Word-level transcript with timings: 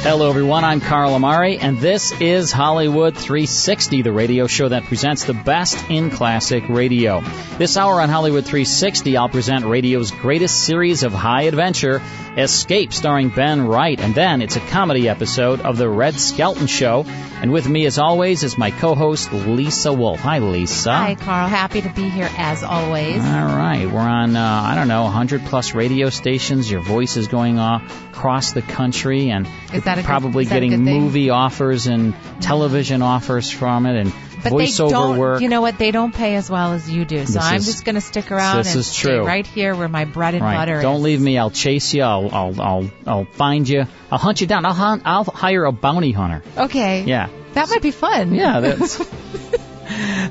Hello, 0.00 0.30
everyone. 0.30 0.64
I'm 0.64 0.80
Carl 0.80 1.12
Amari, 1.14 1.58
and 1.58 1.78
this 1.78 2.12
is 2.20 2.50
Hollywood 2.50 3.14
360, 3.14 4.02
the 4.02 4.12
radio 4.12 4.46
show 4.46 4.68
that 4.68 4.84
presents 4.84 5.24
the 5.24 5.34
best 5.34 5.90
in 5.90 6.10
classic 6.10 6.66
radio. 6.68 7.20
This 7.58 7.76
hour 7.76 8.00
on 8.00 8.08
Hollywood 8.08 8.44
360, 8.44 9.16
I'll 9.16 9.28
present 9.28 9.66
radio's 9.66 10.10
greatest 10.10 10.64
series 10.64 11.02
of 11.02 11.12
high 11.12 11.42
adventure, 11.42 12.00
Escape, 12.36 12.92
starring 12.92 13.28
Ben 13.28 13.66
Wright, 13.66 14.00
and 14.00 14.14
then 14.14 14.40
it's 14.40 14.56
a 14.56 14.60
comedy 14.60 15.08
episode 15.08 15.60
of 15.60 15.76
The 15.76 15.88
Red 15.88 16.18
Skelton 16.18 16.68
Show. 16.68 17.04
And 17.40 17.52
with 17.52 17.68
me, 17.68 17.86
as 17.86 17.98
always, 17.98 18.42
is 18.42 18.56
my 18.56 18.70
co-host 18.70 19.32
Lisa 19.32 19.92
Wolf. 19.92 20.20
Hi, 20.20 20.38
Lisa. 20.38 20.92
Hi, 20.92 21.14
Carl. 21.16 21.48
Happy 21.48 21.80
to 21.82 21.88
be 21.88 22.08
here 22.08 22.30
as 22.36 22.62
always. 22.64 23.22
All 23.22 23.56
right, 23.56 23.86
we're 23.86 24.00
on 24.00 24.34
uh, 24.34 24.62
I 24.64 24.74
don't 24.74 24.88
know 24.88 25.04
100 25.04 25.44
plus 25.44 25.74
radio 25.74 26.10
stations. 26.10 26.70
Your 26.70 26.80
voice 26.80 27.16
is 27.16 27.28
going 27.28 27.58
off 27.60 27.82
across 28.10 28.52
the 28.52 28.62
country, 28.62 29.30
and 29.30 29.46
Is 29.72 29.84
that 29.84 29.87
a 29.87 29.87
good- 29.96 30.04
probably 30.04 30.44
is 30.44 30.50
that 30.50 30.62
a 30.62 30.68
getting 30.68 30.84
movie 30.84 31.30
offers 31.30 31.86
and 31.86 32.14
television 32.40 33.02
offers 33.02 33.50
from 33.50 33.86
it, 33.86 33.96
and 34.00 34.12
But 34.42 34.52
voiceover 34.52 34.86
they 34.88 34.92
don't, 34.92 35.18
work. 35.18 35.40
you 35.42 35.48
know 35.48 35.60
what? 35.60 35.78
They 35.78 35.90
don't 35.90 36.14
pay 36.14 36.36
as 36.36 36.48
well 36.50 36.72
as 36.72 36.88
you 36.90 37.04
do. 37.04 37.18
So 37.26 37.32
This 37.34 37.36
I'm 37.42 37.56
is- 37.56 37.66
just 37.66 37.84
going 37.84 37.94
to 37.96 38.00
stick 38.00 38.30
around 38.30 38.58
this 38.58 38.70
and 38.72 38.80
is 38.80 38.86
stay 38.86 39.08
true. 39.08 39.24
right 39.26 39.46
here 39.46 39.74
where 39.74 39.88
my 39.88 40.04
bread 40.04 40.34
and 40.34 40.42
right. 40.44 40.56
butter 40.56 40.80
Don't 40.82 40.96
is. 40.96 41.02
leave 41.02 41.20
me. 41.20 41.38
I'll 41.38 41.50
chase 41.50 41.92
you. 41.94 42.02
I'll 42.02 42.28
I'll 42.32 42.60
I'll, 42.62 42.90
I'll 43.06 43.24
find 43.24 43.68
you. 43.68 43.86
I'll 44.12 44.18
hunt 44.18 44.40
you 44.40 44.46
down. 44.46 44.64
I'll 44.64 44.74
hunt, 44.74 45.02
I'll 45.04 45.24
hire 45.24 45.64
a 45.64 45.72
bounty 45.72 46.12
hunter. 46.12 46.42
Okay. 46.56 47.04
Yeah. 47.04 47.28
That 47.54 47.68
might 47.68 47.82
be 47.82 47.90
fun. 47.90 48.34
Yeah, 48.34 48.60
that's. 48.60 49.04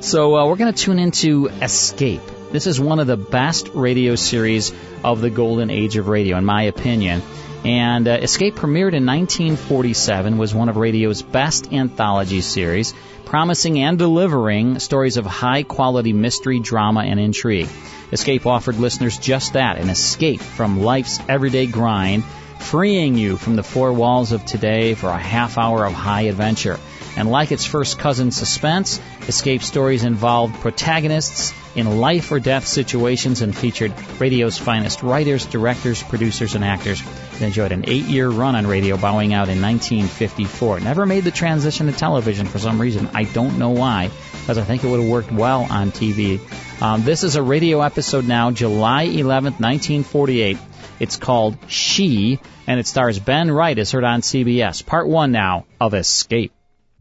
so 0.00 0.36
uh, 0.36 0.46
we're 0.46 0.56
going 0.56 0.72
to 0.72 0.78
tune 0.84 0.98
into 0.98 1.48
Escape. 1.48 2.22
This 2.50 2.66
is 2.66 2.80
one 2.80 2.98
of 3.00 3.06
the 3.06 3.16
best 3.18 3.68
radio 3.74 4.14
series 4.14 4.72
of 5.04 5.20
the 5.20 5.28
golden 5.30 5.68
age 5.70 5.96
of 5.96 6.08
radio, 6.08 6.38
in 6.38 6.44
my 6.46 6.62
opinion. 6.62 7.20
And 7.64 8.06
uh, 8.06 8.12
Escape 8.12 8.54
premiered 8.54 8.94
in 8.94 9.04
1947, 9.04 10.38
was 10.38 10.54
one 10.54 10.68
of 10.68 10.76
radio's 10.76 11.22
best 11.22 11.72
anthology 11.72 12.40
series, 12.40 12.94
promising 13.24 13.80
and 13.80 13.98
delivering 13.98 14.78
stories 14.78 15.16
of 15.16 15.26
high 15.26 15.64
quality 15.64 16.12
mystery, 16.12 16.60
drama, 16.60 17.00
and 17.00 17.18
intrigue. 17.18 17.68
Escape 18.12 18.46
offered 18.46 18.76
listeners 18.76 19.18
just 19.18 19.52
that 19.54 19.78
an 19.78 19.90
escape 19.90 20.40
from 20.40 20.80
life's 20.80 21.20
everyday 21.28 21.66
grind, 21.66 22.24
freeing 22.58 23.18
you 23.18 23.36
from 23.36 23.56
the 23.56 23.62
four 23.62 23.92
walls 23.92 24.32
of 24.32 24.46
today 24.46 24.94
for 24.94 25.10
a 25.10 25.18
half 25.18 25.58
hour 25.58 25.84
of 25.84 25.92
high 25.92 26.22
adventure. 26.22 26.78
And 27.18 27.28
like 27.28 27.50
its 27.50 27.64
first 27.64 27.98
cousin 27.98 28.30
Suspense, 28.30 29.00
Escape 29.26 29.64
stories 29.64 30.04
involved 30.04 30.54
protagonists 30.60 31.52
in 31.74 31.98
life 31.98 32.30
or 32.30 32.38
death 32.38 32.64
situations 32.64 33.42
and 33.42 33.56
featured 33.56 33.92
radio's 34.20 34.56
finest 34.56 35.02
writers, 35.02 35.44
directors, 35.44 36.00
producers, 36.00 36.54
and 36.54 36.64
actors. 36.64 37.02
It 37.34 37.42
enjoyed 37.42 37.72
an 37.72 37.86
eight 37.88 38.04
year 38.04 38.28
run 38.28 38.54
on 38.54 38.68
radio, 38.68 38.96
bowing 38.96 39.34
out 39.34 39.48
in 39.48 39.60
1954. 39.60 40.78
It 40.78 40.84
never 40.84 41.06
made 41.06 41.24
the 41.24 41.32
transition 41.32 41.86
to 41.86 41.92
television 41.92 42.46
for 42.46 42.60
some 42.60 42.80
reason. 42.80 43.08
I 43.14 43.24
don't 43.24 43.58
know 43.58 43.70
why, 43.70 44.12
because 44.32 44.56
I 44.56 44.62
think 44.62 44.84
it 44.84 44.86
would 44.86 45.00
have 45.00 45.10
worked 45.10 45.32
well 45.32 45.66
on 45.68 45.90
TV. 45.90 46.40
Um, 46.80 47.02
this 47.02 47.24
is 47.24 47.34
a 47.34 47.42
radio 47.42 47.80
episode 47.80 48.28
now, 48.28 48.52
July 48.52 49.08
11th, 49.08 49.58
1948. 49.58 50.56
It's 51.00 51.16
called 51.16 51.58
She, 51.66 52.38
and 52.68 52.78
it 52.78 52.86
stars 52.86 53.18
Ben 53.18 53.50
Wright 53.50 53.76
as 53.76 53.90
heard 53.90 54.04
on 54.04 54.20
CBS. 54.20 54.86
Part 54.86 55.08
one 55.08 55.32
now 55.32 55.64
of 55.80 55.94
Escape. 55.94 56.52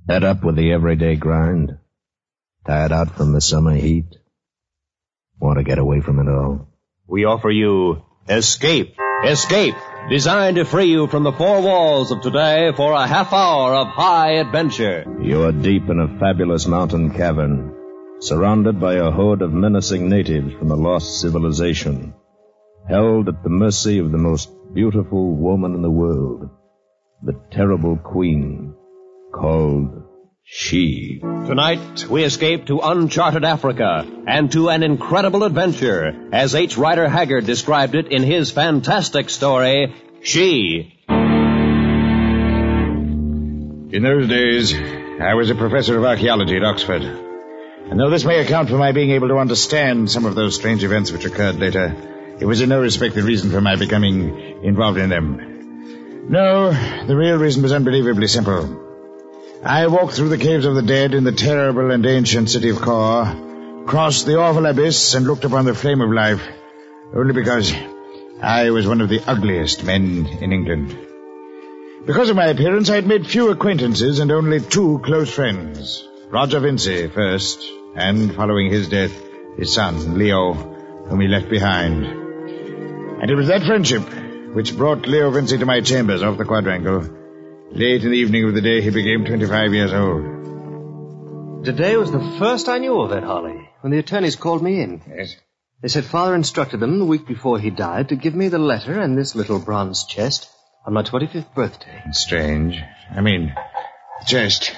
Fed 0.08 0.24
up 0.24 0.42
with 0.42 0.56
the 0.56 0.72
everyday 0.72 1.16
grind? 1.18 1.78
Tired 2.66 2.94
out 2.94 3.18
from 3.18 3.34
the 3.34 3.42
summer 3.42 3.76
heat? 3.76 4.16
Want 5.38 5.58
to 5.58 5.66
get 5.66 5.80
away 5.80 6.00
from 6.00 6.20
it 6.20 6.32
all? 6.32 6.70
We 7.06 7.26
offer 7.26 7.50
you 7.50 8.04
Escape. 8.30 8.96
Escape. 9.26 9.76
Designed 10.10 10.56
to 10.56 10.64
free 10.64 10.86
you 10.86 11.08
from 11.08 11.24
the 11.24 11.34
four 11.34 11.62
walls 11.62 12.12
of 12.12 12.22
today 12.22 12.72
for 12.74 12.94
a 12.94 13.06
half 13.06 13.34
hour 13.34 13.76
of 13.76 13.88
high 13.88 14.36
adventure. 14.36 15.04
You're 15.22 15.52
deep 15.52 15.90
in 15.90 16.00
a 16.00 16.20
fabulous 16.20 16.68
mountain 16.68 17.12
cavern, 17.12 17.76
surrounded 18.20 18.80
by 18.80 18.94
a 18.94 19.12
horde 19.12 19.42
of 19.42 19.52
menacing 19.52 20.08
natives 20.08 20.54
from 20.54 20.72
a 20.72 20.76
lost 20.76 21.20
civilization, 21.20 22.14
held 22.88 23.28
at 23.28 23.44
the 23.44 23.50
mercy 23.50 24.00
of 24.00 24.14
the 24.14 24.18
most 24.18 24.50
beautiful 24.74 25.36
woman 25.36 25.76
in 25.76 25.82
the 25.82 25.92
world, 25.92 26.50
the 27.24 27.38
terrible 27.52 27.98
queen, 27.98 28.74
called 29.40 30.04
She. 30.44 31.20
Tonight, 31.22 32.08
we 32.10 32.24
escape 32.24 32.66
to 32.68 32.80
uncharted 32.80 33.44
Africa 33.46 34.06
and 34.28 34.52
to 34.54 34.70
an 34.70 34.84
incredible 34.84 35.44
adventure, 35.44 36.30
as 36.32 36.56
H. 36.56 36.78
Rider 36.78 37.08
Haggard 37.08 37.46
described 37.46 37.96
it 37.96 38.12
in 38.12 38.24
his 38.24 38.52
fantastic 38.52 39.30
story, 39.30 39.94
She. 40.22 40.94
In 43.90 44.04
those 44.04 44.28
days, 44.28 44.74
I 44.74 45.34
was 45.36 45.50
a 45.50 45.56
professor 45.56 45.98
of 45.98 46.04
archaeology 46.04 46.58
at 46.58 46.64
Oxford. 46.64 47.04
And 47.04 48.00
though 48.00 48.10
this 48.10 48.26
may 48.26 48.40
account 48.40 48.70
for 48.70 48.78
my 48.78 48.92
being 48.92 49.12
able 49.12 49.30
to 49.30 49.38
understand 49.38 50.12
some 50.12 50.26
of 50.26 50.36
those 50.36 50.56
strange 50.56 50.84
events 50.84 51.12
which 51.12 51.26
occurred 51.26 51.56
later, 51.56 51.96
it 52.40 52.46
was 52.46 52.62
in 52.62 52.70
no 52.70 52.82
respect 52.82 53.16
the 53.16 53.24
reason 53.24 53.50
for 53.50 53.62
my 53.62 53.78
becoming 53.78 54.64
involved 54.64 55.00
in 55.00 55.10
them. 55.10 56.30
No, 56.30 56.72
the 57.08 57.16
real 57.16 57.38
reason 57.38 57.64
was 57.64 57.72
unbelievably 57.72 58.28
simple. 58.28 58.87
I 59.64 59.88
walked 59.88 60.14
through 60.14 60.30
the 60.30 60.38
caves 60.38 60.66
of 60.66 60.76
the 60.76 60.84
dead 60.84 61.14
in 61.14 61.24
the 61.24 61.32
terrible 61.32 61.90
and 61.92 62.06
ancient 62.06 62.50
city 62.50 62.70
of 62.70 62.80
Kor, 62.80 63.84
crossed 63.88 64.26
the 64.26 64.40
awful 64.40 64.66
abyss 64.66 65.16
and 65.16 65.26
looked 65.26 65.46
upon 65.46 65.66
the 65.66 65.74
flame 65.74 66.00
of 66.02 66.12
life, 66.12 66.48
only 67.16 67.34
because 67.34 67.74
I 68.42 68.70
was 68.70 68.88
one 68.88 69.02
of 69.02 69.10
the 69.10 69.22
ugliest 69.26 69.84
men 69.84 70.28
in 70.42 70.54
England. 70.54 70.96
Because 72.06 72.30
of 72.30 72.36
my 72.36 72.46
appearance, 72.48 72.90
I 72.90 72.96
had 72.96 73.08
made 73.08 73.26
few 73.26 73.50
acquaintances 73.50 74.20
and 74.20 74.32
only 74.32 74.60
two 74.62 75.02
close 75.04 75.34
friends. 75.34 76.08
Roger 76.30 76.60
Vincy 76.60 77.12
first, 77.12 77.60
and 77.96 78.36
following 78.36 78.72
his 78.72 78.88
death, 78.90 79.12
his 79.58 79.74
son, 79.74 80.20
Leo, 80.20 80.54
whom 80.54 81.20
he 81.20 81.28
left 81.28 81.50
behind. 81.50 82.06
And 82.06 83.32
it 83.32 83.36
was 83.36 83.48
that 83.48 83.64
friendship 83.64 84.04
which 84.54 84.78
brought 84.78 85.08
Leo 85.08 85.32
Vincy 85.32 85.58
to 85.58 85.66
my 85.66 85.82
chambers 85.82 86.22
off 86.22 86.38
the 86.38 86.46
quadrangle, 86.46 87.10
late 87.72 88.04
in 88.04 88.12
the 88.12 88.18
evening 88.18 88.46
of 88.46 88.54
the 88.54 88.62
day 88.62 88.82
he 88.82 88.90
became 88.90 89.26
25 89.26 89.74
years 89.74 89.94
old. 89.94 91.66
Today 91.66 91.98
was 91.98 92.12
the 92.12 92.36
first 92.40 92.70
I 92.70 92.78
knew 92.78 93.02
of 93.02 93.12
it, 93.12 93.24
Holly, 93.24 93.70
when 93.82 93.92
the 93.92 94.00
attorneys 94.00 94.36
called 94.36 94.64
me 94.64 94.82
in. 94.82 95.02
Yes? 95.08 95.36
They 95.82 95.90
said 95.90 96.06
father 96.06 96.34
instructed 96.34 96.80
them 96.80 96.98
the 96.98 97.06
week 97.06 97.28
before 97.28 97.60
he 97.60 97.70
died 97.70 98.10
to 98.10 98.16
give 98.16 98.34
me 98.34 98.48
the 98.48 98.58
letter 98.58 99.00
and 99.00 99.18
this 99.18 99.36
little 99.36 99.60
bronze 99.60 100.06
chest 100.06 100.50
on 100.86 100.94
my 100.94 101.04
25th 101.04 101.54
birthday. 101.54 102.02
Strange. 102.12 102.82
I 103.12 103.22
mean, 103.22 103.54
the 104.20 104.26
chest. 104.26 104.76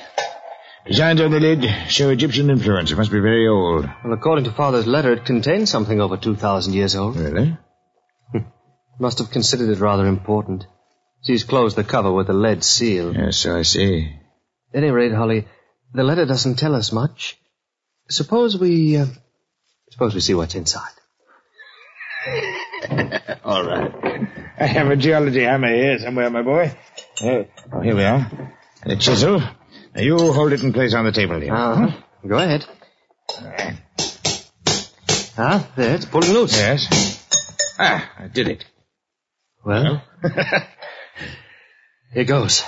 Designs 0.86 1.22
on 1.22 1.32
the 1.32 1.40
lid 1.40 1.64
show 1.90 2.10
Egyptian 2.10 2.50
influence. 2.50 2.92
It 2.92 2.98
must 2.98 3.12
be 3.12 3.20
very 3.20 3.48
old. 3.48 3.88
Well, 4.04 4.14
according 4.14 4.46
to 4.46 4.52
father's 4.52 4.88
letter, 4.88 5.14
it 5.14 5.26
contained 5.26 5.70
something 5.70 6.02
over 6.02 6.18
2,000 6.18 6.74
years 6.74 6.96
old. 6.96 7.16
Really? 7.16 7.58
Must 9.00 9.20
have 9.20 9.30
considered 9.30 9.70
it 9.70 9.80
rather 9.80 10.08
important. 10.08 10.66
He's 11.24 11.44
closed 11.44 11.76
the 11.76 11.84
cover 11.84 12.12
with 12.12 12.30
a 12.30 12.34
lead 12.34 12.64
seal. 12.64 13.14
Yes, 13.16 13.38
so 13.38 13.58
I 13.58 13.64
see. 13.64 14.16
At 14.74 14.84
any 14.84 14.92
rate, 14.92 15.12
Holly, 15.12 15.48
the 15.94 16.04
letter 16.04 16.26
doesn't 16.26 16.56
tell 16.56 16.76
us 16.76 16.92
much. 16.92 17.38
Suppose 18.10 18.58
we, 18.58 18.98
uh, 18.98 19.06
suppose 19.92 20.16
we 20.16 20.22
see 20.22 20.34
what's 20.34 20.56
inside. 20.56 20.90
All 23.44 23.64
right. 23.66 24.28
I 24.60 24.66
have 24.66 24.88
a 24.88 24.96
geology 24.96 25.44
hammer 25.44 25.74
here 25.74 26.00
somewhere, 26.00 26.30
my 26.30 26.42
boy. 26.42 26.76
Uh, 27.22 27.44
oh, 27.74 27.82
here 27.82 27.96
we 27.96 28.04
are. 28.04 28.54
A 28.84 28.96
chisel, 28.96 29.40
Now, 29.40 30.02
you 30.02 30.18
hold 30.18 30.54
it 30.54 30.64
in 30.64 30.74
place 30.74 30.94
on 30.94 31.06
the 31.06 31.12
table 31.12 31.40
here. 31.40 31.54
Uh-huh. 31.54 32.02
Go 32.28 32.38
ahead. 32.38 32.66
Ah, 35.38 35.70
there, 35.76 35.96
it's 35.96 36.06
pulling 36.06 36.32
loose. 36.32 36.58
Yes. 36.58 37.26
Ah, 37.80 38.12
I 38.20 38.28
did 38.28 38.50
it. 38.50 38.66
Well, 39.64 40.02
here 42.14 42.26
goes. 42.26 42.64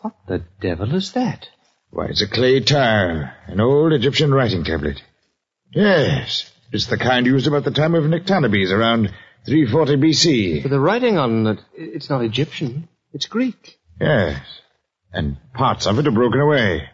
What 0.00 0.14
the 0.28 0.42
devil 0.60 0.94
is 0.94 1.12
that? 1.12 1.46
Why, 1.90 2.06
it's 2.06 2.22
a 2.22 2.28
clay 2.28 2.60
tile, 2.60 3.30
an 3.46 3.60
old 3.60 3.92
Egyptian 3.92 4.32
writing 4.32 4.64
tablet. 4.64 5.02
Yes, 5.72 6.50
it's 6.72 6.86
the 6.86 6.96
kind 6.96 7.26
used 7.26 7.46
about 7.46 7.64
the 7.64 7.70
time 7.70 7.94
of 7.94 8.04
Nectanebes, 8.04 8.70
around 8.70 9.10
340 9.46 9.96
BC. 9.96 10.62
But 10.62 10.70
the 10.70 10.80
writing 10.80 11.18
on 11.18 11.46
it, 11.46 11.58
it's 11.74 12.08
not 12.08 12.24
Egyptian. 12.24 12.88
It's 13.12 13.26
Greek. 13.26 13.78
Yes, 14.00 14.40
and 15.12 15.36
parts 15.52 15.86
of 15.86 15.98
it 15.98 16.06
are 16.06 16.12
broken 16.12 16.40
away. 16.40 16.88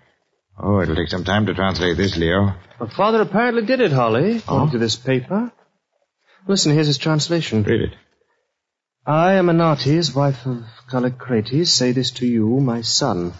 Oh, 0.58 0.80
it'll 0.80 0.96
take 0.96 1.08
some 1.08 1.24
time 1.24 1.46
to 1.46 1.54
translate 1.54 1.96
this, 1.98 2.16
Leo. 2.16 2.54
But 2.78 2.92
father 2.92 3.20
apparently 3.20 3.64
did 3.66 3.80
it, 3.80 3.92
Holly, 3.92 4.38
according 4.38 4.68
Oh? 4.68 4.72
to 4.72 4.78
this 4.78 4.96
paper. 4.96 5.52
Listen, 6.48 6.72
here's 6.72 6.86
his 6.86 6.98
translation. 6.98 7.62
Read 7.62 7.82
it. 7.82 7.94
I, 9.06 9.34
Amenartes, 9.34 10.14
wife 10.14 10.44
of 10.46 10.64
Callicrates, 10.90 11.68
say 11.68 11.92
this 11.92 12.10
to 12.12 12.26
you, 12.26 12.60
my 12.60 12.80
son. 12.80 13.32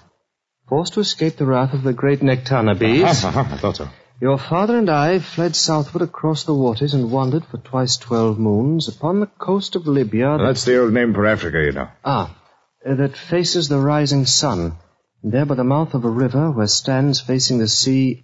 Forced 0.69 0.95
to 0.95 1.01
escape 1.01 1.37
the 1.37 1.47
wrath 1.47 1.75
of 1.75 1.83
the 1.83 1.93
great 1.93 2.21
Nectanebes, 2.21 3.23
Ah, 3.25 3.49
I 3.55 3.57
thought 3.59 3.77
so. 3.77 3.89
your 4.21 4.39
father 4.39 4.79
and 4.79 4.89
I 4.91 5.19
fled 5.19 5.57
southward 5.57 6.03
across 6.03 6.45
the 6.45 6.55
waters 6.55 6.95
and 6.95 7.11
wandered 7.11 7.45
for 7.47 7.59
twice 7.59 7.97
twelve 7.97 8.39
moons 8.39 8.89
upon 8.89 9.21
the 9.21 9.27
coast 9.27 9.75
of 9.77 9.87
Libya. 9.87 10.37
that- 10.39 10.45
That's 10.45 10.65
the 10.65 10.81
old 10.81 10.93
name 10.93 11.15
for 11.15 11.27
Africa, 11.27 11.59
you 11.63 11.73
know. 11.73 11.89
Ah, 12.05 12.37
that 12.85 13.17
faces 13.17 13.69
the 13.69 13.79
rising 13.79 14.25
sun. 14.27 14.77
And 15.23 15.33
there 15.33 15.47
by 15.47 15.57
the 15.57 15.65
mouth 15.65 15.95
of 15.95 16.05
a 16.05 16.11
river 16.11 16.51
where 16.53 16.67
stands 16.69 17.21
facing 17.21 17.59
the 17.59 17.69
sea 17.69 18.23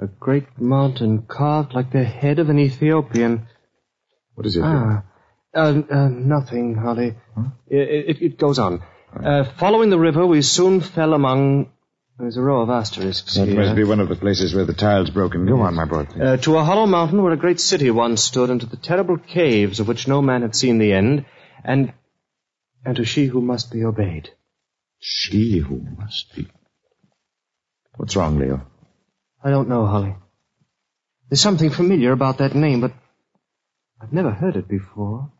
a 0.00 0.06
great 0.08 0.60
mountain 0.60 1.22
carved 1.28 1.72
like 1.72 1.92
the 1.92 2.02
head 2.02 2.40
of 2.40 2.48
an 2.48 2.58
Ethiopian. 2.58 3.46
What 4.34 4.46
is 4.46 4.56
it? 4.56 4.62
Ah, 4.64 5.04
uh, 5.54 5.82
uh, 5.90 6.08
nothing, 6.08 6.74
Holly. 6.74 7.14
It, 7.68 8.16
it, 8.16 8.22
it 8.22 8.38
goes 8.38 8.58
on. 8.58 8.82
Uh, 9.14 9.44
following 9.58 9.90
the 9.90 9.98
river, 9.98 10.26
we 10.26 10.42
soon 10.42 10.80
fell 10.80 11.14
among. 11.14 11.70
There's 12.18 12.36
a 12.36 12.42
row 12.42 12.60
of 12.62 12.70
asterisks 12.70 13.34
That 13.34 13.48
here. 13.48 13.60
must 13.60 13.74
be 13.74 13.82
one 13.84 13.98
of 13.98 14.08
the 14.08 14.14
places 14.16 14.54
where 14.54 14.64
the 14.64 14.72
tile's 14.72 15.10
broken. 15.10 15.46
Go 15.46 15.60
on, 15.62 15.74
my 15.74 15.84
boy. 15.84 16.06
Uh, 16.20 16.36
to 16.38 16.56
a 16.56 16.64
hollow 16.64 16.86
mountain 16.86 17.22
where 17.22 17.32
a 17.32 17.36
great 17.36 17.58
city 17.58 17.90
once 17.90 18.22
stood, 18.22 18.50
and 18.50 18.60
to 18.60 18.66
the 18.66 18.76
terrible 18.76 19.18
caves 19.18 19.80
of 19.80 19.88
which 19.88 20.06
no 20.06 20.22
man 20.22 20.42
had 20.42 20.54
seen 20.54 20.78
the 20.78 20.92
end, 20.92 21.24
and 21.64 21.92
and 22.84 22.96
to 22.96 23.04
she 23.04 23.26
who 23.26 23.40
must 23.40 23.72
be 23.72 23.84
obeyed. 23.84 24.30
She 25.00 25.58
who 25.58 25.80
must 25.98 26.34
be. 26.36 26.46
What's 27.96 28.16
wrong, 28.16 28.38
Leo? 28.38 28.62
I 29.42 29.50
don't 29.50 29.68
know, 29.68 29.86
Holly. 29.86 30.14
There's 31.28 31.40
something 31.40 31.70
familiar 31.70 32.12
about 32.12 32.38
that 32.38 32.54
name, 32.54 32.80
but 32.80 32.92
I've 34.00 34.12
never 34.12 34.30
heard 34.30 34.56
it 34.56 34.68
before. 34.68 35.32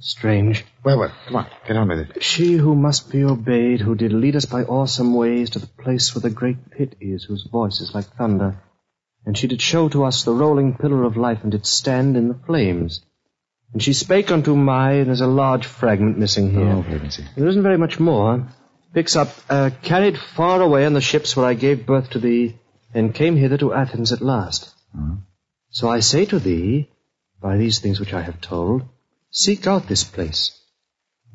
Strange. 0.00 0.64
Well, 0.84 0.98
well, 0.98 1.12
come 1.26 1.36
on, 1.36 1.46
get 1.66 1.76
on 1.76 1.88
with 1.88 1.98
it. 1.98 2.22
She 2.22 2.52
who 2.52 2.74
must 2.74 3.10
be 3.10 3.24
obeyed, 3.24 3.80
who 3.80 3.94
did 3.94 4.12
lead 4.12 4.36
us 4.36 4.44
by 4.44 4.62
awesome 4.62 5.14
ways 5.14 5.50
to 5.50 5.58
the 5.58 5.66
place 5.66 6.14
where 6.14 6.22
the 6.22 6.30
great 6.30 6.70
pit 6.70 6.94
is, 7.00 7.24
whose 7.24 7.44
voice 7.50 7.80
is 7.80 7.94
like 7.94 8.06
thunder. 8.16 8.62
And 9.26 9.36
she 9.36 9.48
did 9.48 9.60
show 9.60 9.88
to 9.88 10.04
us 10.04 10.22
the 10.22 10.32
rolling 10.32 10.76
pillar 10.76 11.04
of 11.04 11.16
life, 11.16 11.42
and 11.42 11.50
did 11.50 11.66
stand 11.66 12.16
in 12.16 12.28
the 12.28 12.38
flames. 12.46 13.02
And 13.72 13.82
she 13.82 13.92
spake 13.92 14.30
unto 14.30 14.54
my, 14.54 14.92
and 14.92 15.08
there's 15.08 15.20
a 15.20 15.26
large 15.26 15.66
fragment 15.66 16.18
missing 16.18 16.52
here. 16.52 16.68
Oh, 16.68 16.82
heavens. 16.82 17.20
There 17.36 17.48
isn't 17.48 17.62
very 17.62 17.76
much 17.76 17.98
more. 17.98 18.46
Picks 18.94 19.16
up, 19.16 19.28
uh, 19.50 19.70
carried 19.82 20.16
far 20.16 20.62
away 20.62 20.86
on 20.86 20.94
the 20.94 21.00
ships 21.00 21.36
where 21.36 21.44
I 21.44 21.54
gave 21.54 21.86
birth 21.86 22.10
to 22.10 22.18
thee, 22.18 22.56
and 22.94 23.14
came 23.14 23.36
hither 23.36 23.58
to 23.58 23.74
Athens 23.74 24.12
at 24.12 24.22
last. 24.22 24.74
So 25.70 25.88
I 25.90 26.00
say 26.00 26.24
to 26.26 26.38
thee, 26.38 26.88
by 27.40 27.58
these 27.58 27.80
things 27.80 28.00
which 28.00 28.14
I 28.14 28.22
have 28.22 28.40
told, 28.40 28.84
seek 29.30 29.66
out 29.66 29.86
this 29.86 30.04
place. 30.04 30.52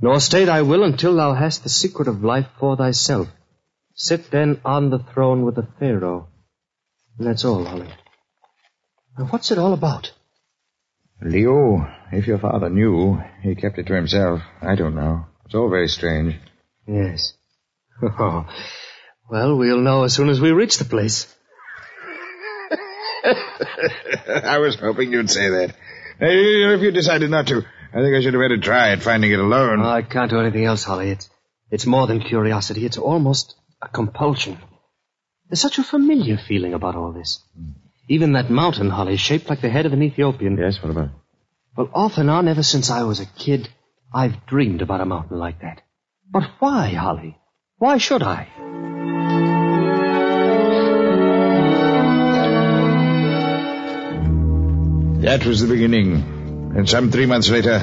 Nor 0.01 0.19
stay 0.19 0.45
thy 0.45 0.61
will 0.61 0.83
until 0.83 1.15
thou 1.15 1.33
hast 1.33 1.63
the 1.63 1.69
secret 1.69 2.07
of 2.07 2.23
life 2.23 2.47
for 2.59 2.75
thyself. 2.75 3.27
Sit 3.95 4.31
then 4.31 4.59
on 4.65 4.89
the 4.89 4.99
throne 4.99 5.45
with 5.45 5.55
the 5.55 5.67
Pharaoh. 5.79 6.27
And 7.17 7.27
that's 7.27 7.45
all, 7.45 7.63
Holly. 7.63 7.89
Now 9.17 9.25
what's 9.25 9.51
it 9.51 9.57
all 9.57 9.73
about? 9.73 10.11
Leo, 11.21 11.87
if 12.11 12.27
your 12.27 12.39
father 12.39 12.69
knew, 12.69 13.21
he 13.41 13.55
kept 13.55 13.77
it 13.77 13.87
to 13.87 13.95
himself. 13.95 14.41
I 14.61 14.75
don't 14.75 14.95
know. 14.95 15.25
It's 15.45 15.55
all 15.55 15.69
very 15.69 15.87
strange. 15.87 16.35
Yes. 16.87 17.33
Oh, 18.19 18.45
well, 19.29 19.55
we'll 19.55 19.79
know 19.79 20.03
as 20.03 20.13
soon 20.13 20.27
as 20.27 20.41
we 20.41 20.51
reach 20.51 20.77
the 20.77 20.83
place. 20.83 21.33
I 23.23 24.57
was 24.57 24.75
hoping 24.75 25.11
you'd 25.13 25.29
say 25.29 25.47
that. 25.47 25.73
If 26.19 26.81
you 26.81 26.91
decided 26.91 27.29
not 27.29 27.47
to, 27.47 27.61
I 27.95 28.01
think 28.01 28.15
I 28.15 28.21
should 28.21 28.33
have 28.33 28.41
had 28.41 28.51
a 28.51 28.57
try 28.57 28.89
at 28.91 29.03
finding 29.03 29.31
it 29.31 29.39
alone. 29.39 29.81
I 29.81 30.01
can't 30.01 30.31
do 30.31 30.39
anything 30.39 30.65
else, 30.65 30.83
Holly. 30.83 31.11
It's, 31.11 31.29
it's 31.69 31.85
more 31.85 32.07
than 32.07 32.21
curiosity. 32.21 32.87
It's 32.87 32.97
almost 32.97 33.55
a 33.83 33.87
compulsion. 33.87 34.57
There's 35.47 35.61
such 35.61 35.77
a 35.77 35.83
familiar 35.83 36.37
feeling 36.37 36.73
about 36.73 36.95
all 36.95 37.11
this. 37.11 37.39
Even 38.09 38.33
that 38.33 38.49
mountain, 38.49 38.89
Holly, 38.89 39.17
shaped 39.17 39.47
like 39.47 39.61
the 39.61 39.69
head 39.69 39.85
of 39.85 39.93
an 39.93 40.01
Ethiopian. 40.01 40.57
Yes, 40.57 40.81
what 40.81 40.89
about 40.89 41.05
it? 41.05 41.11
Well, 41.77 41.89
off 41.93 42.17
and 42.17 42.31
on, 42.31 42.47
ever 42.47 42.63
since 42.63 42.89
I 42.89 43.03
was 43.03 43.19
a 43.19 43.27
kid, 43.27 43.69
I've 44.11 44.43
dreamed 44.47 44.81
about 44.81 45.01
a 45.01 45.05
mountain 45.05 45.37
like 45.37 45.61
that. 45.61 45.81
But 46.31 46.49
why, 46.57 46.87
Holly? 46.89 47.37
Why 47.77 47.99
should 47.99 48.23
I? 48.23 48.47
That 55.21 55.45
was 55.45 55.61
the 55.61 55.67
beginning. 55.67 56.32
And 56.75 56.89
some 56.89 57.11
three 57.11 57.27
months 57.27 57.49
later, 57.49 57.79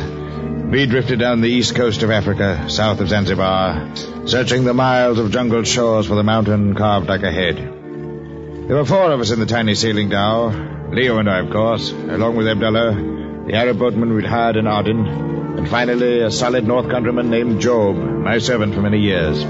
we 0.71 0.87
drifted 0.87 1.21
down 1.21 1.41
the 1.41 1.49
east 1.49 1.77
coast 1.77 2.03
of 2.03 2.11
Africa, 2.11 2.69
south 2.69 3.01
of 3.01 3.09
Zanzibar, 3.09 3.95
searching 4.27 4.65
the 4.65 4.75
miles 4.75 5.19
of 5.19 5.31
jungled 5.31 5.67
shores 5.69 6.07
for 6.07 6.17
the 6.17 6.25
mountain 6.25 6.75
carved 6.75 7.09
like 7.09 7.23
a 7.23 7.31
head. 7.31 7.57
There 7.57 8.77
were 8.77 8.85
four 8.85 9.13
of 9.13 9.21
us 9.21 9.31
in 9.31 9.39
the 9.39 9.47
tiny 9.47 9.75
sailing 9.75 10.09
dhow. 10.09 10.91
Leo 10.93 11.19
and 11.19 11.31
I, 11.31 11.39
of 11.39 11.51
course, 11.51 11.93
along 11.93 12.37
with 12.37 12.49
Abdullah, 12.49 13.45
the 13.47 13.55
Arab 13.55 13.79
boatman 13.79 14.13
we'd 14.13 14.27
hired 14.27 14.57
in 14.57 14.67
Aden, 14.67 15.07
and 15.59 15.69
finally 15.69 16.23
a 16.23 16.31
solid 16.33 16.67
North 16.67 16.91
countryman 16.91 17.31
named 17.31 17.61
Job, 17.61 17.97
my 17.97 18.39
servant 18.39 18.75
for 18.75 18.83
many 18.83 18.99
years. 18.99 19.45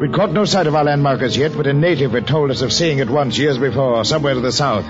We'd 0.00 0.14
caught 0.14 0.32
no 0.32 0.46
sight 0.46 0.66
of 0.66 0.74
our 0.74 0.84
landmarkers 0.84 1.36
yet, 1.36 1.54
but 1.54 1.66
a 1.66 1.74
native 1.74 2.12
had 2.12 2.26
told 2.26 2.50
us 2.50 2.62
of 2.62 2.72
seeing 2.72 3.00
it 3.00 3.10
once 3.10 3.36
years 3.36 3.58
before, 3.58 4.02
somewhere 4.04 4.34
to 4.34 4.40
the 4.40 4.52
south. 4.52 4.86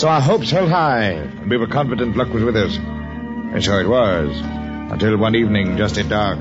So 0.00 0.08
our 0.08 0.20
hopes 0.20 0.50
held 0.50 0.70
high, 0.70 1.10
and 1.10 1.48
we 1.48 1.56
were 1.56 1.68
confident 1.68 2.16
luck 2.16 2.32
was 2.32 2.42
with 2.42 2.56
us. 2.56 2.78
And 3.52 3.64
so 3.64 3.78
it 3.78 3.88
was, 3.88 4.36
until 4.92 5.16
one 5.16 5.34
evening 5.34 5.76
just 5.76 5.98
at 5.98 6.08
dark. 6.08 6.38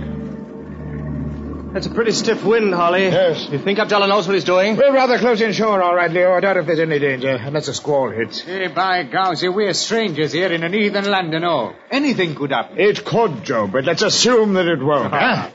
That's 1.74 1.88
a 1.88 1.90
pretty 1.90 2.14
stiff 2.14 2.44
wind, 2.46 2.74
Holly. 2.74 3.04
Yes. 3.04 3.50
You 3.52 3.60
think 3.60 3.80
Abdullah 3.80 4.08
knows 4.08 4.28
what 4.28 4.34
he's 4.36 4.46
doing? 4.46 4.78
We're 4.78 4.94
rather 4.94 5.20
close 5.20 5.42
inshore, 5.42 5.84
all 5.84 5.94
right, 5.94 6.10
Leo. 6.10 6.34
I 6.34 6.40
doubt 6.40 6.56
if 6.56 6.68
there's 6.68 6.80
any 6.80 7.00
danger, 7.00 7.32
unless 7.32 7.68
a 7.68 7.74
squall 7.74 8.12
hits. 8.12 8.42
Hey, 8.42 8.68
by 8.68 9.04
gauzy, 9.04 9.50
we're 9.50 9.74
strangers 9.74 10.32
here 10.32 10.54
in 10.54 10.64
an 10.64 10.72
heathen 10.72 11.04
land 11.12 11.34
and 11.34 11.44
all. 11.44 11.74
Anything 11.92 12.34
could 12.34 12.52
happen. 12.52 12.80
It 12.80 13.04
could, 13.04 13.44
Job, 13.44 13.74
but 13.74 13.84
let's 13.84 14.04
assume 14.04 14.54
that 14.54 14.68
it 14.68 14.82
won't, 14.82 15.12
huh? 15.12 15.52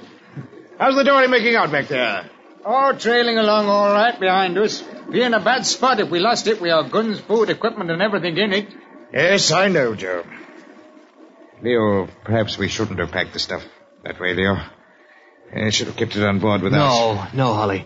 How's 0.78 0.95
the 0.95 1.04
dory 1.04 1.26
making 1.28 1.54
out 1.57 1.73
back 1.73 1.88
there? 1.88 2.28
Oh, 2.66 2.92
trailing 2.92 3.38
along 3.38 3.69
all 3.69 3.90
right 3.90 4.21
behind 4.21 4.59
us. 4.59 4.83
Be 5.11 5.23
in 5.23 5.33
a 5.33 5.40
bad 5.40 5.64
spot 5.64 6.00
if 6.00 6.11
we 6.11 6.21
lost 6.21 6.47
it 6.47 6.61
with 6.61 6.71
our 6.71 6.87
guns, 6.87 7.19
food, 7.21 7.49
equipment, 7.49 7.90
and 7.90 8.02
everything 8.02 8.37
in 8.37 8.52
it. 8.52 8.69
Yes, 9.11 9.50
I 9.52 9.69
know, 9.69 9.95
Job. 9.95 10.26
Leo, 11.62 12.09
perhaps 12.25 12.59
we 12.59 12.69
shouldn't 12.69 12.99
have 12.99 13.11
packed 13.11 13.33
the 13.33 13.38
stuff 13.38 13.64
that 14.05 14.21
way, 14.21 14.35
Leo. 14.35 14.57
I 15.55 15.71
should 15.71 15.88
have 15.88 15.97
kept 15.97 16.17
it 16.17 16.25
on 16.25 16.38
board 16.38 16.62
with 16.62 16.73
us. 16.73 16.79
No, 16.79 17.26
no, 17.35 17.55
Holly. 17.55 17.85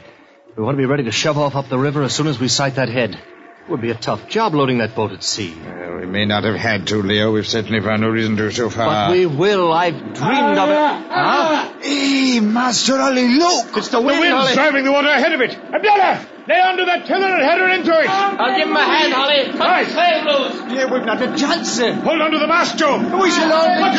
We 0.57 0.63
want 0.63 0.77
to 0.77 0.79
be 0.83 0.87
ready 0.87 1.05
to 1.05 1.13
shove 1.13 1.39
off 1.39 1.57
up 1.57 1.69
the 1.69 1.79
river 1.79 2.03
as 2.03 2.15
soon 2.15 2.27
as 2.27 2.39
we 2.39 2.49
sight 2.49 2.77
that 2.77 2.89
head. 2.89 3.19
It 3.67 3.71
would 3.71 3.81
be 3.81 3.91
a 3.91 3.95
tough 3.95 4.29
job 4.29 4.55
loading 4.55 4.79
that 4.79 4.95
boat 4.95 5.13
at 5.13 5.23
sea. 5.23 5.57
Well, 5.65 5.97
we 5.97 6.05
may 6.05 6.27
not 6.27 6.45
have 6.45 6.55
had 6.55 6.87
to, 6.89 7.03
Leo. 7.03 7.33
We've 7.33 7.47
certainly 7.47 7.81
found 7.81 8.03
no 8.03 8.11
reason 8.11 8.37
to 8.37 8.43
go 8.43 8.51
so 8.51 8.69
far. 8.69 9.09
But 9.09 9.13
we 9.13 9.25
will. 9.25 9.73
I've 9.73 9.97
dreamed 10.13 10.59
of 10.59 10.69
it. 10.69 11.09
Huh? 11.11 11.73
Hey, 11.81 12.41
Master 12.41 13.01
Ali, 13.01 13.27
look! 13.39 13.75
It's 13.79 13.89
the 13.89 14.03
wind, 14.03 14.19
the 14.19 14.21
wind's 14.21 14.37
Holly. 14.37 14.53
driving 14.55 14.85
the 14.85 14.93
water 14.93 15.09
ahead 15.09 15.33
of 15.33 15.41
it. 15.41 15.57
Abdullah! 15.57 16.27
Lay 16.47 16.61
onto 16.61 16.85
that 16.85 17.07
tiller 17.07 17.25
and 17.27 17.43
head 17.43 17.59
her 17.59 17.69
into 17.73 17.91
it! 17.99 18.07
I'll 18.07 18.55
give 18.59 18.69
him 18.69 18.77
a 18.77 18.85
hand, 18.85 19.13
Holly. 19.15 19.45
Cut 19.57 19.61
Right. 19.61 19.87
the 19.87 19.93
sail 19.95 20.25
loose. 20.29 20.73
Yeah, 20.77 20.93
we've 20.93 21.05
not 21.07 21.23
a 21.23 21.35
chance, 21.35 21.73
sir. 21.73 21.95
Hold 22.05 22.21
on 22.21 22.33
to 22.33 22.39
the 22.39 22.47
mast, 22.47 22.77
Job! 22.77 23.01
We 23.19 23.31
shall 23.31 23.51
all 23.51 23.65
be 23.81 23.97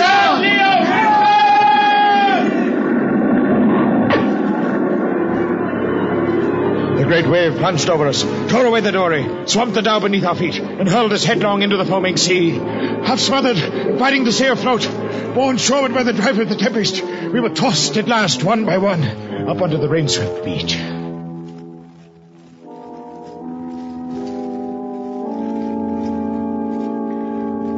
The 7.05 7.11
great 7.11 7.27
wave 7.27 7.57
plunged 7.57 7.87
over 7.87 8.07
us, 8.07 8.23
tore 8.49 8.65
away 8.65 8.81
the 8.81 8.91
dory, 8.91 9.27
swamped 9.45 9.75
the 9.75 9.83
dhow 9.83 9.99
beneath 9.99 10.25
our 10.25 10.33
feet, 10.33 10.57
and 10.57 10.89
hurled 10.89 11.13
us 11.13 11.23
headlong 11.23 11.61
into 11.61 11.77
the 11.77 11.85
foaming 11.85 12.17
sea. 12.17 12.49
Half 12.49 13.19
smothered, 13.19 13.99
fighting 13.99 14.25
to 14.25 14.31
stay 14.31 14.47
afloat, 14.47 14.89
Borne 15.35 15.57
shoreward 15.57 15.93
by 15.93 16.01
the 16.01 16.13
driver 16.13 16.41
of 16.41 16.49
the 16.49 16.55
Tempest, 16.55 17.03
we 17.03 17.39
were 17.39 17.49
tossed 17.49 17.95
at 17.97 18.07
last, 18.07 18.43
one 18.43 18.65
by 18.65 18.79
one, 18.79 19.03
up 19.03 19.61
onto 19.61 19.77
the 19.77 19.87
rain-swept 19.87 20.43
beach. 20.43 20.73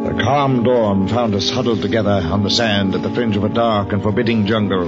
The 0.05 0.23
calm 0.23 0.63
dawn 0.63 1.09
found 1.09 1.35
us 1.35 1.49
huddled 1.49 1.81
together 1.81 2.21
on 2.23 2.43
the 2.43 2.49
sand 2.49 2.95
at 2.95 3.01
the 3.01 3.09
fringe 3.09 3.35
of 3.35 3.43
a 3.43 3.49
dark 3.49 3.91
and 3.91 4.01
forbidding 4.01 4.45
jungle. 4.45 4.85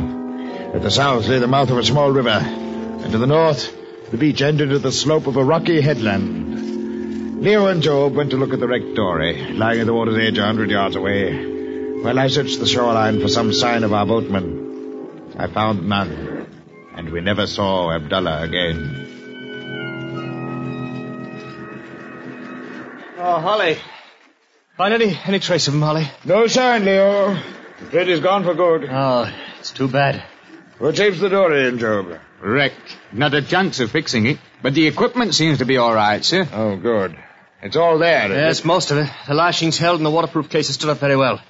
At 0.73 0.81
the 0.81 0.91
south 0.91 1.27
lay 1.27 1.39
the 1.39 1.47
mouth 1.47 1.71
of 1.71 1.77
a 1.77 1.83
small 1.83 2.09
river, 2.09 2.29
and 2.29 3.11
to 3.11 3.17
the 3.17 3.27
north, 3.27 3.78
the 4.11 4.17
beach 4.17 4.41
ended 4.41 4.71
at 4.71 4.81
the 4.81 4.91
slope 4.91 5.27
of 5.27 5.37
a 5.37 5.43
rocky 5.43 5.81
headland. 5.81 7.41
Leo 7.41 7.67
and 7.67 7.81
Job 7.81 8.15
went 8.15 8.31
to 8.31 8.37
look 8.37 8.53
at 8.53 8.59
the 8.59 8.67
wrecked 8.67 8.95
dory, 8.95 9.53
lying 9.53 9.79
at 9.79 9.85
the 9.85 9.93
water's 9.93 10.17
edge 10.17 10.37
a 10.37 10.45
hundred 10.45 10.69
yards 10.69 10.95
away, 10.95 12.01
while 12.01 12.19
I 12.19 12.27
searched 12.27 12.59
the 12.59 12.65
shoreline 12.65 13.21
for 13.21 13.27
some 13.29 13.53
sign 13.53 13.83
of 13.83 13.93
our 13.93 14.05
boatman. 14.05 15.35
I 15.37 15.47
found 15.47 15.87
none, 15.87 16.47
and 16.95 17.09
we 17.11 17.21
never 17.21 17.47
saw 17.47 17.93
Abdullah 17.93 18.43
again. 18.43 19.05
Oh, 23.17 23.39
Holly. 23.39 23.77
Find 24.75 24.93
any, 24.93 25.17
any 25.25 25.39
trace 25.39 25.67
of 25.67 25.73
him, 25.73 25.81
Holly? 25.81 26.09
No 26.25 26.47
sign, 26.47 26.85
Leo. 26.85 27.37
Afraid 27.81 28.07
he's 28.07 28.21
gone 28.21 28.43
for 28.43 28.53
good. 28.53 28.87
Oh, 28.89 29.31
it's 29.59 29.71
too 29.71 29.87
bad. 29.87 30.23
What 30.77 30.95
shapes 30.95 31.19
the 31.19 31.29
dory 31.29 31.67
in, 31.67 31.79
Job? 31.79 32.19
Wrecked. 32.41 32.97
Not 33.11 33.33
a 33.33 33.41
chance 33.41 33.79
of 33.79 33.91
fixing 33.91 34.25
it. 34.25 34.37
But 34.61 34.73
the 34.73 34.87
equipment 34.87 35.33
seems 35.35 35.59
to 35.59 35.65
be 35.65 35.77
all 35.77 35.93
right, 35.93 36.23
sir. 36.23 36.47
Oh, 36.53 36.75
good. 36.77 37.17
It's 37.61 37.75
all 37.75 37.97
there. 37.97 38.29
Yes, 38.29 38.63
most 38.63 38.91
of 38.91 38.97
it. 38.97 39.09
The 39.27 39.33
lashings 39.33 39.77
held 39.77 39.97
and 39.97 40.05
the 40.05 40.09
waterproof 40.11 40.49
cases 40.49 40.75
stood 40.75 40.89
up 40.89 40.99
very 40.99 41.17
well. 41.17 41.41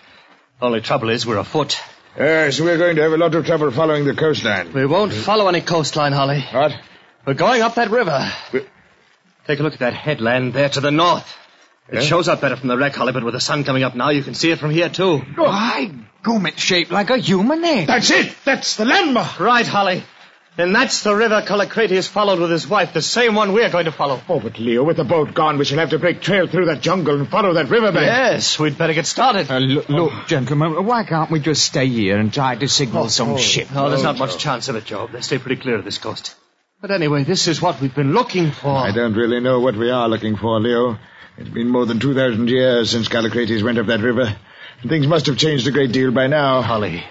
Only 0.61 0.81
trouble 0.81 1.09
is 1.09 1.25
we're 1.25 1.37
afoot. 1.37 1.79
Yes, 2.17 2.59
we're 2.59 2.77
going 2.77 2.95
to 2.95 3.03
have 3.03 3.11
a 3.13 3.17
lot 3.17 3.33
of 3.35 3.45
trouble 3.45 3.71
following 3.71 4.05
the 4.05 4.15
coastline. 4.15 4.73
We 4.73 4.85
won't 4.85 5.13
follow 5.13 5.47
any 5.47 5.61
coastline, 5.61 6.11
Holly. 6.11 6.43
What? 6.51 6.73
We're 7.25 7.35
going 7.35 7.61
up 7.61 7.75
that 7.75 7.91
river. 7.91 8.31
Take 9.47 9.59
a 9.59 9.63
look 9.63 9.73
at 9.73 9.79
that 9.79 9.93
headland 9.93 10.53
there 10.53 10.69
to 10.69 10.81
the 10.81 10.91
north. 10.91 11.35
It 11.87 11.95
Yeah? 11.95 12.01
shows 12.01 12.27
up 12.27 12.41
better 12.41 12.55
from 12.55 12.67
the 12.67 12.77
wreck, 12.77 12.95
Holly, 12.95 13.13
but 13.13 13.23
with 13.23 13.33
the 13.35 13.39
sun 13.39 13.63
coming 13.63 13.83
up 13.83 13.95
now, 13.95 14.09
you 14.09 14.23
can 14.23 14.33
see 14.35 14.51
it 14.51 14.59
from 14.59 14.69
here, 14.71 14.89
too. 14.89 15.17
Why, 15.35 15.91
gum, 16.23 16.45
it's 16.47 16.61
shaped 16.61 16.91
like 16.91 17.09
a 17.09 17.17
human 17.17 17.63
head. 17.63 17.87
That's 17.87 18.11
it! 18.11 18.35
That's 18.45 18.75
the 18.75 18.85
landmark! 18.85 19.39
Right, 19.39 19.65
Holly. 19.65 20.03
Then 20.57 20.73
that's 20.73 21.03
the 21.03 21.15
river 21.15 21.41
Callicrates 21.41 22.07
followed 22.09 22.39
with 22.39 22.51
his 22.51 22.67
wife, 22.67 22.91
the 22.91 23.01
same 23.01 23.33
one 23.33 23.53
we're 23.53 23.69
going 23.69 23.85
to 23.85 23.93
follow. 23.93 24.21
Oh, 24.27 24.39
but 24.41 24.59
Leo, 24.59 24.83
with 24.83 24.97
the 24.97 25.05
boat 25.05 25.33
gone, 25.33 25.57
we 25.57 25.63
shall 25.63 25.77
have 25.79 25.91
to 25.91 25.99
break 25.99 26.21
trail 26.21 26.47
through 26.47 26.65
that 26.65 26.81
jungle 26.81 27.17
and 27.17 27.29
follow 27.29 27.53
that 27.53 27.69
riverbank. 27.69 28.05
Yes, 28.05 28.59
we'd 28.59 28.77
better 28.77 28.93
get 28.93 29.05
started. 29.05 29.49
Uh, 29.49 29.59
look, 29.59 29.87
look, 29.87 30.27
gentlemen, 30.27 30.85
why 30.85 31.03
can't 31.05 31.31
we 31.31 31.39
just 31.39 31.63
stay 31.63 31.87
here 31.87 32.17
and 32.17 32.33
try 32.33 32.55
to 32.55 32.67
signal 32.67 33.07
some 33.07 33.37
ship? 33.37 33.71
No, 33.73 33.89
there's 33.89 34.03
not 34.03 34.17
much 34.17 34.37
chance 34.37 34.67
of 34.67 34.75
it, 34.75 34.83
Job. 34.83 35.11
They 35.11 35.21
stay 35.21 35.37
pretty 35.37 35.61
clear 35.61 35.75
of 35.77 35.85
this 35.85 35.97
coast. 35.97 36.35
But 36.81 36.91
anyway, 36.91 37.23
this 37.23 37.47
is 37.47 37.61
what 37.61 37.79
we've 37.79 37.95
been 37.95 38.13
looking 38.13 38.51
for. 38.51 38.75
I 38.75 38.91
don't 38.91 39.13
really 39.13 39.39
know 39.39 39.59
what 39.61 39.75
we 39.75 39.89
are 39.91 40.09
looking 40.09 40.35
for, 40.35 40.59
Leo. 40.59 40.97
It's 41.37 41.49
been 41.49 41.69
more 41.69 41.85
than 41.85 41.99
2,000 41.99 42.49
years 42.49 42.91
since 42.91 43.07
Callicrates 43.07 43.63
went 43.63 43.77
up 43.77 43.85
that 43.87 44.01
river. 44.01 44.35
And 44.81 44.89
things 44.89 45.07
must 45.07 45.25
have 45.27 45.37
changed 45.37 45.67
a 45.67 45.71
great 45.71 45.91
deal 45.93 46.11
by 46.11 46.27
now. 46.27 46.61
Holly. 46.61 47.03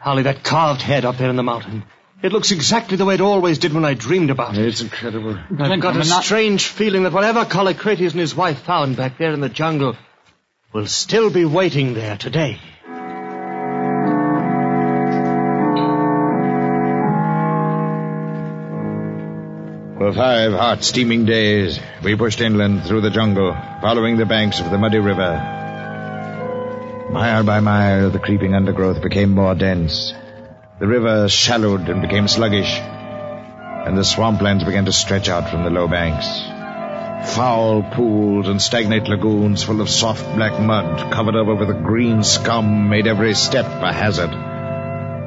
Holly, 0.00 0.22
that 0.24 0.42
carved 0.42 0.82
head 0.82 1.04
up 1.06 1.16
there 1.16 1.30
in 1.30 1.36
the 1.36 1.42
mountain. 1.42 1.84
It 2.24 2.32
looks 2.32 2.52
exactly 2.52 2.96
the 2.96 3.04
way 3.04 3.16
it 3.16 3.20
always 3.20 3.58
did 3.58 3.74
when 3.74 3.84
I 3.84 3.92
dreamed 3.92 4.30
about 4.30 4.56
it. 4.56 4.64
It's 4.66 4.80
incredible. 4.80 5.38
I've 5.58 5.78
got 5.78 5.94
a 5.94 6.04
strange 6.04 6.68
feeling 6.68 7.02
that 7.02 7.12
whatever 7.12 7.44
Callicrates 7.44 8.12
and 8.12 8.20
his 8.20 8.34
wife 8.34 8.60
found 8.60 8.96
back 8.96 9.18
there 9.18 9.34
in 9.34 9.40
the 9.40 9.50
jungle 9.50 9.94
will 10.72 10.86
still 10.86 11.28
be 11.28 11.44
waiting 11.44 11.92
there 11.92 12.16
today. 12.16 12.58
For 19.98 20.12
five 20.14 20.52
hot, 20.52 20.82
steaming 20.82 21.26
days, 21.26 21.78
we 22.02 22.16
pushed 22.16 22.40
inland 22.40 22.84
through 22.84 23.02
the 23.02 23.10
jungle, 23.10 23.52
following 23.82 24.16
the 24.16 24.24
banks 24.24 24.60
of 24.60 24.70
the 24.70 24.78
muddy 24.78 24.98
river. 24.98 25.32
Mile 27.10 27.44
by 27.44 27.60
mile, 27.60 28.08
the 28.08 28.18
creeping 28.18 28.54
undergrowth 28.54 29.02
became 29.02 29.32
more 29.32 29.54
dense. 29.54 30.14
The 30.76 30.88
river 30.88 31.28
shallowed 31.28 31.88
and 31.88 32.02
became 32.02 32.26
sluggish, 32.26 32.80
and 32.80 33.96
the 33.96 34.02
swamplands 34.02 34.64
began 34.64 34.86
to 34.86 34.92
stretch 34.92 35.28
out 35.28 35.48
from 35.48 35.62
the 35.62 35.70
low 35.70 35.86
banks. 35.86 36.26
Foul 37.36 37.84
pools 37.94 38.48
and 38.48 38.60
stagnant 38.60 39.06
lagoons 39.06 39.62
full 39.62 39.80
of 39.80 39.88
soft 39.88 40.24
black 40.34 40.60
mud 40.60 41.12
covered 41.12 41.36
over 41.36 41.54
with 41.54 41.70
a 41.70 41.80
green 41.80 42.24
scum 42.24 42.88
made 42.88 43.06
every 43.06 43.34
step 43.34 43.66
a 43.66 43.92
hazard. 43.92 44.30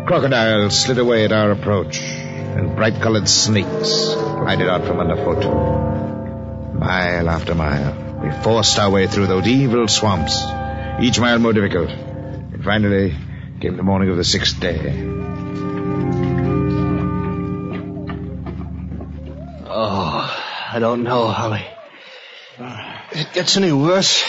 Crocodiles 0.05 0.77
slid 0.77 0.97
away 0.97 1.23
at 1.23 1.31
our 1.31 1.51
approach, 1.51 2.01
and 2.01 2.75
bright-colored 2.75 3.29
snakes 3.29 4.15
glided 4.15 4.67
out 4.67 4.85
from 4.85 4.99
underfoot. 4.99 5.45
Mile 6.75 7.29
after 7.29 7.55
mile, 7.55 8.19
we 8.21 8.31
forced 8.43 8.77
our 8.79 8.89
way 8.89 9.07
through 9.07 9.27
those 9.27 9.47
evil 9.47 9.87
swamps, 9.87 10.43
each 10.99 11.21
mile 11.21 11.39
more 11.39 11.53
difficult. 11.53 11.89
And 11.89 12.61
finally 12.65 13.15
came 13.61 13.77
the 13.77 13.83
morning 13.83 14.09
of 14.09 14.17
the 14.17 14.25
sixth 14.25 14.59
day. 14.59 15.36
I 20.77 20.79
don't 20.79 21.01
know, 21.01 21.27
Holly. 21.27 21.65
If 22.59 23.19
it 23.29 23.33
gets 23.33 23.57
any 23.57 23.71
worse, 23.71 24.23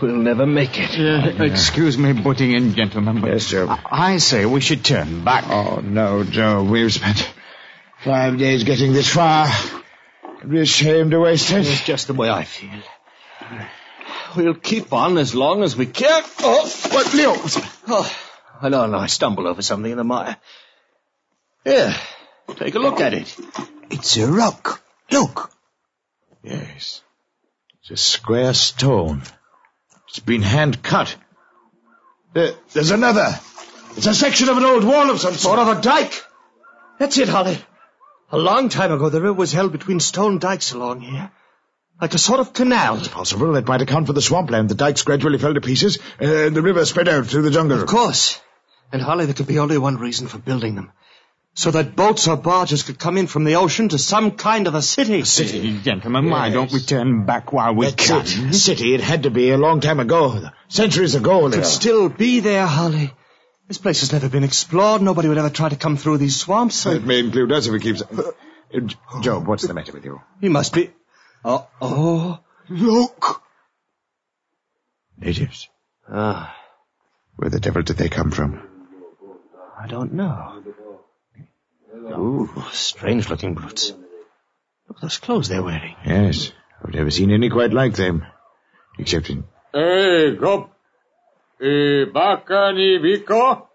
we'll 0.00 0.14
never 0.14 0.46
make 0.46 0.78
it. 0.78 0.90
Uh, 0.96 1.42
excuse 1.42 1.98
me 1.98 2.12
butting 2.12 2.52
in, 2.52 2.72
gentlemen, 2.76 3.20
but 3.20 3.32
Yes, 3.32 3.46
Job. 3.50 3.68
I 3.70 4.12
I 4.12 4.18
say 4.18 4.46
we 4.46 4.60
should 4.60 4.84
turn 4.84 5.24
back. 5.24 5.46
Oh, 5.48 5.80
no, 5.82 6.22
Job. 6.22 6.68
We've 6.68 6.92
spent 6.92 7.28
five 8.04 8.38
days 8.38 8.62
getting 8.62 8.92
this 8.92 9.12
far. 9.12 9.48
It'd 10.38 10.48
be 10.48 10.60
a 10.60 10.66
shame 10.66 11.10
to 11.10 11.18
waste 11.18 11.50
it. 11.50 11.66
It's 11.66 11.82
just 11.82 12.06
the 12.06 12.14
way 12.14 12.30
I 12.30 12.44
feel. 12.44 12.80
We'll 14.36 14.54
keep 14.54 14.92
on 14.92 15.18
as 15.18 15.34
long 15.34 15.64
as 15.64 15.76
we 15.76 15.86
can. 15.86 16.22
Oh, 16.42 16.72
What, 16.92 17.12
Leo? 17.12 17.34
oh 17.88 18.16
I 18.62 18.68
don't 18.68 18.92
know. 18.92 18.98
I 18.98 19.06
stumbled 19.08 19.48
over 19.48 19.62
something 19.62 19.90
in 19.90 19.98
the 19.98 20.04
mire. 20.04 20.36
Here, 21.64 21.92
take 22.54 22.76
a 22.76 22.78
look 22.78 23.00
at 23.00 23.14
it. 23.14 23.36
It's 23.90 24.16
a 24.16 24.28
rock. 24.28 24.80
Look. 25.10 25.50
Yes. 26.48 27.02
It's 27.80 27.90
a 27.90 27.96
square 27.96 28.54
stone. 28.54 29.22
It's 30.08 30.18
been 30.20 30.42
hand 30.42 30.82
cut. 30.82 31.14
There, 32.32 32.52
there's 32.72 32.90
another. 32.90 33.38
It's 33.96 34.06
a 34.06 34.14
section 34.14 34.48
of 34.48 34.56
an 34.56 34.64
old 34.64 34.84
wall 34.84 35.10
of 35.10 35.20
some 35.20 35.34
Sort 35.34 35.58
sort. 35.58 35.58
of 35.58 35.78
a 35.78 35.80
dike. 35.82 36.22
That's 36.98 37.18
it, 37.18 37.28
Holly. 37.28 37.58
A 38.30 38.38
long 38.38 38.68
time 38.68 38.92
ago, 38.92 39.08
the 39.08 39.20
river 39.20 39.32
was 39.34 39.52
held 39.52 39.72
between 39.72 40.00
stone 40.00 40.38
dikes 40.38 40.72
along 40.72 41.00
here. 41.00 41.30
Like 42.00 42.14
a 42.14 42.18
sort 42.18 42.40
of 42.40 42.52
canal. 42.52 42.98
It's 42.98 43.08
possible 43.08 43.52
that 43.52 43.66
might 43.66 43.82
account 43.82 44.06
for 44.06 44.12
the 44.12 44.22
swampland. 44.22 44.68
The 44.68 44.74
dikes 44.74 45.02
gradually 45.02 45.38
fell 45.38 45.54
to 45.54 45.60
pieces, 45.60 45.98
and 46.20 46.54
the 46.54 46.62
river 46.62 46.84
spread 46.84 47.08
out 47.08 47.26
through 47.26 47.42
the 47.42 47.50
jungle. 47.50 47.80
Of 47.80 47.88
course. 47.88 48.40
And 48.92 49.02
Holly, 49.02 49.24
there 49.26 49.34
could 49.34 49.46
be 49.48 49.58
only 49.58 49.78
one 49.78 49.96
reason 49.96 50.28
for 50.28 50.38
building 50.38 50.74
them. 50.76 50.92
So 51.54 51.72
that 51.72 51.96
boats 51.96 52.28
or 52.28 52.36
barges 52.36 52.84
could 52.84 52.98
come 53.00 53.18
in 53.18 53.26
from 53.26 53.42
the 53.44 53.56
ocean 53.56 53.88
to 53.88 53.98
some 53.98 54.30
kind 54.32 54.68
of 54.68 54.74
a 54.76 54.82
city. 54.82 55.20
A 55.20 55.24
City, 55.26 55.78
gentlemen, 55.80 56.30
why 56.30 56.50
don't 56.50 56.70
we 56.70 56.78
turn 56.80 57.24
back 57.26 57.52
while 57.52 57.74
we 57.74 57.86
That's 57.86 58.06
can? 58.06 58.48
it. 58.48 58.54
City. 58.54 58.94
It 58.94 59.00
had 59.00 59.24
to 59.24 59.30
be 59.30 59.50
a 59.50 59.56
long 59.58 59.80
time 59.80 59.98
ago. 59.98 60.50
Centuries 60.68 61.16
ago, 61.16 61.46
It 61.48 61.54
Could 61.54 61.66
still 61.66 62.08
be 62.08 62.38
there, 62.40 62.64
Holly. 62.66 63.12
This 63.66 63.78
place 63.78 64.00
has 64.00 64.12
never 64.12 64.28
been 64.28 64.44
explored. 64.44 65.02
Nobody 65.02 65.28
would 65.28 65.36
ever 65.38 65.50
try 65.50 65.68
to 65.68 65.76
come 65.76 65.96
through 65.96 66.18
these 66.18 66.36
swamps. 66.40 66.76
So 66.76 66.92
It 66.92 67.04
may 67.04 67.18
include 67.18 67.50
us 67.52 67.66
if 67.66 67.74
it 67.74 67.82
keeps... 67.82 68.02
Uh, 68.02 68.30
Job, 69.22 69.46
what's 69.48 69.66
the 69.66 69.74
matter 69.74 69.92
with 69.92 70.04
you? 70.04 70.20
he 70.40 70.48
must 70.48 70.72
be. 70.74 70.90
Oh, 71.44 71.66
oh, 71.80 72.38
look. 72.68 73.42
Natives. 75.18 75.68
Ah, 76.08 76.54
Where 77.36 77.50
the 77.50 77.60
devil 77.60 77.82
did 77.82 77.96
they 77.96 78.08
come 78.08 78.30
from? 78.30 78.62
I 79.80 79.86
don't 79.86 80.12
know. 80.14 80.62
Ooh, 81.98 82.48
strange 82.72 83.28
looking 83.28 83.54
brutes. 83.54 83.92
Look 84.88 84.98
at 84.98 85.02
those 85.02 85.18
clothes 85.18 85.48
they're 85.48 85.62
wearing. 85.62 85.96
Yes. 86.06 86.52
I've 86.82 86.94
never 86.94 87.10
seen 87.10 87.30
any 87.30 87.50
quite 87.50 87.72
like 87.72 87.94
them. 87.94 88.24
Except 88.98 89.30
in... 89.30 89.44
Hey, 89.72 90.34
go. 90.36 90.70
Eh, 91.60 92.06
Bakani 92.14 92.98
Viko? 93.00 93.66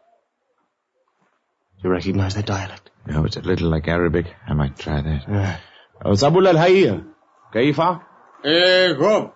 You 1.83 1.89
recognize 1.89 2.33
their 2.33 2.43
dialect? 2.43 2.89
No, 3.05 3.25
it's 3.25 3.35
a 3.35 3.41
little 3.41 3.69
like 3.69 3.87
Arabic. 3.87 4.27
I 4.47 4.53
might 4.53 4.77
try 4.77 5.01
that. 5.01 5.25
Yeah. 5.27 5.59
Oh, 6.03 6.11
Zabul 6.11 6.47
al-Hayya. 6.47 7.05
Kaifa? 7.53 8.01
Eh, 8.43 8.93
go. 8.93 9.33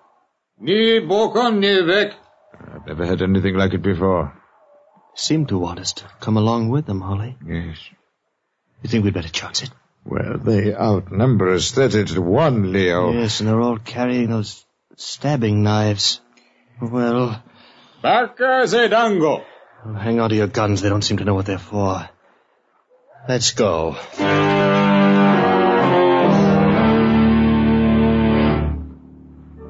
Ni 0.60 1.01
Bokon 1.01 1.60
ni 1.60 1.82
Vek. 1.82 2.13
I've 2.60 2.88
never 2.88 3.06
heard 3.06 3.22
anything 3.22 3.56
like 3.56 3.74
it 3.74 3.82
before. 3.82 4.34
Seem 5.13 5.46
to 5.48 5.58
want 5.58 5.79
us 5.79 5.94
to 5.94 6.06
come 6.20 6.38
along 6.38 6.70
with 6.70 6.86
them, 6.86 7.01
Holly. 7.01 7.38
Yes. 7.46 7.77
You 8.84 8.90
think 8.90 9.04
we'd 9.04 9.14
better 9.14 9.30
chance 9.30 9.64
it? 9.64 9.72
Well, 10.06 10.38
they 10.38 10.74
outnumber 10.74 11.54
us 11.54 11.72
thirty 11.72 12.06
to 12.06 12.22
one, 12.22 12.72
Leo. 12.72 13.12
Yes, 13.12 13.40
and 13.40 13.50
they're 13.50 13.60
all 13.60 13.78
carrying 13.78 14.30
those 14.30 14.66
stabbing 14.96 15.64
knives. 15.64 16.22
Well, 16.82 17.44
Baka 18.02 18.66
Zedango. 18.68 19.44
Well, 19.86 19.96
hang 19.96 20.20
on 20.20 20.30
to 20.30 20.36
your 20.36 20.48
guns. 20.48 20.82
They 20.82 20.90
don't 20.90 21.02
seem 21.02 21.18
to 21.18 21.26
know 21.26 21.34
what 21.34 21.46
they're 21.46 21.58
for. 21.58 22.08
Let's 23.28 23.52
go. 23.52 23.98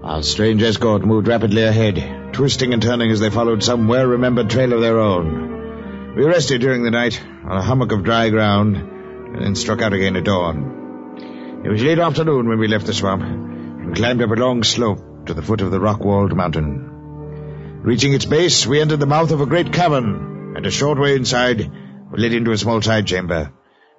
Our 0.04 0.22
strange 0.24 0.62
escort 0.62 1.06
moved 1.06 1.28
rapidly 1.28 1.64
ahead, 1.64 2.34
twisting 2.34 2.74
and 2.74 2.82
turning 2.82 3.10
as 3.12 3.20
they 3.20 3.30
followed 3.30 3.64
some 3.64 3.88
well-remembered 3.88 4.50
trail 4.50 4.74
of 4.74 4.82
their 4.82 5.00
own. 5.00 6.14
We 6.16 6.26
rested 6.26 6.62
during 6.62 6.84
the 6.84 6.92
night 6.92 7.22
on 7.46 7.58
a 7.58 7.64
hummock 7.64 7.92
of 7.92 8.04
dry 8.04 8.30
ground, 8.30 8.97
and 9.34 9.44
then 9.44 9.56
struck 9.56 9.82
out 9.82 9.94
again 9.94 10.16
at 10.16 10.24
dawn. 10.24 11.62
It 11.66 11.70
was 11.70 11.84
late 11.84 12.00
afternoon 12.00 12.48
when 12.48 12.60
we 12.60 12.68
left 12.68 12.86
the 12.86 12.94
swamp, 12.94 13.24
and 13.24 13.96
climbed 13.96 14.22
up 14.22 14.30
a 14.30 14.34
long 14.34 14.64
slope 14.64 15.26
to 15.28 15.34
the 15.34 15.42
foot 15.42 15.62
of 15.62 15.72
the 15.72 15.80
rock-walled 15.80 16.36
mountain. 16.36 17.82
Reaching 17.84 18.14
its 18.14 18.26
base, 18.26 18.66
we 18.66 18.82
entered 18.82 19.00
the 19.00 19.06
mouth 19.06 19.32
of 19.32 19.42
a 19.42 19.46
great 19.46 19.74
cavern, 19.74 20.54
and 20.56 20.66
a 20.66 20.72
short 20.72 21.00
way 21.00 21.16
inside, 21.16 21.72
we 22.12 22.20
led 22.20 22.34
into 22.34 22.52
a 22.52 22.58
small 22.58 22.82
side 22.82 23.06
chamber, 23.06 23.52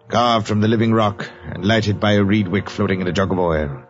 carved 0.09 0.47
from 0.47 0.61
the 0.61 0.69
living 0.69 0.93
rock 0.93 1.31
and 1.45 1.65
lighted 1.65 2.01
by 2.01 2.13
a 2.13 2.25
reed 2.25 2.49
wick 2.49 2.71
floating 2.71 3.01
in 3.01 3.07
a 3.07 3.13
jug 3.13 3.33
of 3.33 3.39
oil. 3.39 3.83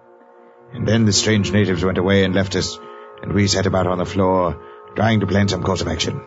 And 0.73 0.87
then 0.87 1.05
the 1.05 1.13
strange 1.13 1.53
natives 1.53 1.85
went 1.85 1.99
away 1.99 2.25
and 2.25 2.35
left 2.35 2.57
us, 2.57 2.79
and 3.23 3.33
we 3.33 3.47
sat 3.47 3.67
about 3.67 3.87
on 3.87 3.99
the 3.99 4.05
floor, 4.05 4.61
trying 4.97 5.21
to 5.21 5.27
plan 5.27 5.49
some 5.49 5.63
course 5.63 5.81
of 5.81 5.89
action. 5.89 6.21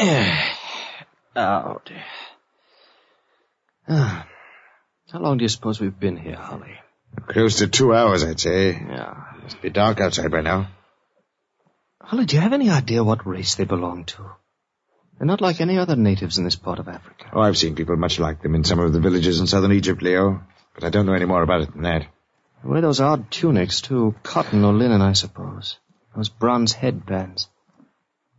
oh, 1.36 1.80
dear. 1.84 2.04
Ah. 3.86 4.26
How 5.12 5.18
long 5.18 5.36
do 5.36 5.42
you 5.42 5.48
suppose 5.50 5.78
we've 5.78 6.00
been 6.00 6.16
here, 6.16 6.36
Holly? 6.36 6.72
Close 7.26 7.58
to 7.58 7.66
two 7.66 7.94
hours, 7.94 8.24
I'd 8.24 8.40
say. 8.40 8.70
Yeah. 8.70 9.24
It 9.36 9.42
Must 9.42 9.60
be 9.60 9.68
dark 9.68 10.00
outside 10.00 10.30
by 10.30 10.40
now. 10.40 10.68
Holly, 12.00 12.24
do 12.24 12.36
you 12.36 12.40
have 12.40 12.54
any 12.54 12.70
idea 12.70 13.04
what 13.04 13.26
race 13.26 13.56
they 13.56 13.64
belong 13.64 14.04
to? 14.06 14.22
They're 15.18 15.26
not 15.26 15.42
like 15.42 15.60
any 15.60 15.76
other 15.76 15.96
natives 15.96 16.38
in 16.38 16.44
this 16.44 16.56
part 16.56 16.78
of 16.78 16.88
Africa. 16.88 17.26
Oh, 17.34 17.42
I've 17.42 17.58
seen 17.58 17.74
people 17.74 17.96
much 17.96 18.18
like 18.18 18.40
them 18.40 18.54
in 18.54 18.64
some 18.64 18.78
of 18.78 18.94
the 18.94 19.00
villages 19.00 19.38
in 19.38 19.46
southern 19.46 19.72
Egypt, 19.72 20.00
Leo. 20.00 20.42
But 20.74 20.84
I 20.84 20.88
don't 20.88 21.04
know 21.04 21.12
any 21.12 21.26
more 21.26 21.42
about 21.42 21.60
it 21.60 21.72
than 21.72 21.82
that. 21.82 22.06
They 22.62 22.70
wear 22.70 22.80
those 22.80 23.00
odd 23.00 23.30
tunics, 23.30 23.82
too. 23.82 24.14
Cotton 24.22 24.64
or 24.64 24.72
linen, 24.72 25.02
I 25.02 25.12
suppose. 25.12 25.76
Those 26.16 26.30
bronze 26.30 26.72
headbands. 26.72 27.48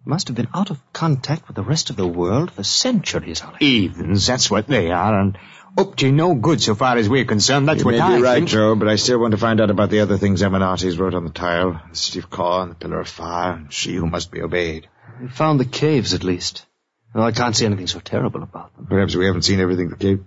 Must 0.03 0.27
have 0.29 0.35
been 0.35 0.47
out 0.53 0.71
of 0.71 0.79
contact 0.93 1.47
with 1.47 1.55
the 1.55 1.63
rest 1.63 1.89
of 1.91 1.95
the 1.95 2.07
world 2.07 2.51
for 2.51 2.63
centuries, 2.63 3.39
Holly. 3.39 3.57
Heathens, 3.59 4.25
that's 4.25 4.49
what 4.49 4.67
they 4.67 4.89
are, 4.89 5.19
and 5.19 5.37
up 5.77 5.95
to 5.97 6.11
no 6.11 6.33
good 6.33 6.61
so 6.61 6.73
far 6.75 6.97
as 6.97 7.07
we're 7.07 7.25
concerned. 7.25 7.67
That's 7.67 7.79
you 7.79 7.85
what 7.85 7.95
may 7.95 7.99
I 8.01 8.17
be 8.17 8.23
right, 8.23 8.35
think. 8.35 8.49
Job, 8.49 8.79
but 8.79 8.87
I 8.87 8.95
still 8.95 9.19
want 9.19 9.31
to 9.31 9.37
find 9.37 9.61
out 9.61 9.69
about 9.69 9.89
the 9.89 9.99
other 9.99 10.17
things 10.17 10.41
Amenartes 10.41 10.97
wrote 10.97 11.13
on 11.13 11.23
the 11.23 11.29
tile. 11.29 11.79
The 11.89 11.95
city 11.95 12.19
of 12.19 12.29
Kor 12.29 12.63
and 12.63 12.71
the 12.71 12.75
pillar 12.75 12.99
of 12.99 13.07
fire, 13.07 13.53
and 13.53 13.71
she 13.71 13.93
who 13.93 14.07
must 14.07 14.31
be 14.31 14.41
obeyed. 14.41 14.89
We 15.21 15.27
found 15.27 15.59
the 15.59 15.65
caves, 15.65 16.13
at 16.13 16.23
least. 16.23 16.65
Well, 17.13 17.25
I 17.25 17.31
can't 17.31 17.55
see 17.55 17.65
anything 17.65 17.87
so 17.87 17.99
terrible 17.99 18.41
about 18.41 18.75
them. 18.75 18.87
Perhaps 18.87 19.15
we 19.15 19.25
haven't 19.25 19.43
seen 19.43 19.59
everything 19.59 19.89
the 19.89 19.97
cave. 19.97 20.23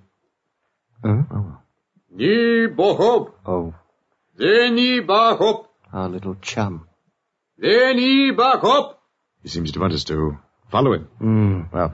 Huh? 1.02 1.22
Oh. 1.30 1.58
Ni 2.12 2.68
bohop. 2.68 3.32
Oh, 3.44 3.74
Zeni 4.38 5.04
bahop. 5.04 5.66
our 5.92 6.08
little 6.08 6.36
chum. 6.40 6.86
Zeni 7.60 8.34
bahop. 8.36 8.94
He 9.44 9.50
seems 9.50 9.72
to 9.72 9.80
want 9.80 9.92
us 9.92 10.04
to 10.04 10.38
follow 10.70 10.94
him. 10.94 11.04
Hmm. 11.18 11.60
Well, 11.70 11.92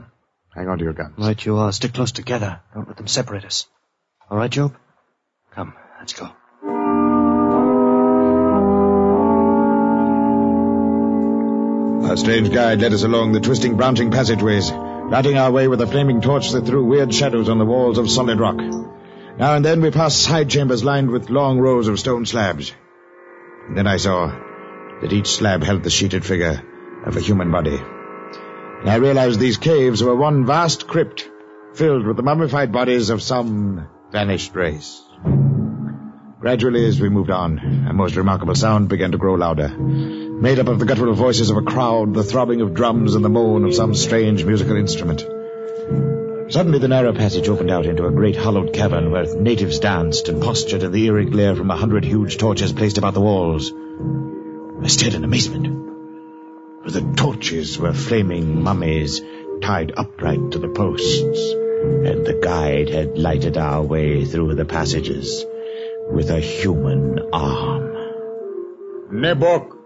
hang 0.55 0.69
on 0.69 0.77
to 0.77 0.85
your 0.85 0.93
guns. 0.93 1.15
Right 1.17 1.45
you 1.45 1.57
are. 1.57 1.73
Stick 1.73 1.93
close 1.93 2.13
together. 2.13 2.61
Don't 2.73 2.87
let 2.87 2.95
them 2.95 3.07
separate 3.07 3.43
us. 3.43 3.67
All 4.29 4.37
right, 4.37 4.49
Job? 4.49 4.73
Come, 5.51 5.73
let's 5.99 6.13
go. 6.13 6.31
Our 12.09 12.15
strange 12.15 12.53
guide 12.53 12.79
led 12.79 12.93
us 12.93 13.03
along 13.03 13.33
the 13.33 13.41
twisting, 13.41 13.75
branching 13.75 14.11
passageways, 14.11 14.71
lighting 14.71 15.37
our 15.37 15.51
way 15.51 15.67
with 15.67 15.81
a 15.81 15.87
flaming 15.87 16.21
torch 16.21 16.51
that 16.51 16.65
threw 16.65 16.85
weird 16.85 17.13
shadows 17.13 17.49
on 17.49 17.57
the 17.57 17.65
walls 17.65 17.97
of 17.97 18.09
solid 18.09 18.39
rock. 18.39 18.55
Now 18.55 19.55
and 19.55 19.65
then 19.65 19.81
we 19.81 19.91
passed 19.91 20.21
side 20.23 20.49
chambers 20.49 20.85
lined 20.85 21.09
with 21.09 21.29
long 21.29 21.59
rows 21.59 21.89
of 21.89 21.99
stone 21.99 22.25
slabs. 22.25 22.73
And 23.67 23.77
then 23.77 23.87
I 23.87 23.97
saw 23.97 24.27
that 25.01 25.11
each 25.11 25.27
slab 25.27 25.63
held 25.63 25.83
the 25.83 25.89
sheeted 25.89 26.25
figure 26.25 26.63
of 27.05 27.17
a 27.17 27.21
human 27.21 27.51
body. 27.51 27.77
And 27.77 28.89
I 28.89 28.95
realized 28.95 29.39
these 29.39 29.57
caves 29.57 30.03
were 30.03 30.15
one 30.15 30.45
vast 30.45 30.87
crypt 30.87 31.29
filled 31.73 32.05
with 32.05 32.17
the 32.17 32.23
mummified 32.23 32.71
bodies 32.71 33.09
of 33.09 33.21
some 33.21 33.87
vanished 34.11 34.55
race. 34.55 35.01
Gradually, 36.39 36.85
as 36.87 36.99
we 36.99 37.09
moved 37.09 37.29
on, 37.29 37.59
a 37.87 37.93
most 37.93 38.15
remarkable 38.15 38.55
sound 38.55 38.89
began 38.89 39.11
to 39.11 39.19
grow 39.19 39.35
louder, 39.35 39.69
made 39.69 40.57
up 40.57 40.67
of 40.67 40.79
the 40.79 40.85
guttural 40.85 41.13
voices 41.13 41.51
of 41.51 41.57
a 41.57 41.61
crowd, 41.61 42.15
the 42.15 42.23
throbbing 42.23 42.61
of 42.61 42.73
drums, 42.73 43.13
and 43.13 43.23
the 43.23 43.29
moan 43.29 43.63
of 43.63 43.75
some 43.75 43.93
strange 43.93 44.43
musical 44.43 44.75
instrument. 44.75 45.21
Suddenly, 46.51 46.79
the 46.79 46.87
narrow 46.87 47.13
passage 47.13 47.47
opened 47.47 47.69
out 47.69 47.85
into 47.85 48.07
a 48.07 48.11
great 48.11 48.35
hollowed 48.35 48.73
cavern 48.73 49.11
where 49.11 49.35
natives 49.35 49.79
danced 49.79 50.27
and 50.27 50.41
postured 50.41 50.83
in 50.83 50.91
the 50.91 51.05
eerie 51.05 51.25
glare 51.25 51.55
from 51.55 51.69
a 51.69 51.77
hundred 51.77 52.03
huge 52.03 52.37
torches 52.37 52.73
placed 52.73 52.97
about 52.97 53.13
the 53.13 53.21
walls. 53.21 53.71
I 54.83 54.87
stared 54.87 55.13
in 55.13 55.23
amazement. 55.23 55.80
For 56.83 56.91
the 56.91 57.13
torches 57.15 57.77
were 57.77 57.93
flaming 57.93 58.63
mummies 58.63 59.21
tied 59.61 59.91
upright 59.95 60.51
to 60.51 60.59
the 60.59 60.69
posts, 60.69 61.51
and 61.51 62.25
the 62.25 62.39
guide 62.41 62.89
had 62.89 63.17
lighted 63.17 63.57
our 63.57 63.83
way 63.83 64.25
through 64.25 64.55
the 64.55 64.65
passages 64.65 65.45
with 66.09 66.31
a 66.31 66.39
human 66.39 67.19
arm. 67.31 67.93
Nebok. 69.11 69.77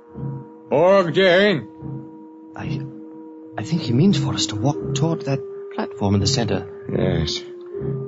Org 0.71 1.13
Jane. 1.13 1.67
I, 2.55 2.81
I 3.57 3.63
think 3.63 3.81
he 3.81 3.91
means 3.91 4.17
for 4.17 4.33
us 4.33 4.47
to 4.47 4.55
walk 4.55 4.95
toward 4.95 5.23
that 5.23 5.41
platform 5.75 6.15
in 6.15 6.21
the 6.21 6.27
center. 6.27 6.67
Yes. 6.89 7.41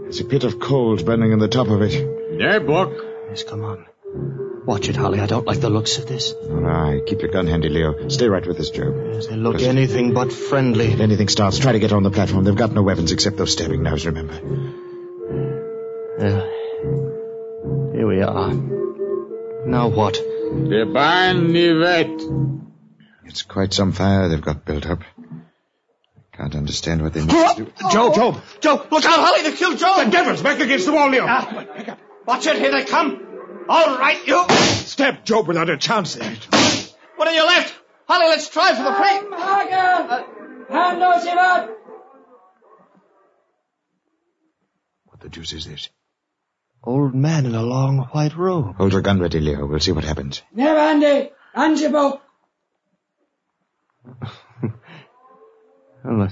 There's 0.03 0.21
a 0.21 0.25
pit 0.25 0.45
of 0.45 0.59
coals 0.59 1.03
burning 1.03 1.33
in 1.33 1.39
the 1.39 1.49
top 1.49 1.67
of 1.67 1.81
it. 1.81 1.91
Nebok. 1.91 3.29
Yes, 3.29 3.43
come 3.43 3.63
on. 3.63 3.85
Watch 4.67 4.89
it, 4.89 4.97
Holly. 4.97 5.21
I 5.21 5.27
don't 5.27 5.47
like 5.47 5.61
the 5.61 5.69
looks 5.69 5.97
of 5.97 6.07
this. 6.07 6.33
All 6.33 6.57
right, 6.59 7.01
keep 7.05 7.21
your 7.21 7.31
gun 7.31 7.47
handy, 7.47 7.69
Leo. 7.69 8.09
Stay 8.09 8.27
right 8.27 8.45
with 8.45 8.59
us, 8.59 8.69
Job. 8.69 8.93
Yes, 9.13 9.27
they 9.27 9.37
look 9.37 9.61
anything 9.61 10.13
but 10.13 10.33
friendly. 10.33 10.87
If 10.87 10.99
anything 10.99 11.29
starts, 11.29 11.57
try 11.57 11.71
to 11.71 11.79
get 11.79 11.93
on 11.93 12.03
the 12.03 12.11
platform. 12.11 12.43
They've 12.43 12.53
got 12.53 12.73
no 12.73 12.83
weapons 12.83 13.13
except 13.13 13.37
those 13.37 13.53
stabbing 13.53 13.81
knives, 13.81 14.05
remember. 14.05 14.33
Yeah. 16.19 16.41
Here 17.93 18.07
we 18.07 18.21
are. 18.21 18.53
Now 19.65 19.87
what? 19.87 20.15
The 20.15 20.89
barn 20.93 21.53
nivet. 21.53 22.59
It's 23.25 23.43
quite 23.43 23.73
some 23.73 23.93
fire 23.93 24.27
they've 24.27 24.41
got 24.41 24.65
built 24.65 24.85
up. 24.85 24.99
Can't 26.33 26.55
understand 26.55 27.01
what 27.03 27.13
they 27.13 27.21
need 27.21 27.29
to 27.29 27.53
do. 27.57 27.71
Job, 27.89 28.13
Job, 28.15 28.41
Job, 28.59 28.87
look 28.91 29.05
out, 29.05 29.19
Holly, 29.19 29.43
they 29.43 29.55
killed 29.55 29.77
Job. 29.77 30.05
the 30.05 30.11
devil's 30.11 30.41
back 30.41 30.59
against 30.59 30.85
the 30.85 30.91
wall, 30.91 31.09
Leo. 31.09 31.25
Ah, 31.25 31.95
Watch 32.25 32.45
it, 32.47 32.57
here 32.57 32.71
they 32.71 32.83
come. 32.83 33.26
All 33.69 33.97
right, 33.97 34.25
you. 34.25 34.45
Stab 34.49 35.25
Job 35.25 35.47
without 35.47 35.69
a 35.69 35.77
chance 35.77 36.15
there. 36.15 36.35
What 37.15 37.27
are 37.27 37.33
you 37.33 37.45
left? 37.45 37.73
Holly, 38.07 38.27
let's 38.27 38.49
try 38.49 38.73
for 38.73 38.83
the 38.83 38.93
free. 38.93 39.37
Uh, 39.37 40.23
Hand 40.69 41.01
those 41.01 41.23
him 41.23 41.37
out. 41.37 41.69
What 45.05 45.19
the 45.19 45.29
deuce 45.29 45.53
is 45.53 45.65
this? 45.65 45.89
Old 46.83 47.13
man 47.15 47.45
in 47.45 47.55
a 47.55 47.63
long 47.63 47.99
white 48.11 48.35
robe. 48.37 48.75
Hold 48.75 48.93
your 48.93 49.01
gun 49.01 49.19
ready, 49.19 49.39
Leo. 49.39 49.65
We'll 49.65 49.79
see 49.79 49.91
what 49.91 50.03
happens. 50.03 50.41
Never, 50.53 50.79
Andy. 50.79 51.31
Ansible. 51.55 52.21
Well, 56.03 56.29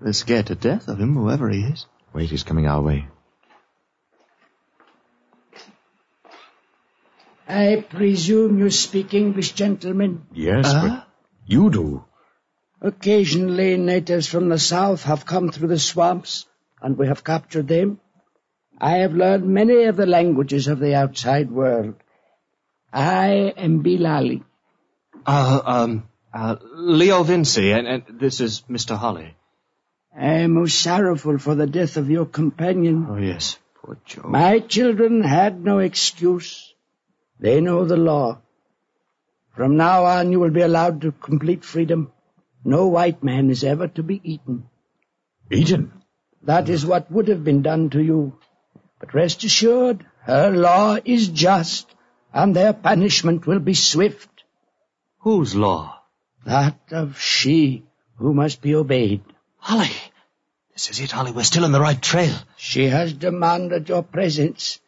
they're 0.00 0.12
scared 0.12 0.46
to 0.48 0.56
death 0.56 0.88
of 0.88 0.98
him, 0.98 1.14
whoever 1.14 1.48
he 1.48 1.60
is. 1.60 1.86
Wait, 2.12 2.30
he's 2.30 2.42
coming 2.42 2.66
our 2.66 2.82
way. 2.82 3.06
I 7.48 7.84
presume 7.88 8.58
you 8.58 8.70
speak 8.70 9.14
English, 9.14 9.52
gentlemen. 9.52 10.22
Yes, 10.32 10.66
Uh-huh. 10.66 10.88
but 10.88 11.06
you 11.46 11.70
do. 11.70 12.04
Occasionally, 12.80 13.76
natives 13.76 14.26
from 14.26 14.48
the 14.48 14.58
south 14.58 15.04
have 15.04 15.24
come 15.26 15.50
through 15.50 15.68
the 15.68 15.78
swamps, 15.78 16.46
and 16.82 16.98
we 16.98 17.06
have 17.06 17.24
captured 17.24 17.68
them. 17.68 17.98
I 18.78 18.96
have 18.98 19.14
learned 19.14 19.46
many 19.46 19.84
of 19.84 19.96
the 19.96 20.06
languages 20.06 20.66
of 20.68 20.80
the 20.80 20.94
outside 20.94 21.50
world. 21.50 21.94
I 22.92 23.52
am 23.56 23.82
Bilali. 23.82 24.42
Uh, 25.26 25.60
um, 25.64 26.08
uh, 26.32 26.56
Leo 26.74 27.22
Vincy, 27.22 27.72
and, 27.72 27.86
and 27.86 28.02
this 28.20 28.40
is 28.40 28.62
Mr. 28.68 28.96
Holly. 28.96 29.34
I 30.16 30.40
am 30.42 30.52
most 30.54 30.80
sorrowful 30.80 31.38
for 31.38 31.54
the 31.54 31.66
death 31.66 31.96
of 31.96 32.10
your 32.10 32.26
companion. 32.26 33.06
Oh, 33.08 33.16
yes. 33.16 33.58
Poor 33.82 33.96
Job. 34.04 34.26
My 34.26 34.58
children 34.58 35.22
had 35.22 35.64
no 35.64 35.78
excuse. 35.78 36.73
They 37.38 37.60
know 37.60 37.84
the 37.84 37.96
law. 37.96 38.40
From 39.54 39.76
now 39.76 40.04
on, 40.04 40.32
you 40.32 40.40
will 40.40 40.50
be 40.50 40.62
allowed 40.62 41.00
to 41.02 41.12
complete 41.12 41.64
freedom. 41.64 42.12
No 42.64 42.86
white 42.88 43.22
man 43.22 43.50
is 43.50 43.62
ever 43.62 43.88
to 43.88 44.02
be 44.02 44.20
eaten. 44.24 44.68
Eaten? 45.50 45.92
That 46.42 46.68
is 46.68 46.84
what 46.84 47.10
would 47.10 47.28
have 47.28 47.44
been 47.44 47.62
done 47.62 47.90
to 47.90 48.02
you. 48.02 48.38
But 48.98 49.14
rest 49.14 49.44
assured, 49.44 50.04
her 50.22 50.50
law 50.50 50.98
is 51.04 51.28
just, 51.28 51.94
and 52.32 52.54
their 52.54 52.72
punishment 52.72 53.46
will 53.46 53.60
be 53.60 53.74
swift. 53.74 54.44
Whose 55.20 55.54
law? 55.54 56.00
That 56.44 56.78
of 56.90 57.18
she 57.20 57.84
who 58.16 58.34
must 58.34 58.60
be 58.60 58.74
obeyed. 58.74 59.22
Holly! 59.58 59.90
This 60.72 60.90
is 60.90 61.00
it, 61.00 61.12
Holly. 61.12 61.32
We're 61.32 61.44
still 61.44 61.64
on 61.64 61.72
the 61.72 61.80
right 61.80 62.00
trail. 62.00 62.36
She 62.56 62.86
has 62.86 63.12
demanded 63.12 63.88
your 63.88 64.02
presence. 64.02 64.80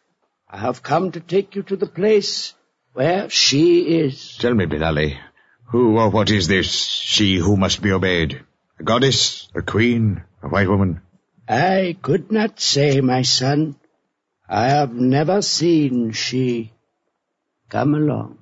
I 0.49 0.57
have 0.59 0.81
come 0.81 1.11
to 1.11 1.19
take 1.19 1.55
you 1.55 1.63
to 1.63 1.75
the 1.75 1.87
place 1.87 2.53
where 2.93 3.29
she 3.29 3.81
is. 3.99 4.37
Tell 4.37 4.53
me, 4.53 4.65
Bilali, 4.65 5.17
who 5.65 5.97
or 5.97 6.09
what 6.09 6.31
is 6.31 6.47
this 6.47 6.71
she 6.71 7.35
who 7.35 7.57
must 7.57 7.81
be 7.81 7.91
obeyed? 7.91 8.41
A 8.79 8.83
goddess? 8.83 9.49
A 9.55 9.61
queen? 9.61 10.23
A 10.41 10.47
white 10.47 10.69
woman? 10.69 11.01
I 11.49 11.97
could 12.01 12.31
not 12.31 12.59
say, 12.59 13.01
my 13.01 13.23
son. 13.23 13.75
I 14.47 14.69
have 14.69 14.93
never 14.93 15.41
seen 15.41 16.13
she. 16.13 16.71
Come 17.69 17.95
along. 17.95 18.37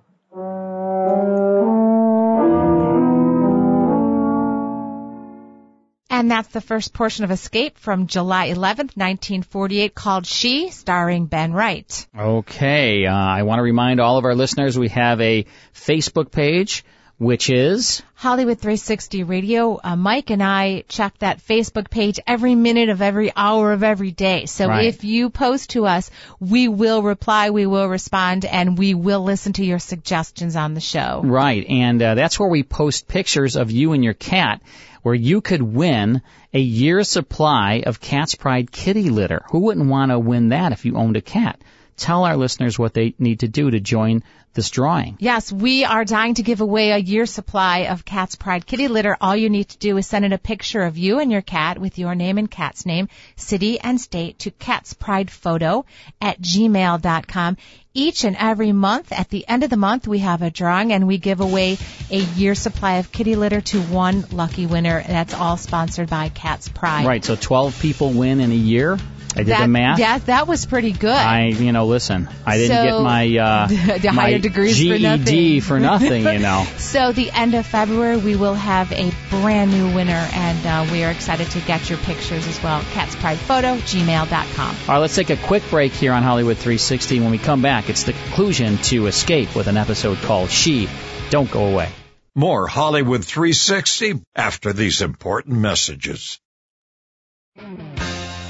And 6.15 6.31
that's 6.31 6.47
the 6.47 6.61
first 6.61 6.93
portion 6.93 7.25
of 7.25 7.31
Escape 7.31 7.77
from 7.77 8.07
July 8.07 8.47
11th, 8.47 8.95
1948, 8.95 9.93
called 9.93 10.25
She, 10.25 10.69
starring 10.69 11.25
Ben 11.25 11.51
Wright. 11.51 12.07
Okay, 12.17 13.05
uh, 13.05 13.13
I 13.13 13.43
want 13.43 13.59
to 13.59 13.63
remind 13.63 13.99
all 13.99 14.17
of 14.17 14.23
our 14.23 14.33
listeners 14.33 14.79
we 14.79 14.87
have 14.87 15.19
a 15.19 15.45
Facebook 15.73 16.31
page, 16.31 16.85
which 17.17 17.49
is 17.49 18.03
Hollywood 18.15 18.59
360 18.59 19.23
Radio. 19.23 19.79
Uh, 19.81 19.95
Mike 19.95 20.29
and 20.31 20.43
I 20.43 20.83
check 20.89 21.17
that 21.19 21.39
Facebook 21.45 21.89
page 21.89 22.19
every 22.27 22.55
minute 22.55 22.89
of 22.89 23.01
every 23.01 23.31
hour 23.35 23.71
of 23.71 23.83
every 23.83 24.11
day. 24.11 24.47
So 24.47 24.67
Right. 24.67 24.85
if 24.85 25.03
you 25.03 25.29
post 25.29 25.71
to 25.71 25.85
us, 25.85 26.11
we 26.39 26.67
will 26.67 27.01
reply, 27.01 27.51
we 27.51 27.65
will 27.65 27.87
respond, 27.87 28.43
and 28.45 28.77
we 28.77 28.93
will 28.93 29.23
listen 29.23 29.53
to 29.53 29.65
your 29.65 29.79
suggestions 29.79 30.55
on 30.55 30.73
the 30.73 30.81
show. 30.81 31.21
Right, 31.23 31.65
and 31.69 32.01
uh, 32.01 32.15
that's 32.15 32.39
where 32.39 32.49
we 32.49 32.63
post 32.63 33.07
pictures 33.07 33.55
of 33.55 33.71
you 33.71 33.93
and 33.93 34.03
your 34.03 34.13
cat, 34.13 34.61
where 35.01 35.15
you 35.15 35.39
could 35.39 35.61
win 35.61 36.21
a 36.53 36.59
year's 36.59 37.09
supply 37.09 37.83
of 37.85 38.01
Cat's 38.01 38.35
Pride 38.35 38.71
kitty 38.71 39.09
litter. 39.09 39.43
Who 39.51 39.59
wouldn't 39.59 39.87
want 39.89 40.11
to 40.11 40.19
win 40.19 40.49
that 40.49 40.71
if 40.71 40.83
you 40.85 40.97
owned 40.97 41.15
a 41.15 41.21
cat? 41.21 41.59
Tell 41.97 42.25
our 42.25 42.35
listeners 42.35 42.77
what 42.77 42.93
they 42.93 43.15
need 43.19 43.39
to 43.39 43.47
do 43.47 43.71
to 43.71 43.79
join 43.79 44.23
this 44.55 44.69
drawing. 44.69 45.17
Yes, 45.19 45.51
we 45.51 45.85
are 45.85 46.03
dying 46.03 46.33
to 46.35 46.43
give 46.43 46.61
away 46.61 46.91
a 46.91 46.97
year's 46.97 47.29
supply 47.29 47.79
of 47.89 48.05
Cat's 48.05 48.35
Pride 48.35 48.65
kitty 48.65 48.87
litter. 48.87 49.15
All 49.21 49.35
you 49.35 49.49
need 49.49 49.69
to 49.69 49.77
do 49.77 49.97
is 49.97 50.07
send 50.07 50.25
in 50.25 50.33
a 50.33 50.37
picture 50.37 50.81
of 50.81 50.97
you 50.97 51.19
and 51.19 51.31
your 51.31 51.41
cat 51.41 51.77
with 51.77 51.99
your 51.99 52.15
name 52.15 52.37
and 52.37 52.49
cat's 52.49 52.85
name, 52.85 53.09
city 53.35 53.79
and 53.79 53.99
state 53.99 54.39
to 54.39 54.51
Cat's 54.51 54.93
Pride 54.93 55.29
Photo 55.29 55.85
at 56.21 56.41
gmail.com. 56.41 57.57
Each 57.93 58.25
and 58.25 58.35
every 58.37 58.73
month, 58.73 59.13
at 59.13 59.29
the 59.29 59.47
end 59.47 59.63
of 59.63 59.69
the 59.69 59.77
month, 59.77 60.05
we 60.05 60.19
have 60.19 60.41
a 60.41 60.51
drawing 60.51 60.91
and 60.91 61.07
we 61.07 61.17
give 61.17 61.39
away 61.39 61.77
a 62.11 62.19
year's 62.19 62.59
supply 62.59 62.95
of 62.95 63.11
kitty 63.11 63.35
litter 63.35 63.61
to 63.61 63.81
one 63.81 64.25
lucky 64.31 64.65
winner. 64.65 64.97
And 64.97 65.13
that's 65.13 65.33
all 65.33 65.55
sponsored 65.55 66.09
by 66.09 66.27
Cat's 66.27 66.67
Pride. 66.67 67.05
Right, 67.05 67.23
so 67.23 67.37
12 67.37 67.79
people 67.79 68.11
win 68.11 68.41
in 68.41 68.51
a 68.51 68.55
year. 68.55 68.97
I 69.35 69.39
did 69.39 69.47
that, 69.47 69.61
the 69.61 69.67
math. 69.67 69.99
Yeah, 69.99 70.17
that 70.19 70.47
was 70.47 70.65
pretty 70.65 70.93
good. 70.93 71.09
I, 71.11 71.47
you 71.47 71.71
know, 71.73 71.85
listen, 71.87 72.29
I 72.45 72.57
didn't 72.57 72.75
So- 72.77 72.83
get 72.83 73.03
my 73.03 73.37
uh, 73.37 73.67
The 73.99 74.11
my 74.13 74.21
higher 74.21 74.39
degrees 74.39 74.77
for 74.77 74.97
GED 74.97 75.01
nothing. 75.03 75.61
for 75.61 75.79
nothing, 75.79 76.23
you 76.25 76.39
know. 76.39 76.65
So 76.77 77.11
the 77.11 77.29
end 77.31 77.53
of 77.55 77.65
February, 77.65 78.15
we 78.17 78.35
will 78.37 78.53
have 78.53 78.91
a 78.93 79.11
brand 79.29 79.71
new 79.71 79.93
winner, 79.93 80.25
and 80.33 80.65
uh, 80.65 80.87
we 80.91 81.03
are 81.03 81.11
excited 81.11 81.49
to 81.51 81.59
get 81.61 81.89
your 81.89 81.99
pictures 81.99 82.47
as 82.47 82.61
well. 82.63 82.81
Cat's 82.93 83.15
Pride 83.17 83.37
Photo, 83.37 83.75
gmail.com. 83.75 84.69
All 84.69 84.87
right, 84.87 84.97
let's 84.99 85.15
take 85.15 85.29
a 85.29 85.35
quick 85.37 85.63
break 85.69 85.91
here 85.91 86.13
on 86.13 86.23
Hollywood 86.23 86.57
360. 86.57 87.19
When 87.19 87.31
we 87.31 87.37
come 87.37 87.61
back, 87.61 87.89
it's 87.89 88.03
the 88.03 88.13
conclusion 88.13 88.77
to 88.77 89.07
Escape 89.07 89.53
with 89.55 89.67
an 89.67 89.75
episode 89.75 90.17
called 90.19 90.49
She. 90.49 90.87
Don't 91.29 91.51
go 91.51 91.65
away. 91.65 91.89
More 92.33 92.67
Hollywood 92.67 93.25
360 93.25 94.21
after 94.35 94.71
these 94.73 95.01
important 95.01 95.57
messages. 95.57 96.39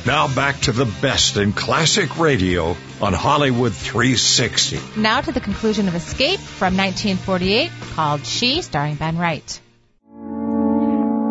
Now 0.05 0.27
back 0.27 0.59
to 0.61 0.71
the 0.71 0.85
best 0.85 1.35
in 1.35 1.51
classic 1.51 2.19
radio 2.19 2.77
on 3.01 3.11
Hollywood 3.13 3.73
360. 3.73 5.01
Now 5.01 5.21
to 5.21 5.31
the 5.31 5.39
conclusion 5.39 5.87
of 5.87 5.95
Escape 5.95 6.39
from 6.39 6.77
1948, 6.77 7.71
called 7.95 8.23
She, 8.23 8.61
starring 8.61 8.97
Ben 8.97 9.17
Wright. 9.17 9.59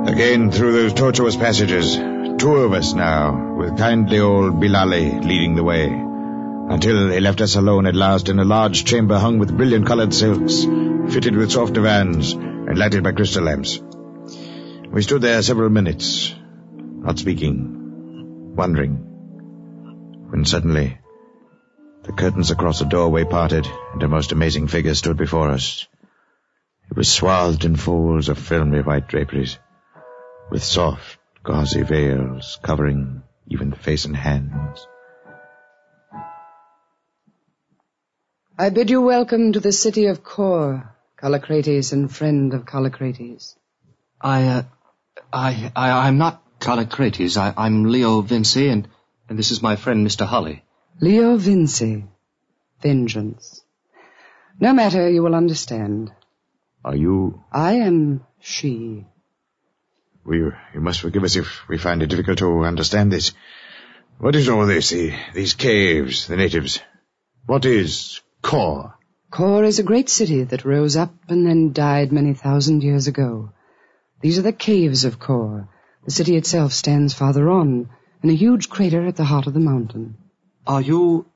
Again 0.09 0.51
through 0.51 0.73
those 0.73 0.93
tortuous 0.93 1.37
passages. 1.37 1.95
Two 1.95 2.57
of 2.57 2.73
us 2.73 2.95
now, 2.95 3.55
with 3.55 3.79
kindly 3.79 4.19
old 4.19 4.55
Bilali 4.55 5.25
leading 5.25 5.55
the 5.55 5.63
way. 5.63 5.85
Until 5.87 7.07
they 7.07 7.21
left 7.21 7.43
us 7.43 7.55
alone 7.55 7.87
at 7.87 7.95
last 7.95 8.29
in 8.29 8.41
a 8.41 8.45
large 8.45 8.85
chamber 8.85 9.21
hung 9.21 9.39
with 9.39 9.57
brilliant 9.57 9.87
colored 9.87 10.13
silks, 10.13 10.65
fitted 11.15 11.37
with 11.37 11.53
soft 11.53 11.75
divans, 11.75 12.33
and 12.33 12.77
lighted 12.77 13.05
by 13.05 13.13
crystal 13.13 13.45
lamps. 13.45 13.81
We 14.91 15.03
stood 15.03 15.23
there 15.23 15.43
several 15.43 15.71
minutes, 15.71 16.35
not 16.75 17.21
speaking, 17.21 17.74
wondering, 18.55 18.97
when 20.31 20.45
suddenly 20.45 20.99
the 22.05 22.13
curtains 22.13 22.51
across 22.51 22.79
the 22.79 22.85
doorway 22.85 23.25
parted 23.25 23.67
and 23.93 24.03
a 24.03 24.09
most 24.09 24.33
amazing 24.33 24.69
figure 24.69 24.95
stood 24.95 25.17
before 25.17 25.49
us. 25.49 25.87
It 26.91 26.97
was 26.97 27.11
swathed 27.11 27.65
in 27.65 27.77
folds 27.77 28.29
of 28.29 28.39
filmy 28.39 28.83
white 28.83 29.09
draperies, 29.09 29.59
with 30.51 30.63
soft, 30.63 31.19
gauzy 31.43 31.83
veils 31.83 32.59
covering 32.63 33.23
even 33.49 33.71
the 33.71 33.77
face 33.77 34.05
and 34.05 34.17
hands. 34.17 34.87
I 38.57 38.71
bid 38.71 38.91
you 38.91 39.01
welcome 39.01 39.53
to 39.53 39.61
the 39.61 39.73
city 39.73 40.07
of 40.07 40.23
Kor, 40.23 40.95
Callicrates 41.21 41.93
and 41.93 42.15
friend 42.15 42.55
of 42.55 42.67
Callicrates. 42.67 43.57
I, 44.21 44.45
uh, 44.45 44.63
I, 45.33 45.73
I, 45.75 46.07
I'm 46.07 46.19
not 46.19 46.44
Callicrates. 46.65 47.37
I, 47.37 47.53
I'm 47.57 47.85
Leo 47.85 48.23
Vincy, 48.23 48.73
and, 48.73 48.89
and 49.29 49.39
this 49.39 49.51
is 49.51 49.61
my 49.61 49.77
friend, 49.77 50.07
Mr. 50.07 50.25
Holly. 50.25 50.65
Leo 50.99 51.37
Vincy. 51.37 52.07
Vengeance. 52.81 53.63
No 54.59 54.73
matter, 54.73 55.09
you 55.11 55.23
will 55.23 55.35
understand. 55.35 56.11
Are 56.83 56.97
you... 56.97 57.43
I 57.53 57.75
am 57.89 58.25
she. 58.41 59.07
We, 60.25 60.39
you 60.39 60.81
must 60.81 61.01
forgive 61.01 61.25
us 61.25 61.37
if 61.37 61.69
we 61.69 61.77
find 61.77 62.03
it 62.03 62.07
difficult 62.07 62.39
to 62.39 62.65
understand 62.65 63.13
this. 63.13 63.33
What 64.19 64.35
is 64.35 64.49
all 64.49 64.67
this? 64.67 64.89
The, 64.89 65.13
these 65.35 65.53
caves, 65.53 66.29
the 66.29 66.37
natives. 66.37 66.81
What 67.45 67.67
is 67.67 68.23
Kor? 68.41 68.95
Kor 69.31 69.65
is 69.65 69.81
a 69.81 69.91
great 69.91 70.09
city 70.09 70.45
that 70.45 70.65
rose 70.65 70.97
up 70.97 71.13
and 71.29 71.47
then 71.47 71.75
died 71.75 72.11
many 72.11 72.33
thousand 72.33 72.83
years 72.83 73.07
ago. 73.07 73.51
These 74.23 74.39
are 74.39 74.43
the 74.43 74.53
caves 74.53 75.05
of 75.05 75.19
Kor. 75.19 75.69
The 76.05 76.11
city 76.11 76.37
itself 76.37 76.75
stands 76.75 77.15
farther 77.15 77.49
on, 77.49 77.89
in 78.23 78.29
a 78.29 78.35
huge 78.35 78.69
crater 78.69 79.07
at 79.07 79.17
the 79.17 79.25
heart 79.25 79.47
of 79.47 79.55
the 79.55 79.61
mountain. 79.61 80.17
Are 80.67 80.83
you 80.83 81.27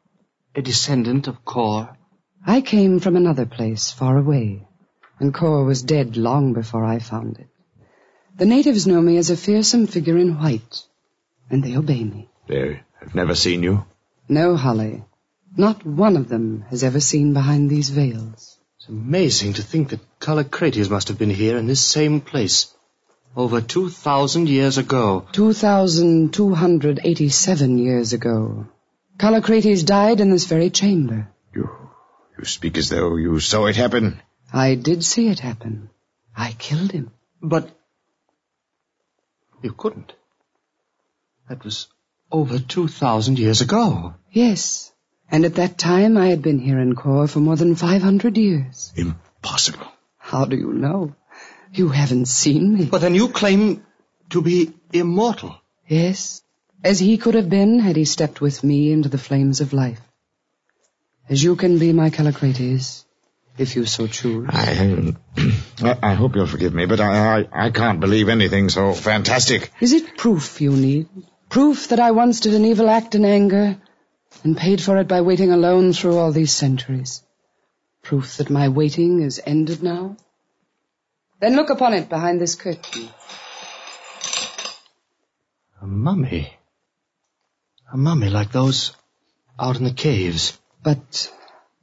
a 0.55 0.61
descendant 0.61 1.27
of 1.27 1.43
Kor? 1.45 1.97
I 2.47 2.61
came 2.61 3.01
from 3.01 3.17
another 3.17 3.47
place, 3.47 3.91
far 3.91 4.19
away, 4.19 4.69
and 5.19 5.33
Kor 5.33 5.65
was 5.65 5.83
dead 5.83 6.19
long 6.19 6.53
before 6.53 6.85
I 6.85 6.99
found 6.99 7.39
it. 7.39 7.49
The 8.37 8.45
natives 8.47 8.87
know 8.87 9.01
me 9.01 9.17
as 9.17 9.31
a 9.31 9.37
fearsome 9.37 9.87
figure 9.87 10.19
in 10.19 10.39
white, 10.39 10.83
and 11.49 11.65
they 11.65 11.77
obey 11.77 12.05
me. 12.05 12.29
They 12.47 12.81
have 13.01 13.15
never 13.15 13.35
seen 13.35 13.63
you. 13.63 13.85
No, 14.29 14.55
Holly. 14.55 15.03
Not 15.57 15.85
one 15.87 16.17
of 16.17 16.29
them 16.29 16.65
has 16.69 16.85
ever 16.85 17.01
seen 17.01 17.33
behind 17.33 17.71
these 17.71 17.89
veils. 17.89 18.59
It's 18.77 18.89
amazing 18.89 19.55
to 19.55 19.63
think 19.63 19.89
that 19.91 20.21
Callicrates 20.21 20.91
must 20.91 21.09
have 21.09 21.19
been 21.19 21.31
here 21.31 21.57
in 21.57 21.67
this 21.67 21.81
same 21.81 22.21
place 22.21 22.75
over 23.39 23.61
2,000 23.61 24.49
years 24.49 24.79
ago. 24.79 25.25
2,287 25.33 27.79
years 27.79 28.13
ago. 28.13 28.67
Callicrates 29.17 29.85
died 29.85 30.21
in 30.21 30.31
this 30.31 30.47
very 30.47 30.71
chamber. 30.71 31.29
You 31.55 31.69
you 32.37 32.45
speak 32.45 32.77
as 32.79 32.89
though 32.89 33.17
you 33.17 33.39
saw 33.41 33.67
it 33.67 33.77
happen. 33.77 34.21
I 34.53 34.75
did 34.89 35.05
see 35.05 35.29
it 35.29 35.41
happen. 35.41 35.91
I 36.37 36.53
killed 36.67 36.93
him. 36.93 37.11
But 37.41 37.71
you 39.63 39.73
couldn't. 39.73 40.13
That 41.49 41.65
was 41.65 41.87
over 42.31 42.59
2,000 42.59 43.39
years 43.39 43.61
ago. 43.61 44.15
Yes. 44.33 44.93
And 45.31 45.45
at 45.45 45.57
that 45.57 45.77
time 45.79 46.17
I 46.17 46.29
had 46.29 46.41
been 46.43 46.59
here 46.59 46.81
in 46.81 46.97
Kor 46.97 47.29
for 47.29 47.41
more 47.41 47.57
than 47.57 47.77
500 47.77 48.37
years. 48.37 48.93
Impossible. 48.97 49.87
How 50.17 50.45
do 50.45 50.57
you 50.57 50.73
know? 50.73 51.15
You 51.73 51.89
haven't 51.89 52.27
seen 52.27 52.75
me. 52.75 52.85
But 52.87 53.01
then 53.01 53.15
you 53.15 53.29
claim 53.29 53.85
to 54.31 54.43
be 54.43 54.73
immortal. 54.93 55.61
Yes. 55.87 56.43
As 56.85 56.99
he 56.99 57.19
could 57.19 57.35
have 57.35 57.51
been 57.51 57.81
had 57.81 57.97
he 57.97 58.05
stepped 58.05 58.41
with 58.41 58.63
me 58.63 58.93
into 58.93 59.09
the 59.09 59.19
flames 59.19 59.61
of 59.61 59.73
life. 59.73 60.01
As 61.29 61.43
you 61.43 61.57
can 61.57 61.79
be 61.79 61.93
my 61.93 62.11
Callicrates, 62.11 63.05
if 63.59 63.75
you 63.77 63.85
so 63.85 64.07
choose. 64.07 64.49
I, 64.51 65.15
I, 65.37 65.89
uh, 65.89 65.95
I 66.03 66.15
hope 66.15 66.37
you'll 66.37 66.47
forgive 66.47 66.73
me, 66.73 66.87
but 66.87 67.01
I, 67.01 67.41
I, 67.41 67.67
I 67.67 67.71
can't 67.71 68.01
believe 68.01 68.29
anything 68.29 68.69
so 68.69 68.93
fantastic. 68.93 69.71
Is 69.81 69.93
it 69.93 70.17
proof 70.17 70.61
you 70.61 70.71
need? 70.71 71.09
Proof 71.51 71.89
that 71.89 72.01
I 72.01 72.13
once 72.13 72.41
did 72.41 72.55
an 72.55 72.65
evil 72.65 72.89
act 72.89 73.15
in 73.15 73.25
anger 73.25 73.77
and 74.45 74.57
paid 74.57 74.81
for 74.81 74.99
it 74.99 75.09
by 75.09 75.21
waiting 75.23 75.51
alone 75.51 75.93
through 75.93 76.17
all 76.17 76.33
these 76.33 76.53
centuries? 76.53 77.23
Proof 78.03 78.37
that 78.37 78.51
my 78.51 78.69
waiting 78.69 79.21
is 79.21 79.41
ended 79.45 79.83
now? 79.83 80.17
Then 81.41 81.55
look 81.55 81.71
upon 81.71 81.95
it 81.95 82.09
behind 82.09 82.41
this 82.41 82.57
curtain. 82.57 83.09
A 85.81 85.87
mummy. 85.87 86.53
A 87.93 87.97
mummy 87.97 88.29
like 88.29 88.51
those 88.51 88.93
out 89.59 89.77
in 89.77 89.85
the 89.85 89.93
caves. 89.93 90.59
But 90.83 91.33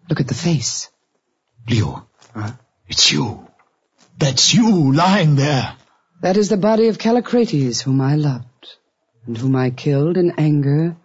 look 0.09 0.19
at 0.19 0.27
the 0.27 0.33
face. 0.33 0.89
Leo, 1.69 2.07
it's 2.87 3.11
you. 3.11 3.47
That's 4.17 4.53
you 4.53 4.93
lying 4.93 5.35
there. 5.35 5.75
That 6.21 6.37
is 6.37 6.49
the 6.49 6.57
body 6.57 6.87
of 6.87 6.97
Callicrates, 6.97 7.81
whom 7.81 8.01
I 8.01 8.15
loved, 8.15 8.77
and 9.25 9.37
whom 9.37 9.55
I 9.55 9.69
killed 9.69 10.17
in 10.17 10.33
anger 10.37 10.95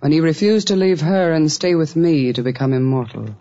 when 0.00 0.12
he 0.12 0.20
refused 0.20 0.68
to 0.68 0.76
leave 0.76 1.00
her 1.00 1.32
and 1.32 1.50
stay 1.50 1.74
with 1.74 1.96
me 1.96 2.32
to 2.32 2.42
become 2.42 2.72
immortal. 2.72 3.36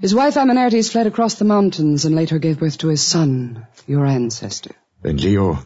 His 0.00 0.14
wife 0.14 0.36
Amenartes 0.36 0.90
fled 0.90 1.06
across 1.06 1.34
the 1.34 1.44
mountains 1.44 2.06
and 2.06 2.16
later 2.16 2.38
gave 2.38 2.58
birth 2.58 2.78
to 2.78 2.88
his 2.88 3.02
son, 3.02 3.66
your 3.86 4.06
ancestor. 4.06 4.74
Then, 5.02 5.18
Leo, 5.18 5.58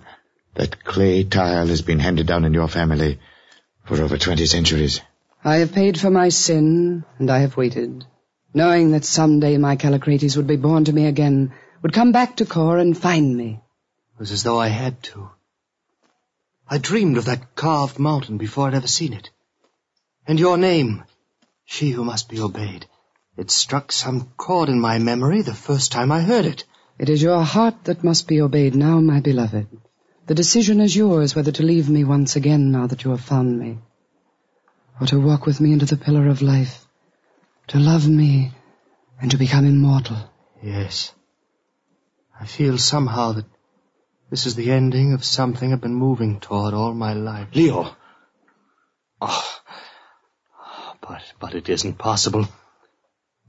that 0.54 0.82
clay 0.82 1.22
tile 1.22 1.68
has 1.68 1.82
been 1.82 2.00
handed 2.00 2.26
down 2.26 2.44
in 2.44 2.52
your 2.52 2.66
family 2.66 3.20
for 3.84 4.02
over 4.02 4.18
twenty 4.18 4.46
centuries. 4.46 5.00
I 5.44 5.56
have 5.58 5.72
paid 5.72 6.00
for 6.00 6.10
my 6.10 6.30
sin, 6.30 7.04
and 7.20 7.30
I 7.30 7.38
have 7.40 7.56
waited, 7.56 8.04
knowing 8.52 8.90
that 8.90 9.04
someday 9.04 9.56
my 9.56 9.76
Callicrates 9.76 10.36
would 10.36 10.48
be 10.48 10.56
born 10.56 10.86
to 10.86 10.92
me 10.92 11.06
again, 11.06 11.52
would 11.82 11.92
come 11.92 12.10
back 12.10 12.38
to 12.38 12.44
Kor 12.44 12.78
and 12.78 12.98
find 12.98 13.36
me. 13.36 13.60
It 14.14 14.18
was 14.18 14.32
as 14.32 14.42
though 14.42 14.58
I 14.58 14.66
had 14.66 15.00
to. 15.04 15.30
I 16.68 16.78
dreamed 16.78 17.18
of 17.18 17.26
that 17.26 17.54
carved 17.54 18.00
mountain 18.00 18.38
before 18.38 18.66
I'd 18.66 18.74
ever 18.74 18.88
seen 18.88 19.12
it. 19.12 19.30
And 20.26 20.40
your 20.40 20.56
name, 20.56 21.04
she 21.64 21.90
who 21.90 22.02
must 22.02 22.28
be 22.28 22.40
obeyed. 22.40 22.86
It 23.36 23.50
struck 23.50 23.90
some 23.90 24.28
chord 24.36 24.68
in 24.68 24.80
my 24.80 24.98
memory 24.98 25.42
the 25.42 25.54
first 25.54 25.90
time 25.90 26.12
I 26.12 26.20
heard 26.20 26.44
it. 26.44 26.64
It 26.98 27.08
is 27.08 27.20
your 27.20 27.42
heart 27.42 27.84
that 27.84 28.04
must 28.04 28.28
be 28.28 28.40
obeyed 28.40 28.76
now, 28.76 29.00
my 29.00 29.20
beloved. 29.20 29.66
The 30.26 30.34
decision 30.34 30.80
is 30.80 30.94
yours 30.94 31.34
whether 31.34 31.50
to 31.52 31.62
leave 31.64 31.90
me 31.90 32.04
once 32.04 32.36
again 32.36 32.70
now 32.70 32.86
that 32.86 33.02
you 33.02 33.10
have 33.10 33.20
found 33.20 33.58
me, 33.58 33.78
or 35.00 35.06
to 35.08 35.20
walk 35.20 35.46
with 35.46 35.60
me 35.60 35.72
into 35.72 35.86
the 35.86 35.96
pillar 35.96 36.28
of 36.28 36.42
life, 36.42 36.86
to 37.68 37.78
love 37.78 38.08
me, 38.08 38.52
and 39.20 39.30
to 39.32 39.36
become 39.36 39.66
immortal. 39.66 40.16
Yes. 40.62 41.12
I 42.40 42.46
feel 42.46 42.78
somehow 42.78 43.32
that 43.32 43.46
this 44.30 44.46
is 44.46 44.54
the 44.54 44.70
ending 44.70 45.12
of 45.12 45.24
something 45.24 45.72
I've 45.72 45.80
been 45.80 45.94
moving 45.94 46.40
toward 46.40 46.72
all 46.72 46.94
my 46.94 47.14
life. 47.14 47.48
Leo. 47.54 47.94
Oh. 49.20 49.60
But, 51.00 51.22
but 51.38 51.54
it 51.54 51.68
isn't 51.68 51.98
possible. 51.98 52.48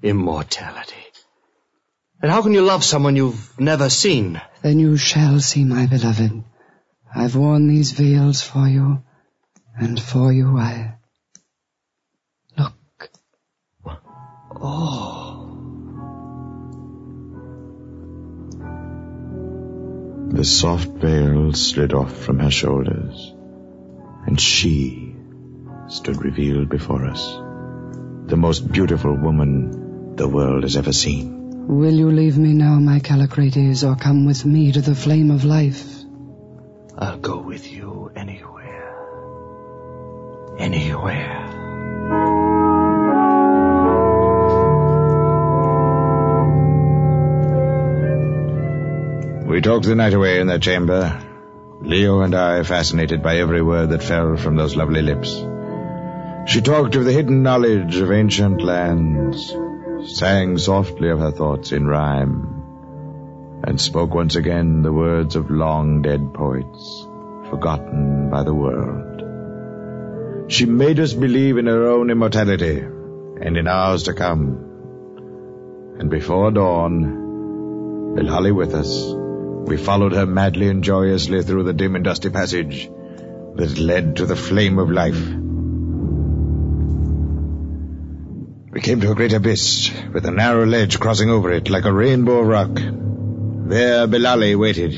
Immortality. 0.06 1.04
And 2.22 2.32
how 2.32 2.44
can 2.44 2.54
you 2.54 2.62
love 2.62 2.84
someone 2.84 3.16
you've 3.16 3.60
never 3.60 3.90
seen? 3.90 4.40
Then 4.62 4.78
you 4.78 4.98
shall 4.98 5.40
see, 5.40 5.64
my 5.64 5.88
beloved. 5.88 6.44
I've 7.16 7.36
worn 7.36 7.68
these 7.68 7.92
veils 7.92 8.40
for 8.40 8.68
you, 8.68 9.02
and 9.76 10.00
for 10.00 10.32
you 10.32 10.60
I... 10.60 10.98
Look. 12.56 13.10
Oh. 14.62 15.42
The 20.30 20.44
soft 20.44 20.90
veil 20.90 21.54
slid 21.54 21.94
off 21.94 22.16
from 22.16 22.38
her 22.38 22.52
shoulders, 22.52 23.34
and 24.28 24.40
she 24.40 25.16
stood 25.88 26.24
revealed 26.24 26.70
before 26.70 27.08
us, 27.08 27.26
the 28.30 28.38
most 28.38 28.72
beautiful 28.72 29.16
woman 29.16 29.85
the 30.16 30.28
world 30.28 30.64
has 30.64 30.76
ever 30.78 30.94
seen. 30.94 31.68
Will 31.68 31.94
you 31.94 32.10
leave 32.10 32.38
me 32.38 32.54
now, 32.54 32.76
my 32.76 33.00
Callicrates, 33.00 33.84
or 33.84 33.96
come 33.96 34.26
with 34.26 34.46
me 34.46 34.72
to 34.72 34.82
the 34.82 34.96
flame 34.96 35.32
of 35.32 35.44
life? 35.44 35.84
I'll 36.98 37.18
go 37.18 37.40
with 37.40 37.72
you 37.72 38.12
anywhere. 38.16 38.96
Anywhere. 40.60 41.42
We 49.48 49.62
talked 49.62 49.86
the 49.86 49.96
night 49.96 50.14
away 50.14 50.40
in 50.40 50.48
that 50.48 50.62
chamber, 50.62 51.22
Leo 51.82 52.22
and 52.22 52.36
I 52.36 52.64
fascinated 52.64 53.22
by 53.22 53.38
every 53.38 53.62
word 53.62 53.90
that 53.90 54.04
fell 54.04 54.38
from 54.38 54.56
those 54.56 54.76
lovely 54.76 55.02
lips. 55.02 55.34
She 56.48 56.62
talked 56.62 56.96
of 56.96 57.06
the 57.06 57.12
hidden 57.12 57.44
knowledge 57.44 57.98
of 57.98 58.12
ancient 58.12 58.62
lands, 58.62 59.54
sang 60.08 60.58
softly 60.58 61.10
of 61.10 61.20
her 61.20 61.32
thoughts 61.32 61.72
in 61.72 61.88
rhyme, 61.88 62.64
and 63.64 63.82
spoke 63.82 64.14
once 64.14 64.36
again 64.36 64.84
the 64.84 64.94
words 64.94 65.36
of 65.36 65.50
long 65.50 66.02
dead 66.02 66.34
poets, 66.34 67.08
forgotten 67.50 68.30
by 68.30 68.44
the 68.44 68.54
world. 68.54 70.52
She 70.52 70.66
made 70.66 71.00
us 71.00 71.14
believe 71.14 71.58
in 71.58 71.66
her 71.66 71.88
own 71.88 72.12
immortality 72.12 72.78
and 72.80 73.58
in 73.58 73.68
ours 73.68 74.04
to 74.04 74.14
come. 74.14 74.62
And 76.00 76.10
before 76.10 76.52
dawn, 76.52 78.14
Bilali 78.16 78.54
with 78.56 78.76
us, 78.76 79.12
we 79.68 79.78
followed 79.78 80.14
her 80.14 80.28
madly 80.28 80.70
and 80.70 80.84
joyously 80.84 81.42
through 81.42 81.64
the 81.64 81.74
dim 81.74 81.96
and 81.96 82.06
dusty 82.06 82.30
passage 82.30 82.90
that 83.56 83.80
led 83.80 84.18
to 84.18 84.26
the 84.28 84.36
flame 84.36 84.78
of 84.78 84.92
life. 84.92 85.45
We 88.76 88.82
came 88.82 89.00
to 89.00 89.12
a 89.12 89.16
great 89.16 89.32
abyss 89.32 89.90
with 90.14 90.26
a 90.26 90.32
narrow 90.32 90.66
ledge 90.66 91.00
crossing 91.00 91.30
over 91.30 91.50
it 91.50 91.70
like 91.70 91.86
a 91.86 91.94
rainbow 91.94 92.42
rock. 92.42 92.72
There 92.76 94.06
Bilali 94.06 94.60
waited, 94.60 94.94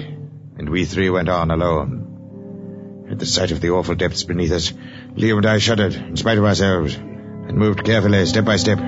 and 0.58 0.68
we 0.68 0.84
three 0.86 1.12
went 1.12 1.30
on 1.30 1.52
alone. 1.52 3.06
At 3.12 3.20
the 3.20 3.28
sight 3.28 3.52
of 3.52 3.62
the 3.62 3.70
awful 3.70 3.94
depths 3.94 4.24
beneath 4.24 4.52
us, 4.52 4.74
Leo 5.16 5.38
and 5.38 5.46
I 5.46 5.60
shuddered 5.60 5.94
in 5.94 6.18
spite 6.18 6.40
of 6.40 6.46
ourselves 6.46 6.96
and 6.96 7.56
moved 7.56 7.86
carefully 7.86 8.26
step 8.26 8.46
by 8.46 8.56
step. 8.56 8.80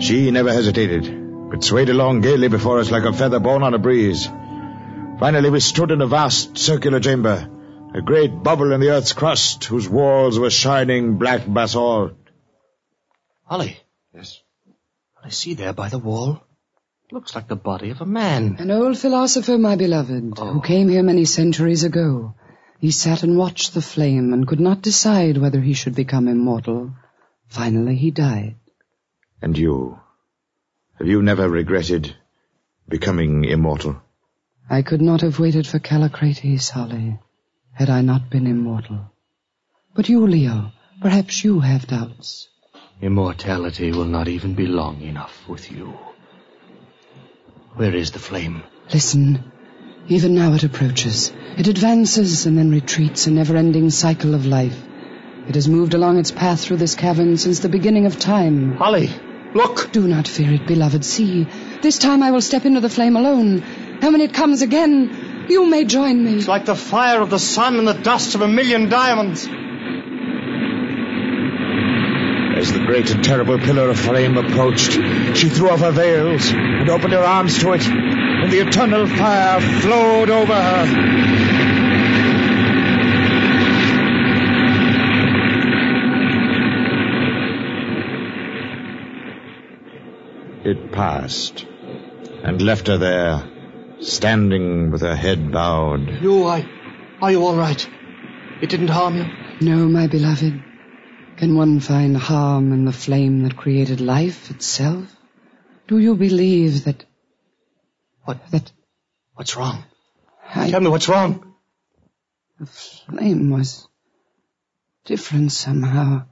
She 0.00 0.30
never 0.30 0.50
hesitated, 0.50 1.50
but 1.50 1.62
swayed 1.62 1.90
along 1.90 2.22
gaily 2.22 2.48
before 2.48 2.78
us 2.78 2.90
like 2.90 3.04
a 3.04 3.12
feather 3.12 3.38
borne 3.38 3.62
on 3.62 3.74
a 3.74 3.78
breeze. 3.78 4.26
Finally, 5.20 5.50
we 5.50 5.60
stood 5.60 5.90
in 5.90 6.00
a 6.00 6.06
vast 6.06 6.56
circular 6.56 7.00
chamber, 7.00 7.50
a 7.94 8.00
great 8.00 8.42
bubble 8.42 8.72
in 8.72 8.80
the 8.80 8.88
earth's 8.88 9.12
crust, 9.12 9.64
whose 9.64 9.86
walls 9.86 10.38
were 10.38 10.48
shining 10.48 11.18
black 11.18 11.42
basalt. 11.46 12.23
Holly. 13.44 13.76
Yes? 14.14 14.40
I 15.22 15.28
see 15.30 15.54
there 15.54 15.72
by 15.72 15.88
the 15.88 15.98
wall. 15.98 16.42
Looks 17.12 17.34
like 17.34 17.46
the 17.48 17.56
body 17.56 17.90
of 17.90 18.00
a 18.00 18.06
man. 18.06 18.56
An 18.58 18.70
old 18.70 18.98
philosopher, 18.98 19.58
my 19.58 19.76
beloved, 19.76 20.34
Oh. 20.38 20.54
who 20.54 20.60
came 20.62 20.88
here 20.88 21.02
many 21.02 21.24
centuries 21.24 21.84
ago. 21.84 22.34
He 22.80 22.90
sat 22.90 23.22
and 23.22 23.36
watched 23.38 23.74
the 23.74 23.82
flame 23.82 24.32
and 24.32 24.46
could 24.48 24.60
not 24.60 24.82
decide 24.82 25.38
whether 25.38 25.60
he 25.60 25.74
should 25.74 25.94
become 25.94 26.28
immortal. 26.28 26.92
Finally, 27.48 27.96
he 27.96 28.10
died. 28.10 28.56
And 29.42 29.56
you? 29.56 29.98
Have 30.98 31.06
you 31.06 31.22
never 31.22 31.48
regretted 31.48 32.14
becoming 32.88 33.44
immortal? 33.44 34.00
I 34.68 34.82
could 34.82 35.02
not 35.02 35.20
have 35.20 35.38
waited 35.38 35.66
for 35.66 35.78
Callicrates, 35.78 36.70
Holly, 36.70 37.18
had 37.72 37.90
I 37.90 38.00
not 38.00 38.30
been 38.30 38.46
immortal. 38.46 39.12
But 39.94 40.08
you, 40.08 40.26
Leo, 40.26 40.72
perhaps 41.00 41.44
you 41.44 41.60
have 41.60 41.86
doubts. 41.86 42.48
Immortality 43.04 43.92
will 43.92 44.06
not 44.06 44.28
even 44.28 44.54
be 44.54 44.66
long 44.66 45.02
enough 45.02 45.46
with 45.46 45.70
you. 45.70 45.92
Where 47.74 47.94
is 47.94 48.12
the 48.12 48.18
flame? 48.18 48.62
Listen. 48.94 49.52
Even 50.08 50.34
now 50.34 50.54
it 50.54 50.64
approaches. 50.64 51.30
It 51.58 51.68
advances 51.68 52.46
and 52.46 52.56
then 52.56 52.70
retreats, 52.70 53.26
a 53.26 53.30
never-ending 53.30 53.90
cycle 53.90 54.34
of 54.34 54.46
life. 54.46 54.82
It 55.46 55.54
has 55.54 55.68
moved 55.68 55.92
along 55.92 56.18
its 56.18 56.30
path 56.30 56.62
through 56.62 56.78
this 56.78 56.94
cavern 56.94 57.36
since 57.36 57.60
the 57.60 57.68
beginning 57.68 58.06
of 58.06 58.18
time. 58.18 58.72
Holly, 58.76 59.10
look! 59.52 59.92
Do 59.92 60.08
not 60.08 60.26
fear 60.26 60.54
it, 60.54 60.66
beloved. 60.66 61.04
See, 61.04 61.46
this 61.82 61.98
time 61.98 62.22
I 62.22 62.30
will 62.30 62.40
step 62.40 62.64
into 62.64 62.80
the 62.80 62.88
flame 62.88 63.16
alone. 63.16 63.62
And 64.00 64.12
when 64.14 64.22
it 64.22 64.32
comes 64.32 64.62
again, 64.62 65.46
you 65.50 65.66
may 65.66 65.84
join 65.84 66.24
me. 66.24 66.36
It's 66.36 66.48
like 66.48 66.64
the 66.64 66.74
fire 66.74 67.20
of 67.20 67.28
the 67.28 67.38
sun 67.38 67.78
and 67.78 67.86
the 67.86 68.00
dust 68.12 68.34
of 68.34 68.40
a 68.40 68.48
million 68.48 68.88
diamonds. 68.88 69.46
As 72.64 72.72
the 72.72 72.78
great 72.78 73.10
and 73.10 73.22
terrible 73.22 73.58
pillar 73.58 73.90
of 73.90 74.00
flame 74.00 74.38
approached, 74.38 74.92
she 75.36 75.50
threw 75.50 75.68
off 75.68 75.80
her 75.80 75.90
veils 75.90 76.50
and 76.50 76.88
opened 76.88 77.12
her 77.12 77.22
arms 77.22 77.58
to 77.58 77.74
it, 77.74 77.86
and 77.86 78.50
the 78.50 78.66
eternal 78.66 79.06
fire 79.06 79.60
flowed 79.60 80.30
over 80.30 80.54
her. 80.54 80.84
It 90.64 90.90
passed, 90.90 91.66
and 92.44 92.62
left 92.62 92.86
her 92.86 92.96
there, 92.96 93.46
standing 94.00 94.90
with 94.90 95.02
her 95.02 95.14
head 95.14 95.52
bowed. 95.52 96.08
You, 96.22 96.46
I... 96.46 96.66
Are 97.20 97.30
you 97.30 97.44
all 97.44 97.56
right? 97.56 97.86
It 98.62 98.70
didn't 98.70 98.88
harm 98.88 99.18
you? 99.18 99.26
No, 99.60 99.86
my 99.86 100.06
beloved. 100.06 100.63
Can 101.36 101.56
one 101.56 101.80
find 101.80 102.16
harm 102.16 102.72
in 102.72 102.84
the 102.84 102.92
flame 102.92 103.42
that 103.42 103.56
created 103.56 104.00
life 104.00 104.50
itself? 104.50 105.14
Do 105.88 105.98
you 105.98 106.14
believe 106.14 106.84
that... 106.84 107.04
What? 108.24 108.50
That 108.50 108.70
What's 109.34 109.56
wrong? 109.56 109.84
I, 110.54 110.70
Tell 110.70 110.80
me 110.80 110.88
what's 110.88 111.08
wrong. 111.08 111.54
the 112.60 112.66
flame 112.66 113.50
was 113.50 113.88
different 115.04 115.50
somehow. 115.52 116.24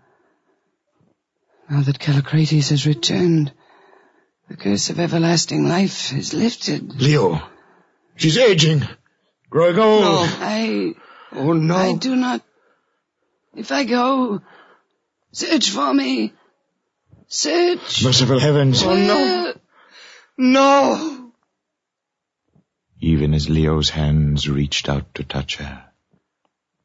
Now 1.68 1.82
that 1.82 1.98
Callicrates 1.98 2.70
has 2.70 2.86
returned, 2.86 3.52
the 4.48 4.56
curse 4.56 4.90
of 4.90 5.00
everlasting 5.00 5.68
life 5.68 6.12
is 6.12 6.32
lifted. 6.32 7.00
Leo, 7.00 7.42
she's 8.16 8.38
aging. 8.38 8.82
Growing 9.50 9.78
old. 9.78 10.02
No. 10.02 10.26
I, 10.26 10.94
Oh, 11.34 11.52
no. 11.54 11.74
I 11.74 11.94
do 11.94 12.14
not. 12.14 12.42
If 13.56 13.72
I 13.72 13.84
go, 13.84 14.42
search 15.32 15.70
for 15.70 15.92
me. 15.92 16.32
Search. 17.26 18.04
Merciful 18.04 18.38
heavens. 18.38 18.82
Oh, 18.82 18.94
no. 18.94 19.54
No. 20.38 21.32
Even 23.00 23.34
as 23.34 23.48
Leo's 23.48 23.90
hands 23.90 24.48
reached 24.48 24.88
out 24.88 25.14
to 25.14 25.24
touch 25.24 25.56
her, 25.56 25.84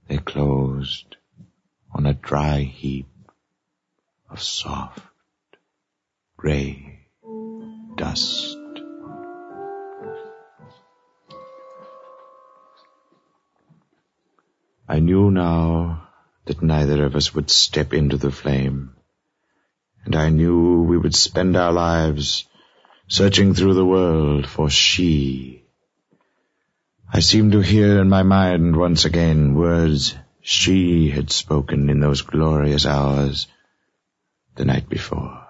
they 0.08 0.18
closed 0.18 1.16
on 1.94 2.06
a 2.06 2.14
dry 2.14 2.62
heap 2.62 3.08
of 4.30 4.42
soft, 4.42 5.06
gray 6.38 7.08
dust. 7.96 8.58
I 14.90 15.00
knew 15.00 15.30
now 15.30 16.07
that 16.48 16.62
neither 16.62 17.06
of 17.06 17.16
us 17.16 17.34
would 17.36 17.50
step 17.50 17.94
into 17.94 18.18
the 18.18 18.32
flame, 18.32 18.96
and 20.06 20.16
I 20.16 20.30
knew 20.30 20.84
we 20.84 20.98
would 20.98 21.16
spend 21.16 21.56
our 21.56 21.72
lives 21.72 22.46
searching 23.08 23.54
through 23.54 23.74
the 23.74 23.86
world 23.86 24.48
for 24.48 24.70
she. 24.70 25.64
I 27.12 27.20
seemed 27.20 27.52
to 27.54 27.62
hear 27.62 28.00
in 28.02 28.10
my 28.10 28.24
mind 28.24 28.76
once 28.76 29.06
again 29.06 29.56
words 29.56 30.16
she 30.42 31.10
had 31.10 31.32
spoken 31.32 31.90
in 31.90 32.00
those 32.00 32.22
glorious 32.22 32.86
hours 32.86 33.48
the 34.56 34.66
night 34.66 34.90
before. 34.90 35.46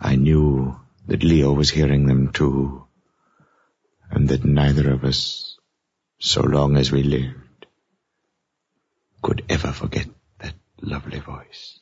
I 0.00 0.16
knew 0.16 0.76
that 1.06 1.22
Leo 1.22 1.52
was 1.52 1.70
hearing 1.70 2.06
them 2.06 2.32
too, 2.32 2.86
and 4.10 4.28
that 4.28 4.44
neither 4.44 4.92
of 4.92 5.04
us, 5.04 5.56
so 6.18 6.42
long 6.42 6.76
as 6.76 6.92
we 6.92 7.02
lived, 7.02 7.41
could 9.22 9.44
ever 9.48 9.72
forget 9.72 10.06
that 10.40 10.54
lovely 10.80 11.20
voice. 11.20 11.78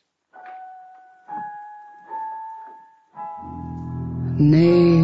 Nay, 4.39 5.03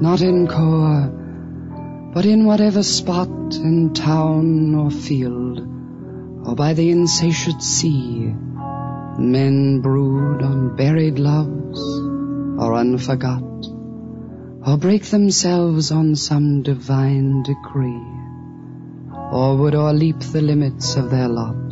not 0.00 0.20
in 0.20 0.46
Kor, 0.46 2.10
but 2.12 2.26
in 2.26 2.44
whatever 2.44 2.82
spot 2.82 3.28
in 3.54 3.94
town 3.94 4.74
or 4.74 4.90
field, 4.90 5.60
or 6.46 6.54
by 6.54 6.74
the 6.74 6.90
insatiate 6.90 7.62
sea, 7.62 8.34
men 9.18 9.80
brood 9.80 10.42
on 10.42 10.76
buried 10.76 11.18
loves 11.18 11.80
or 12.60 12.74
unforgot, 12.74 13.66
or 14.66 14.76
break 14.76 15.04
themselves 15.04 15.90
on 15.90 16.16
some 16.16 16.62
divine 16.62 17.42
decree, 17.42 18.17
or 19.30 19.56
would 19.56 19.74
o'erleap 19.74 20.20
the 20.32 20.40
limits 20.40 20.96
of 20.96 21.10
their 21.10 21.28
lot. 21.28 21.70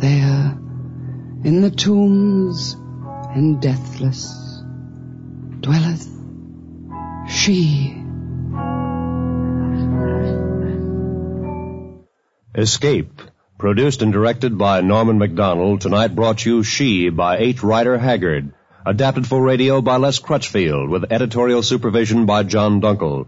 There, 0.00 0.58
in 1.44 1.60
the 1.62 1.70
tombs 1.70 2.74
and 3.34 3.60
deathless, 3.60 4.62
dwelleth 5.60 6.08
she. 7.28 8.00
Escape, 12.54 13.22
produced 13.58 14.02
and 14.02 14.12
directed 14.12 14.56
by 14.58 14.80
Norman 14.80 15.18
Macdonnell, 15.18 15.80
tonight 15.80 16.14
brought 16.14 16.44
you 16.44 16.62
She 16.62 17.08
by 17.08 17.38
H. 17.38 17.62
Rider 17.62 17.98
Haggard, 17.98 18.52
adapted 18.86 19.26
for 19.26 19.42
radio 19.42 19.80
by 19.80 19.96
Les 19.96 20.18
Crutchfield, 20.18 20.90
with 20.90 21.10
editorial 21.10 21.62
supervision 21.62 22.26
by 22.26 22.42
John 22.42 22.80
Dunkel. 22.80 23.26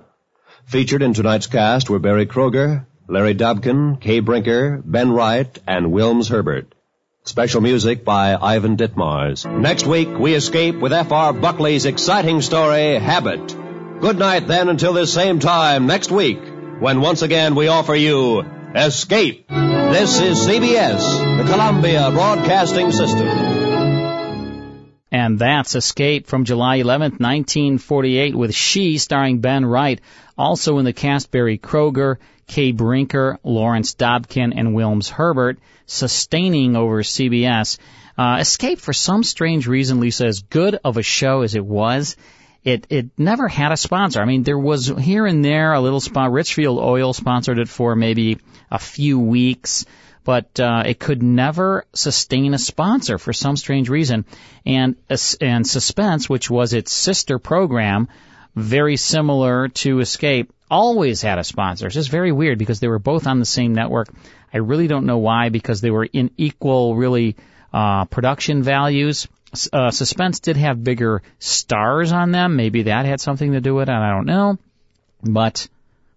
Featured 0.66 1.02
in 1.02 1.14
tonight's 1.14 1.46
cast 1.46 1.88
were 1.88 2.00
Berry 2.00 2.26
Kroeger, 2.26 2.86
Larry 3.08 3.36
Dobkin, 3.36 4.00
Kaye 4.00 4.18
Brinker, 4.18 4.82
Ben 4.84 5.12
Wright, 5.12 5.56
and 5.64 5.92
Wilms 5.92 6.28
Herbert. 6.28 6.74
Special 7.24 7.60
music 7.60 8.04
by 8.04 8.34
Ivan 8.34 8.76
Ditmars. 8.76 9.46
Next 9.60 9.86
week, 9.86 10.08
we 10.18 10.34
escape 10.34 10.74
with 10.80 10.92
F.R. 10.92 11.32
Buckley's 11.32 11.86
exciting 11.86 12.40
story, 12.40 12.98
Habit. 12.98 13.56
Good 14.00 14.18
night 14.18 14.48
then 14.48 14.68
until 14.68 14.92
this 14.92 15.12
same 15.12 15.38
time 15.38 15.86
next 15.86 16.10
week, 16.10 16.40
when 16.80 17.00
once 17.00 17.22
again 17.22 17.54
we 17.54 17.68
offer 17.68 17.94
you 17.94 18.44
Escape. 18.74 19.46
This 19.48 20.20
is 20.20 20.48
CBS, 20.48 21.38
the 21.38 21.44
Columbia 21.44 22.10
Broadcasting 22.10 22.90
System. 22.90 23.28
And 25.12 25.38
that's 25.38 25.76
Escape 25.76 26.26
from 26.26 26.44
July 26.44 26.80
11th, 26.80 27.20
1948 27.20 28.34
with 28.34 28.54
She 28.54 28.98
starring 28.98 29.38
Ben 29.38 29.64
Wright. 29.64 30.00
Also 30.36 30.78
in 30.78 30.84
the 30.84 30.92
cast 30.92 31.30
Berry 31.30 31.58
Kroeger, 31.58 32.16
Kaye 32.46 32.72
Brinker, 32.72 33.38
Lawrence 33.44 33.94
Dobkin, 33.94 34.52
and 34.56 34.74
Wilms 34.74 35.08
Herbert, 35.08 35.58
sustaining 35.86 36.76
over 36.76 37.02
CBS. 37.02 37.78
Uh, 38.18 38.38
Escape, 38.40 38.80
for 38.80 38.92
some 38.92 39.22
strange 39.22 39.66
reason, 39.66 40.00
Lisa, 40.00 40.26
as 40.26 40.42
good 40.42 40.78
of 40.84 40.96
a 40.96 41.02
show 41.02 41.42
as 41.42 41.54
it 41.54 41.64
was, 41.64 42.16
it 42.64 42.86
it 42.90 43.10
never 43.16 43.46
had 43.46 43.72
a 43.72 43.76
sponsor. 43.76 44.20
I 44.20 44.24
mean, 44.24 44.42
there 44.42 44.58
was 44.58 44.88
here 44.88 45.24
and 45.26 45.44
there 45.44 45.72
a 45.72 45.80
little 45.80 46.00
spot. 46.00 46.32
Richfield 46.32 46.78
Oil 46.78 47.12
sponsored 47.12 47.58
it 47.58 47.68
for 47.68 47.94
maybe 47.94 48.38
a 48.70 48.78
few 48.78 49.20
weeks, 49.20 49.86
but 50.26 50.58
uh, 50.58 50.82
it 50.84 50.98
could 50.98 51.22
never 51.22 51.84
sustain 51.94 52.52
a 52.52 52.58
sponsor 52.58 53.16
for 53.16 53.32
some 53.32 53.56
strange 53.56 53.88
reason. 53.88 54.24
And 54.66 54.96
and 55.40 55.64
Suspense, 55.64 56.28
which 56.28 56.50
was 56.50 56.72
its 56.72 56.92
sister 56.92 57.38
program, 57.38 58.08
very 58.56 58.96
similar 58.96 59.68
to 59.68 60.00
Escape, 60.00 60.52
always 60.68 61.22
had 61.22 61.38
a 61.38 61.44
sponsor. 61.44 61.86
It's 61.86 61.94
just 61.94 62.10
very 62.10 62.32
weird 62.32 62.58
because 62.58 62.80
they 62.80 62.88
were 62.88 62.98
both 62.98 63.28
on 63.28 63.38
the 63.38 63.46
same 63.46 63.72
network. 63.72 64.08
I 64.52 64.58
really 64.58 64.88
don't 64.88 65.06
know 65.06 65.18
why 65.18 65.50
because 65.50 65.80
they 65.80 65.92
were 65.92 66.08
in 66.12 66.32
equal, 66.36 66.96
really, 66.96 67.36
uh, 67.72 68.06
production 68.06 68.64
values. 68.64 69.28
Uh, 69.72 69.92
Suspense 69.92 70.40
did 70.40 70.56
have 70.56 70.82
bigger 70.82 71.22
stars 71.38 72.10
on 72.10 72.32
them. 72.32 72.56
Maybe 72.56 72.82
that 72.84 73.06
had 73.06 73.20
something 73.20 73.52
to 73.52 73.60
do 73.60 73.76
with 73.76 73.88
it. 73.88 73.94
I 73.94 74.10
don't 74.10 74.26
know. 74.26 74.58
But 75.22 75.68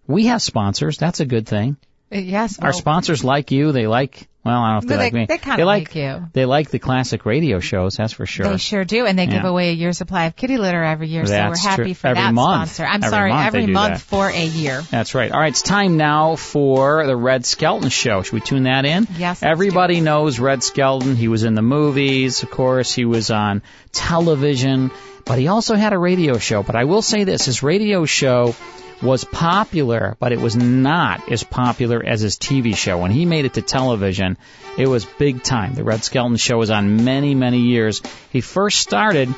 we 0.08 0.26
have 0.26 0.42
sponsors. 0.42 0.98
That's 0.98 1.20
a 1.20 1.26
good 1.26 1.46
thing. 1.46 1.76
Uh, 2.12 2.18
yes. 2.18 2.58
Our 2.58 2.66
well, 2.70 2.72
sponsors 2.72 3.22
like 3.24 3.50
you. 3.50 3.72
They 3.72 3.86
like, 3.86 4.26
well, 4.44 4.56
I 4.58 4.72
don't 4.72 4.72
know 4.72 4.78
if 4.78 4.84
they, 4.86 4.96
They- 4.96 5.02
like 5.04 5.12
me. 5.12 5.26
they 5.26 5.38
kinda 5.38 5.64
like, 5.64 5.88
like 5.88 5.94
you. 5.94 6.26
They 6.32 6.44
like 6.46 6.70
the 6.70 6.78
classic 6.78 7.26
radio 7.26 7.60
shows, 7.60 7.96
that's 7.96 8.12
for 8.14 8.24
sure. 8.26 8.46
They 8.48 8.56
sure 8.56 8.84
do, 8.84 9.04
and 9.06 9.18
they 9.18 9.26
give 9.26 9.44
away 9.44 9.68
a 9.70 9.72
year's 9.74 9.98
supply 9.98 10.24
of 10.24 10.34
kitty 10.34 10.56
litter 10.56 10.82
every 10.82 11.08
year, 11.08 11.26
so 11.26 11.32
we're 11.48 11.56
happy 11.56 11.82
true. 11.84 11.94
for 11.94 12.06
Every 12.08 12.22
that 12.22 12.32
month. 12.34 12.70
sponsor. 12.72 12.84
I'm 12.90 13.04
Every 13.04 13.10
sorry, 13.10 13.30
month 13.30 13.46
every 13.46 13.66
month 13.66 13.94
that. 13.94 14.00
for 14.00 14.28
a 14.28 14.44
year. 14.44 14.80
That's 14.90 15.14
right. 15.14 15.30
All 15.30 15.38
right, 15.38 15.50
it's 15.52 15.62
time 15.62 15.98
now 15.98 16.36
for 16.36 17.06
the 17.06 17.16
Red 17.16 17.44
Skelton 17.46 17.90
Show. 17.90 18.22
Should 18.22 18.32
we 18.32 18.40
tune 18.40 18.62
that 18.64 18.86
in? 18.86 19.06
Yes. 19.18 19.42
Everybody 19.42 20.00
knows 20.00 20.40
Red 20.40 20.62
Skelton. 20.62 21.16
He 21.16 21.28
was 21.28 21.44
in 21.44 21.54
the 21.54 21.62
movies, 21.62 22.42
of 22.42 22.50
course. 22.50 22.92
He 22.94 23.04
was 23.04 23.30
on 23.30 23.62
television, 23.92 24.90
but 25.26 25.38
he 25.38 25.48
also 25.48 25.74
had 25.76 25.92
a 25.92 25.98
radio 25.98 26.38
show. 26.38 26.62
But 26.62 26.74
I 26.76 26.84
will 26.84 27.02
say 27.02 27.24
this: 27.24 27.44
his 27.44 27.62
radio 27.62 28.04
show 28.06 28.54
was 29.02 29.24
popular, 29.24 30.16
but 30.18 30.32
it 30.32 30.40
was 30.40 30.56
not 30.56 31.30
as 31.30 31.42
popular 31.42 32.02
as 32.04 32.20
his 32.20 32.36
TV 32.36 32.76
show. 32.76 32.98
When 32.98 33.10
he 33.10 33.24
made 33.24 33.44
it 33.44 33.54
to 33.54 33.62
television, 33.62 34.36
it 34.76 34.86
was 34.86 35.04
big 35.04 35.42
time. 35.42 35.74
The 35.74 35.84
Red 35.84 36.04
Skelton 36.04 36.36
Show 36.36 36.58
was 36.58 36.70
on 36.70 37.04
many, 37.04 37.34
many 37.34 37.58
years. 37.58 38.02
He 38.30 38.40
first 38.40 38.80
started 38.80 39.34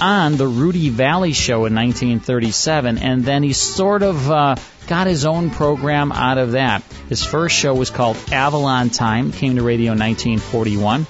on 0.00 0.36
the 0.36 0.46
Rudy 0.46 0.90
Vallee 0.90 1.32
Show 1.32 1.64
in 1.66 1.74
1937, 1.74 2.98
and 2.98 3.24
then 3.24 3.42
he 3.42 3.52
sort 3.52 4.02
of 4.02 4.30
uh, 4.30 4.56
got 4.86 5.06
his 5.06 5.24
own 5.24 5.50
program 5.50 6.12
out 6.12 6.38
of 6.38 6.52
that. 6.52 6.82
His 7.08 7.24
first 7.24 7.56
show 7.56 7.74
was 7.74 7.90
called 7.90 8.16
Avalon 8.30 8.90
Time, 8.90 9.32
came 9.32 9.56
to 9.56 9.62
radio 9.62 9.92
in 9.92 9.98
1941. 9.98 11.06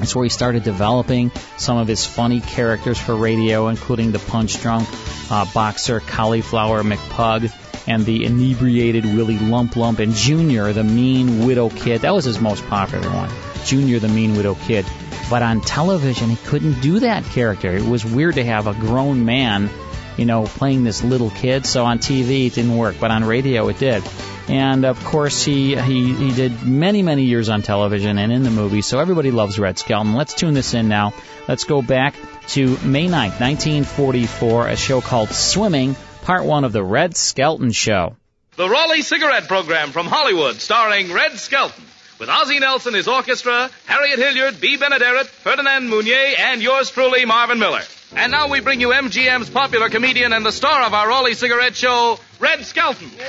That's 0.00 0.16
where 0.16 0.24
he 0.24 0.30
started 0.30 0.64
developing 0.64 1.30
some 1.58 1.76
of 1.76 1.86
his 1.86 2.06
funny 2.06 2.40
characters 2.40 2.98
for 2.98 3.14
radio, 3.14 3.68
including 3.68 4.12
the 4.12 4.18
punch 4.18 4.60
drunk 4.62 4.88
uh, 5.30 5.44
boxer 5.52 6.00
Cauliflower 6.00 6.82
McPug 6.82 7.52
and 7.86 8.06
the 8.06 8.24
inebriated 8.24 9.04
Willie 9.04 9.38
Lump 9.38 9.76
Lump 9.76 9.98
and 9.98 10.14
Junior, 10.14 10.72
the 10.72 10.84
mean 10.84 11.44
widdle 11.46 11.68
kid. 11.68 12.00
That 12.00 12.14
was 12.14 12.24
his 12.24 12.40
most 12.40 12.66
popular 12.66 13.10
one. 13.10 13.30
Junior, 13.66 13.98
the 13.98 14.08
mean 14.08 14.36
widdle 14.36 14.54
kid. 14.54 14.86
But 15.28 15.42
on 15.42 15.60
television, 15.60 16.30
he 16.30 16.36
couldn't 16.36 16.80
do 16.80 17.00
that 17.00 17.22
character. 17.24 17.76
It 17.76 17.84
was 17.84 18.02
weird 18.02 18.36
to 18.36 18.44
have 18.44 18.66
a 18.66 18.72
grown 18.72 19.26
man, 19.26 19.68
you 20.16 20.24
know, 20.24 20.44
playing 20.44 20.82
this 20.82 21.04
little 21.04 21.30
kid. 21.30 21.66
So 21.66 21.84
on 21.84 21.98
TV, 21.98 22.46
it 22.46 22.54
didn't 22.54 22.74
work, 22.74 22.96
but 22.98 23.10
on 23.10 23.22
radio, 23.24 23.68
it 23.68 23.78
did. 23.78 24.02
And 24.48 24.84
of 24.84 25.04
course, 25.04 25.44
he, 25.44 25.76
he, 25.76 26.14
he 26.14 26.32
did 26.34 26.62
many, 26.62 27.02
many 27.02 27.24
years 27.24 27.48
on 27.48 27.62
television 27.62 28.18
and 28.18 28.32
in 28.32 28.42
the 28.42 28.50
movies, 28.50 28.86
so 28.86 28.98
everybody 28.98 29.30
loves 29.30 29.58
Red 29.58 29.78
Skelton. 29.78 30.14
Let's 30.14 30.34
tune 30.34 30.54
this 30.54 30.74
in 30.74 30.88
now. 30.88 31.14
Let's 31.46 31.64
go 31.64 31.82
back 31.82 32.14
to 32.48 32.76
May 32.78 33.06
9th, 33.06 33.40
1944, 33.40 34.68
a 34.68 34.76
show 34.76 35.00
called 35.00 35.30
Swimming 35.30 35.94
part 36.22 36.44
one 36.44 36.64
of 36.64 36.72
the 36.72 36.82
Red 36.82 37.16
Skelton 37.16 37.72
Show. 37.72 38.16
The 38.56 38.68
Raleigh 38.68 39.02
Cigarette 39.02 39.48
Program 39.48 39.90
from 39.90 40.06
Hollywood, 40.06 40.56
starring 40.56 41.12
Red 41.12 41.38
Skelton. 41.38 41.84
With 42.18 42.28
Ozzie 42.28 42.58
Nelson, 42.58 42.92
his 42.92 43.08
orchestra, 43.08 43.70
Harriet 43.86 44.18
Hilliard, 44.18 44.60
Bea 44.60 44.76
Benaderet, 44.76 45.26
Ferdinand 45.26 45.88
Munier, 45.88 46.38
and 46.38 46.60
yours 46.60 46.90
truly, 46.90 47.24
Marvin 47.24 47.58
Miller. 47.58 47.80
And 48.16 48.32
now 48.32 48.48
we 48.48 48.60
bring 48.60 48.80
you 48.80 48.88
MGM's 48.88 49.50
popular 49.50 49.88
comedian 49.88 50.32
and 50.32 50.44
the 50.44 50.50
star 50.50 50.82
of 50.82 50.92
our 50.94 51.08
Raleigh 51.08 51.34
Cigarette 51.34 51.76
Show, 51.76 52.18
Red 52.40 52.64
Skelton. 52.64 53.08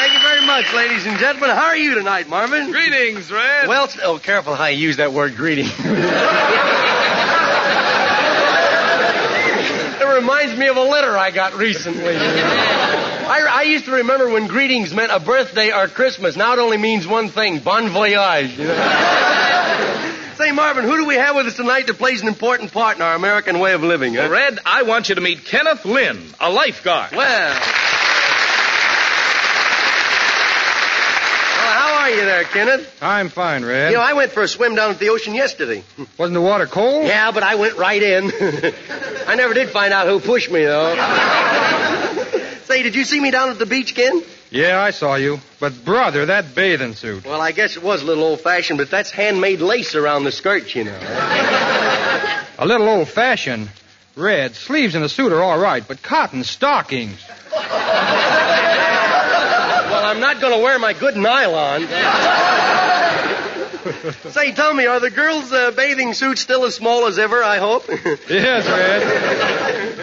Thank 0.00 0.14
you 0.14 0.20
very 0.20 0.46
much, 0.46 0.72
ladies 0.72 1.04
and 1.04 1.18
gentlemen. 1.18 1.50
How 1.50 1.66
are 1.66 1.76
you 1.76 1.96
tonight, 1.96 2.28
Marvin? 2.28 2.70
Greetings, 2.72 3.30
Red. 3.30 3.68
Well, 3.68 3.90
oh, 4.02 4.18
careful 4.18 4.54
how 4.54 4.66
you 4.66 4.78
use 4.78 4.96
that 4.96 5.12
word 5.12 5.36
greeting. 5.36 5.66
it 10.00 10.14
reminds 10.16 10.58
me 10.58 10.68
of 10.68 10.78
a 10.78 10.82
letter 10.82 11.14
I 11.14 11.30
got 11.30 11.54
recently. 11.56 12.16
I, 13.30 13.42
I 13.42 13.62
used 13.62 13.84
to 13.84 13.92
remember 13.92 14.28
when 14.28 14.48
greetings 14.48 14.92
meant 14.92 15.12
a 15.12 15.20
birthday 15.20 15.70
or 15.72 15.86
Christmas. 15.86 16.36
Now 16.36 16.52
it 16.52 16.58
only 16.58 16.78
means 16.78 17.06
one 17.06 17.28
thing: 17.28 17.60
bon 17.60 17.88
voyage. 17.88 18.58
You 18.58 18.64
know? 18.66 18.74
Say, 20.36 20.50
Marvin, 20.50 20.84
who 20.84 20.96
do 20.96 21.04
we 21.06 21.14
have 21.14 21.36
with 21.36 21.46
us 21.46 21.54
tonight 21.54 21.86
that 21.86 21.96
plays 21.96 22.22
an 22.22 22.28
important 22.28 22.72
part 22.72 22.96
in 22.96 23.02
our 23.02 23.14
American 23.14 23.60
way 23.60 23.72
of 23.74 23.84
living? 23.84 24.14
Huh? 24.14 24.28
Red, 24.28 24.58
I 24.66 24.82
want 24.82 25.10
you 25.10 25.14
to 25.14 25.20
meet 25.20 25.44
Kenneth 25.44 25.84
Lynn, 25.84 26.18
a 26.40 26.50
lifeguard. 26.50 27.12
Well. 27.12 27.50
Well, 31.56 31.72
how 31.72 32.00
are 32.00 32.10
you 32.10 32.24
there, 32.24 32.42
Kenneth? 32.44 33.00
I'm 33.00 33.28
fine, 33.28 33.64
Red. 33.64 33.92
You 33.92 33.98
know, 33.98 34.02
I 34.02 34.14
went 34.14 34.32
for 34.32 34.42
a 34.42 34.48
swim 34.48 34.74
down 34.74 34.90
at 34.90 34.98
the 34.98 35.10
ocean 35.10 35.36
yesterday. 35.36 35.84
Wasn't 36.18 36.34
the 36.34 36.40
water 36.40 36.66
cold? 36.66 37.04
Yeah, 37.04 37.30
but 37.30 37.44
I 37.44 37.54
went 37.54 37.76
right 37.76 38.02
in. 38.02 38.24
I 39.28 39.36
never 39.36 39.54
did 39.54 39.68
find 39.68 39.92
out 39.92 40.08
who 40.08 40.18
pushed 40.18 40.50
me, 40.50 40.64
though. 40.64 40.96
Say, 42.70 42.84
did 42.84 42.94
you 42.94 43.02
see 43.02 43.18
me 43.18 43.32
down 43.32 43.50
at 43.50 43.58
the 43.58 43.66
beach, 43.66 43.96
Ken? 43.96 44.22
Yeah, 44.52 44.80
I 44.80 44.92
saw 44.92 45.16
you. 45.16 45.40
But, 45.58 45.84
brother, 45.84 46.26
that 46.26 46.54
bathing 46.54 46.94
suit. 46.94 47.26
Well, 47.26 47.40
I 47.40 47.50
guess 47.50 47.76
it 47.76 47.82
was 47.82 48.00
a 48.00 48.04
little 48.04 48.22
old 48.22 48.42
fashioned, 48.42 48.78
but 48.78 48.88
that's 48.88 49.10
handmade 49.10 49.60
lace 49.60 49.96
around 49.96 50.22
the 50.22 50.30
skirt, 50.30 50.72
you 50.76 50.84
know. 50.84 50.96
A 52.58 52.64
little 52.64 52.88
old 52.88 53.08
fashioned. 53.08 53.70
Red, 54.14 54.54
sleeves 54.54 54.94
in 54.94 55.02
the 55.02 55.08
suit 55.08 55.32
are 55.32 55.42
all 55.42 55.58
right, 55.58 55.82
but 55.86 56.00
cotton 56.00 56.44
stockings. 56.44 57.20
Well, 57.50 57.64
I'm 60.04 60.20
not 60.20 60.40
going 60.40 60.56
to 60.56 60.62
wear 60.62 60.78
my 60.78 60.92
good 60.92 61.16
nylon. 61.16 61.88
Say, 64.30 64.52
tell 64.52 64.72
me, 64.72 64.86
are 64.86 65.00
the 65.00 65.10
girls' 65.10 65.52
uh, 65.52 65.72
bathing 65.72 66.14
suits 66.14 66.40
still 66.40 66.64
as 66.66 66.76
small 66.76 67.06
as 67.06 67.18
ever, 67.18 67.42
I 67.42 67.58
hope? 67.58 67.88
Yes, 68.28 68.64
Red. 68.68 69.99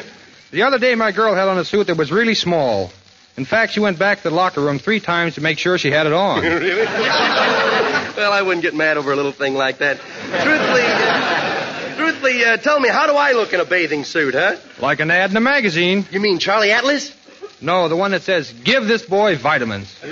The 0.52 0.64
other 0.64 0.80
day, 0.80 0.96
my 0.96 1.12
girl 1.12 1.36
had 1.36 1.48
on 1.48 1.58
a 1.58 1.66
suit 1.66 1.88
that 1.88 1.98
was 1.98 2.12
really 2.12 2.36
small. 2.36 2.92
In 3.36 3.46
fact, 3.46 3.74
she 3.74 3.80
went 3.80 4.00
back 4.00 4.22
to 4.24 4.30
the 4.30 4.36
locker 4.36 4.62
room 4.62 4.80
three 4.80 5.00
times 5.00 5.36
to 5.36 5.42
make 5.42 5.60
sure 5.60 5.78
she 5.78 5.92
had 5.92 6.08
it 6.08 6.14
on. 6.14 6.42
really? 6.44 6.86
well, 6.86 8.32
I 8.32 8.42
wouldn't 8.42 8.64
get 8.64 8.74
mad 8.74 8.98
over 8.98 9.12
a 9.12 9.16
little 9.16 9.34
thing 9.34 9.56
like 9.56 9.80
that. 9.80 9.98
Truthfully, 9.98 10.84
uh, 10.86 11.96
truthfully, 11.98 12.46
uh, 12.46 12.58
tell 12.58 12.80
me, 12.80 12.90
how 12.90 13.08
do 13.08 13.14
I 13.14 13.34
look 13.34 13.54
in 13.54 13.60
a 13.60 13.66
bathing 13.66 14.06
suit, 14.06 14.34
huh? 14.34 14.56
Like 14.80 15.02
an 15.02 15.12
ad 15.12 15.32
in 15.32 15.38
a 15.38 15.42
magazine. 15.42 16.06
You 16.12 16.20
mean 16.20 16.40
Charlie 16.40 16.72
Atlas? 16.72 17.14
No, 17.60 17.90
the 17.90 17.96
one 17.96 18.12
that 18.12 18.22
says, 18.22 18.52
give 18.52 18.88
this 18.88 19.06
boy 19.06 19.36
vitamins. 19.36 19.94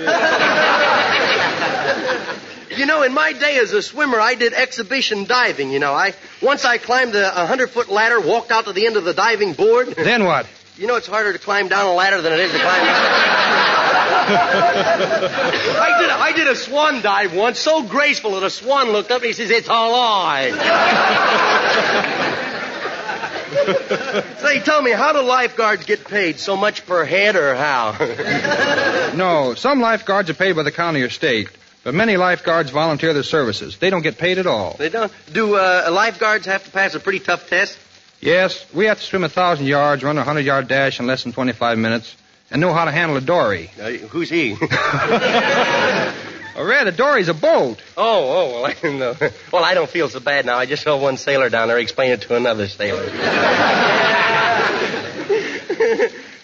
You 2.76 2.86
know, 2.86 3.02
in 3.02 3.14
my 3.14 3.32
day 3.32 3.58
as 3.58 3.72
a 3.72 3.82
swimmer, 3.82 4.20
I 4.20 4.34
did 4.34 4.52
exhibition 4.52 5.24
diving. 5.24 5.70
You 5.70 5.78
know, 5.78 5.94
I 5.94 6.14
once 6.42 6.64
I 6.64 6.78
climbed 6.78 7.14
a, 7.14 7.42
a 7.42 7.46
hundred 7.46 7.70
foot 7.70 7.88
ladder, 7.88 8.20
walked 8.20 8.50
out 8.50 8.66
to 8.66 8.72
the 8.72 8.86
end 8.86 8.96
of 8.96 9.04
the 9.04 9.14
diving 9.14 9.54
board. 9.54 9.88
Then 9.88 10.24
what? 10.24 10.46
You 10.78 10.86
know, 10.86 10.96
it's 10.96 11.06
harder 11.06 11.32
to 11.32 11.38
climb 11.38 11.68
down 11.68 11.86
a 11.86 11.94
ladder 11.94 12.20
than 12.20 12.34
it 12.34 12.40
is 12.40 12.52
to 12.52 12.58
climb. 12.58 12.68
I 14.28 15.96
did. 15.98 16.10
I 16.10 16.32
did 16.32 16.48
a 16.48 16.54
swan 16.54 17.00
dive 17.00 17.34
once, 17.34 17.58
so 17.58 17.82
graceful 17.82 18.32
that 18.32 18.42
a 18.42 18.50
swan 18.50 18.90
looked 18.90 19.10
up 19.10 19.22
and 19.22 19.28
he 19.28 19.32
says, 19.32 19.48
"It's 19.48 19.70
all 19.70 19.94
I." 19.94 20.50
Say, 24.40 24.60
tell 24.60 24.82
me, 24.82 24.90
how 24.90 25.14
do 25.14 25.22
lifeguards 25.22 25.86
get 25.86 26.04
paid? 26.04 26.38
So 26.38 26.58
much 26.58 26.84
per 26.84 27.06
head, 27.06 27.36
or 27.36 27.54
how? 27.54 27.96
no, 29.16 29.54
some 29.54 29.80
lifeguards 29.80 30.28
are 30.28 30.34
paid 30.34 30.56
by 30.56 30.62
the 30.62 30.72
county 30.72 31.00
or 31.00 31.08
state, 31.08 31.48
but 31.86 31.94
many 31.94 32.16
lifeguards 32.16 32.72
volunteer 32.72 33.14
their 33.14 33.22
services. 33.22 33.76
They 33.78 33.90
don't 33.90 34.02
get 34.02 34.18
paid 34.18 34.38
at 34.38 34.46
all. 34.48 34.74
They 34.76 34.88
don't. 34.88 35.12
Do 35.32 35.54
uh, 35.54 35.88
lifeguards 35.92 36.44
have 36.46 36.64
to 36.64 36.70
pass 36.72 36.96
a 36.96 36.98
pretty 36.98 37.20
tough 37.20 37.48
test? 37.48 37.78
Yes, 38.20 38.66
we 38.74 38.86
have 38.86 38.98
to 38.98 39.04
swim 39.04 39.22
a 39.22 39.28
thousand 39.28 39.66
yards, 39.66 40.02
run 40.02 40.18
a 40.18 40.24
hundred 40.24 40.46
yard 40.46 40.66
dash 40.66 40.98
in 40.98 41.06
less 41.06 41.22
than 41.22 41.32
25 41.32 41.78
minutes, 41.78 42.16
and 42.50 42.60
know 42.60 42.72
how 42.72 42.86
to 42.86 42.90
handle 42.90 43.16
a 43.16 43.20
dory. 43.20 43.70
Uh, 43.80 43.90
who's 44.08 44.28
he? 44.28 44.56
Oh, 46.58 46.64
Red, 46.64 46.86
a 46.86 46.92
dory's 46.92 47.28
a 47.28 47.34
boat. 47.34 47.82
Oh, 47.98 48.02
oh, 48.30 48.52
well, 48.52 48.64
I 48.64 48.72
don't 48.72 48.98
know. 48.98 49.14
Well, 49.52 49.62
I 49.62 49.74
don't 49.74 49.90
feel 49.90 50.08
so 50.08 50.20
bad 50.20 50.46
now. 50.46 50.56
I 50.56 50.64
just 50.64 50.82
saw 50.84 50.96
one 50.96 51.18
sailor 51.18 51.50
down 51.50 51.68
there 51.68 51.78
explain 51.78 52.12
it 52.12 52.22
to 52.22 52.34
another 52.34 52.66
sailor. 52.66 53.04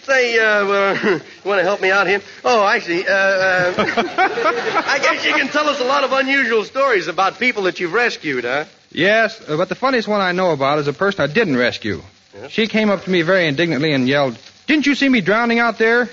Say, 0.05 0.37
uh, 0.37 0.65
well, 0.67 0.95
you 1.05 1.21
want 1.45 1.59
to 1.59 1.63
help 1.63 1.81
me 1.81 1.89
out 1.89 2.07
here? 2.07 2.21
Oh, 2.43 2.61
I 2.61 2.79
see. 2.79 3.05
Uh, 3.07 3.11
uh, 3.11 3.73
I 4.87 4.99
guess 5.01 5.25
you 5.25 5.33
can 5.33 5.47
tell 5.47 5.67
us 5.69 5.79
a 5.79 5.85
lot 5.85 6.03
of 6.03 6.11
unusual 6.11 6.65
stories 6.65 7.07
about 7.07 7.39
people 7.39 7.63
that 7.63 7.79
you've 7.79 7.93
rescued, 7.93 8.43
huh? 8.43 8.65
Yes, 8.91 9.41
uh, 9.47 9.55
but 9.55 9.69
the 9.69 9.75
funniest 9.75 10.07
one 10.07 10.19
I 10.21 10.33
know 10.33 10.51
about 10.51 10.79
is 10.79 10.87
a 10.87 10.93
person 10.93 11.21
I 11.21 11.27
didn't 11.27 11.57
rescue. 11.57 12.01
She 12.49 12.67
came 12.67 12.89
up 12.89 13.03
to 13.03 13.09
me 13.09 13.21
very 13.21 13.47
indignantly 13.47 13.93
and 13.93 14.07
yelled, 14.07 14.37
Didn't 14.67 14.85
you 14.87 14.95
see 14.95 15.07
me 15.07 15.21
drowning 15.21 15.59
out 15.59 15.77
there? 15.77 16.09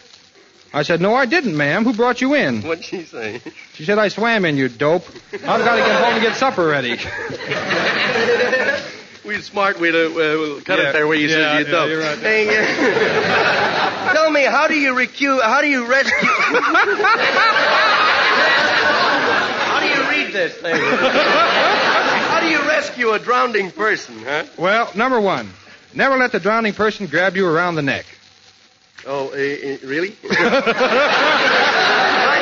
I 0.73 0.83
said, 0.83 1.01
No, 1.01 1.15
I 1.15 1.27
didn't, 1.27 1.57
ma'am. 1.57 1.85
Who 1.85 1.95
brought 1.95 2.21
you 2.21 2.35
in? 2.35 2.63
What'd 2.63 2.85
she 2.85 3.03
say? 3.03 3.41
She 3.75 3.85
said, 3.85 3.99
I 3.99 4.09
swam 4.09 4.45
in, 4.45 4.57
you 4.57 4.69
dope. 4.69 5.05
I've 5.33 5.41
got 5.41 5.77
to 5.77 5.83
get 5.83 6.05
home 6.05 6.15
and 6.15 6.23
get 6.23 6.37
supper 6.37 6.67
ready. 6.67 6.97
We're 9.31 9.43
smart. 9.43 9.79
We'd 9.79 9.95
uh, 9.95 10.09
cut 10.65 10.81
Yeah, 10.81 10.89
it 10.89 10.93
there 10.93 11.07
where 11.07 11.17
you 11.17 11.29
yeah, 11.29 11.35
said 11.37 11.59
you 11.61 11.65
yeah, 11.67 11.71
don't. 11.71 11.89
you're 11.89 12.01
right. 12.01 12.19
Hey, 12.19 12.49
uh, 12.49 14.13
tell 14.13 14.29
me, 14.29 14.43
how 14.43 14.67
do 14.67 14.75
you 14.75 14.93
recu- 14.93 15.41
How 15.41 15.61
do 15.61 15.69
you 15.69 15.87
rescue? 15.87 16.19
how 19.71 19.79
do 19.79 19.87
you 19.87 20.09
read 20.11 20.33
this 20.33 20.53
thing? 20.55 20.75
how 20.75 22.41
do 22.41 22.49
you 22.49 22.59
rescue 22.63 23.13
a 23.13 23.21
drowning 23.21 23.71
person, 23.71 24.19
huh? 24.25 24.47
Well, 24.59 24.91
number 24.97 25.21
one, 25.21 25.49
never 25.95 26.17
let 26.17 26.33
the 26.33 26.41
drowning 26.41 26.73
person 26.73 27.07
grab 27.07 27.37
you 27.37 27.47
around 27.47 27.77
the 27.77 27.83
neck. 27.83 28.07
Oh, 29.07 29.29
uh, 29.29 29.31
uh, 29.31 29.79
really? 29.87 30.17
I 30.29 30.35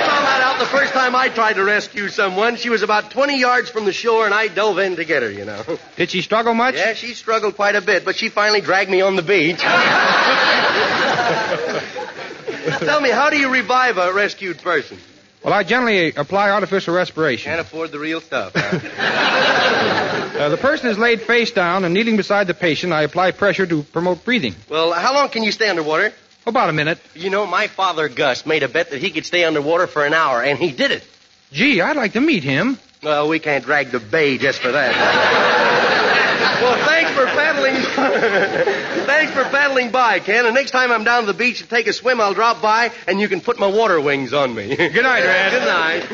found 0.06 0.24
that 0.24 0.40
out 0.42 0.47
the 0.58 0.66
first 0.66 0.92
time 0.92 1.14
I 1.14 1.28
tried 1.28 1.54
to 1.54 1.64
rescue 1.64 2.08
someone. 2.08 2.56
She 2.56 2.70
was 2.70 2.82
about 2.82 3.10
20 3.10 3.38
yards 3.38 3.70
from 3.70 3.84
the 3.84 3.92
shore, 3.92 4.24
and 4.24 4.34
I 4.34 4.48
dove 4.48 4.78
in 4.78 4.96
to 4.96 5.04
get 5.04 5.22
her, 5.22 5.30
you 5.30 5.44
know. 5.44 5.62
Did 5.96 6.10
she 6.10 6.22
struggle 6.22 6.54
much? 6.54 6.74
Yeah, 6.74 6.94
she 6.94 7.14
struggled 7.14 7.56
quite 7.56 7.76
a 7.76 7.80
bit, 7.80 8.04
but 8.04 8.16
she 8.16 8.28
finally 8.28 8.60
dragged 8.60 8.90
me 8.90 9.00
on 9.00 9.16
the 9.16 9.22
beach. 9.22 9.60
Tell 12.80 13.00
me, 13.00 13.10
how 13.10 13.30
do 13.30 13.38
you 13.38 13.50
revive 13.50 13.98
a 13.98 14.12
rescued 14.12 14.60
person? 14.62 14.98
Well, 15.42 15.54
I 15.54 15.62
generally 15.62 16.12
apply 16.14 16.50
artificial 16.50 16.94
respiration. 16.94 17.50
Can't 17.50 17.60
afford 17.60 17.92
the 17.92 17.98
real 17.98 18.20
stuff. 18.20 18.52
Huh? 18.54 20.14
Uh, 20.38 20.48
the 20.50 20.56
person 20.56 20.88
is 20.88 20.96
laid 20.96 21.20
face 21.22 21.50
down 21.50 21.84
and 21.84 21.92
kneeling 21.92 22.16
beside 22.16 22.46
the 22.46 22.54
patient. 22.54 22.92
I 22.92 23.02
apply 23.02 23.32
pressure 23.32 23.66
to 23.66 23.82
promote 23.82 24.24
breathing. 24.24 24.54
well, 24.68 24.92
how 24.92 25.12
long 25.12 25.30
can 25.30 25.42
you 25.42 25.50
stay 25.50 25.68
underwater? 25.68 26.12
About 26.48 26.70
a 26.70 26.72
minute. 26.72 26.98
You 27.14 27.28
know, 27.28 27.46
my 27.46 27.66
father, 27.66 28.08
Gus, 28.08 28.46
made 28.46 28.62
a 28.62 28.68
bet 28.68 28.90
that 28.90 29.02
he 29.02 29.10
could 29.10 29.26
stay 29.26 29.44
underwater 29.44 29.86
for 29.86 30.06
an 30.06 30.14
hour, 30.14 30.42
and 30.42 30.58
he 30.58 30.72
did 30.72 30.90
it. 30.90 31.04
Gee, 31.52 31.82
I'd 31.82 31.96
like 31.96 32.14
to 32.14 32.22
meet 32.22 32.42
him. 32.42 32.78
Well, 33.02 33.28
we 33.28 33.38
can't 33.38 33.62
drag 33.64 33.90
the 33.90 34.00
bay 34.00 34.38
just 34.38 34.58
for 34.60 34.72
that. 34.72 34.94
well, 36.62 36.86
thanks 36.86 37.10
for 37.10 37.26
paddling. 37.26 37.74
thanks 39.06 39.32
for 39.32 39.44
paddling 39.44 39.90
by, 39.90 40.20
Ken. 40.20 40.46
And 40.46 40.54
next 40.54 40.70
time 40.70 40.90
I'm 40.90 41.04
down 41.04 41.20
to 41.20 41.26
the 41.26 41.38
beach 41.38 41.58
to 41.58 41.66
take 41.66 41.86
a 41.86 41.92
swim, 41.92 42.18
I'll 42.18 42.32
drop 42.32 42.62
by, 42.62 42.92
and 43.06 43.20
you 43.20 43.28
can 43.28 43.42
put 43.42 43.58
my 43.58 43.66
water 43.66 44.00
wings 44.00 44.32
on 44.32 44.54
me. 44.54 44.74
Good 44.76 45.02
night, 45.02 45.24
Red. 45.24 45.50
Good 45.50 45.66
night. 45.66 46.04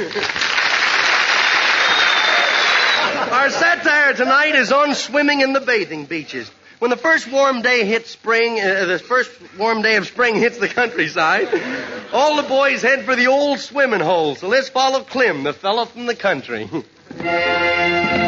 Our 3.32 3.51
satire 3.51 4.14
tonight 4.14 4.57
is 4.57 4.72
on 4.72 4.97
swimming 4.97 5.43
in 5.43 5.53
the 5.53 5.61
bathing 5.61 6.07
beaches. 6.07 6.51
When 6.79 6.91
the 6.91 6.97
first 6.97 7.31
warm 7.31 7.62
day 7.62 7.85
hits 7.85 8.11
spring, 8.11 8.61
uh, 8.61 8.85
the 8.87 8.99
first 8.99 9.31
warm 9.59 9.83
day 9.83 9.97
of 9.97 10.07
spring 10.07 10.35
hits 10.35 10.59
the 10.59 10.68
countryside, 10.68 11.49
all 12.12 12.37
the 12.37 12.49
boys 12.49 12.83
head 12.83 13.05
for 13.05 13.16
the 13.16 13.29
old 13.29 13.61
swimming 13.61 14.01
hole. 14.01 14.35
So 14.35 14.49
let's 14.49 14.68
follow 14.68 15.03
Clem, 15.03 15.45
the 15.45 15.53
fellow 15.53 15.85
from 15.85 16.07
the 16.07 16.16
country. 16.16 16.68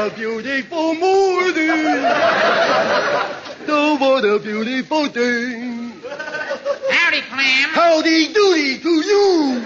a 0.00 0.10
beautiful 0.14 0.94
morning. 0.94 1.68
Oh, 3.72 3.98
what 4.00 4.24
a 4.24 4.38
beautiful 4.38 5.08
day. 5.08 5.92
Howdy, 6.90 7.20
Clem. 7.20 7.70
Howdy 7.70 8.32
doody 8.32 8.78
to 8.78 8.88
you. 8.88 9.60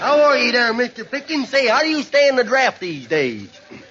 How 0.00 0.20
are 0.20 0.36
you 0.36 0.52
there, 0.52 0.74
Mr. 0.74 1.10
Pickens? 1.10 1.48
Say, 1.48 1.66
how 1.66 1.80
do 1.80 1.88
you 1.88 2.02
stand 2.02 2.38
the 2.38 2.44
draft 2.44 2.78
these 2.78 3.06
days? 3.06 3.48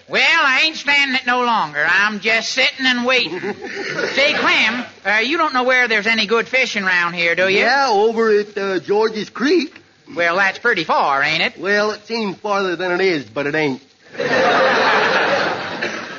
Well, 0.07 0.21
I 0.43 0.61
ain't 0.65 0.75
standing 0.75 1.15
it 1.15 1.25
no 1.25 1.43
longer. 1.43 1.83
I'm 1.83 2.19
just 2.19 2.51
sitting 2.51 2.85
and 2.85 3.03
waiting. 3.03 3.39
Say, 4.13 4.33
Clem, 4.33 4.85
uh, 5.05 5.21
you 5.23 5.37
don't 5.37 5.53
know 5.53 5.63
where 5.63 5.87
there's 5.87 6.07
any 6.07 6.27
good 6.27 6.47
fishing 6.47 6.83
around 6.83 7.13
here, 7.13 7.33
do 7.33 7.47
you? 7.47 7.59
Yeah, 7.59 7.87
over 7.89 8.29
at 8.39 8.55
uh, 8.55 8.79
George's 8.79 9.31
Creek. 9.31 9.80
Well, 10.15 10.35
that's 10.35 10.59
pretty 10.59 10.83
far, 10.83 11.23
ain't 11.23 11.41
it? 11.41 11.57
Well, 11.57 11.91
it 11.91 12.05
seems 12.05 12.37
farther 12.37 12.75
than 12.75 12.91
it 12.91 13.01
is, 13.01 13.25
but 13.25 13.47
it 13.47 13.55
ain't. 13.55 13.81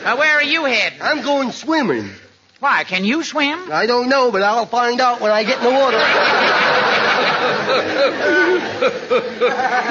Uh, 0.03 0.17
where 0.17 0.35
are 0.35 0.43
you 0.43 0.65
heading? 0.65 1.01
I'm 1.01 1.23
going 1.23 1.53
swimming. 1.53 2.11
Why, 2.59 2.83
can 2.83 3.05
you 3.05 3.23
swim? 3.23 3.71
I 3.71 3.87
don't 3.87 4.09
know, 4.09 4.33
but 4.33 4.43
I'll 4.43 4.67
find 4.67 5.01
out 5.01 5.21
when 5.21 5.31
I 5.31 5.45
get 5.45 5.59
in 5.59 5.65
the 5.65 5.71
water. 5.71 5.99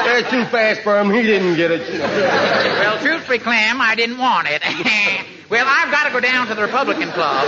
That's 0.05 0.29
too 0.29 0.45
fast 0.45 0.81
for 0.81 0.99
him. 0.99 1.13
He 1.13 1.21
didn't 1.21 1.55
get 1.55 1.71
it. 1.71 1.99
Well, 1.99 2.99
truthfully, 2.99 3.39
Clem, 3.39 3.79
I 3.79 3.95
didn't 3.95 4.17
want 4.17 4.47
it. 4.49 4.61
well, 5.49 5.65
I've 5.67 5.91
got 5.91 6.07
to 6.07 6.11
go 6.11 6.19
down 6.19 6.47
to 6.47 6.55
the 6.55 6.61
Republican 6.61 7.11
Club. 7.11 7.45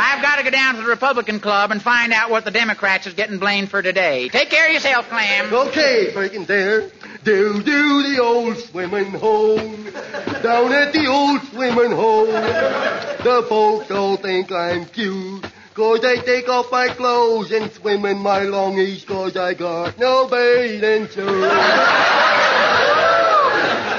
I've 0.00 0.22
got 0.22 0.36
to 0.36 0.44
go 0.44 0.50
down 0.50 0.76
to 0.76 0.82
the 0.82 0.88
Republican 0.88 1.40
Club 1.40 1.70
and 1.70 1.82
find 1.82 2.12
out 2.12 2.30
what 2.30 2.46
the 2.46 2.50
Democrats 2.50 3.06
is 3.06 3.12
getting 3.12 3.38
blamed 3.38 3.70
for 3.70 3.82
today. 3.82 4.30
Take 4.30 4.48
care 4.48 4.66
of 4.66 4.72
yourself, 4.72 5.08
Clem. 5.10 5.52
Okay, 5.52 6.10
freaking 6.14 6.46
there. 6.46 6.90
Do 7.22 7.62
do 7.62 8.02
the 8.02 8.18
old 8.22 8.56
swimming 8.56 9.10
hole. 9.10 9.58
Down 9.58 10.72
at 10.72 10.94
the 10.94 11.06
old 11.06 11.42
swimming 11.48 11.92
hole. 11.92 12.26
The 12.26 13.44
folks 13.46 13.90
all 13.90 14.16
think 14.16 14.50
I'm 14.50 14.86
cute. 14.86 15.44
Cause 15.74 16.02
I 16.02 16.16
take 16.16 16.48
off 16.48 16.72
my 16.72 16.88
clothes 16.88 17.52
and 17.52 17.70
swim 17.70 18.04
in 18.06 18.18
my 18.18 18.40
longies 18.40 19.06
cause 19.06 19.36
I 19.36 19.54
got 19.54 19.98
no 19.98 20.26
bathing 20.26 21.08
suit. 21.08 21.50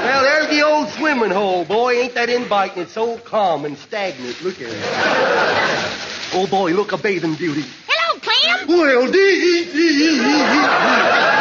Well, 0.03 0.23
there's 0.23 0.47
the 0.49 0.61
old 0.63 0.89
swimming 0.89 1.31
hole, 1.31 1.65
boy. 1.65 1.93
Ain't 1.93 2.15
that 2.15 2.29
inviting? 2.29 2.83
It's 2.83 2.93
so 2.93 3.17
calm 3.17 3.65
and 3.65 3.77
stagnant. 3.77 4.41
Look 4.41 4.61
at 4.61 4.69
it. 4.69 6.31
Oh, 6.33 6.47
boy, 6.49 6.71
look, 6.73 6.91
a 6.93 6.97
bathing 6.97 7.35
beauty. 7.35 7.63
Hello, 7.87 8.19
Clem. 8.19 8.67
Well, 8.67 9.11
dee 9.11 9.65
dee 9.71 11.31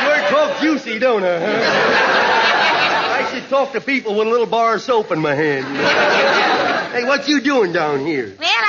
Sure 0.00 0.28
talk 0.30 0.60
juicy, 0.60 0.98
don't 0.98 1.22
I? 1.24 1.38
Huh? 1.38 3.24
I 3.24 3.30
should 3.32 3.48
talk 3.48 3.72
to 3.72 3.80
people 3.80 4.14
with 4.16 4.26
a 4.26 4.30
little 4.30 4.46
bar 4.46 4.74
of 4.76 4.82
soap 4.82 5.10
in 5.12 5.20
my 5.20 5.34
hand. 5.34 5.66
hey, 6.92 7.04
what 7.04 7.28
you 7.28 7.40
doing 7.40 7.72
down 7.72 8.00
here? 8.06 8.34
Well, 8.38 8.48
I 8.48 8.48
figured 8.48 8.64
you 8.64 8.67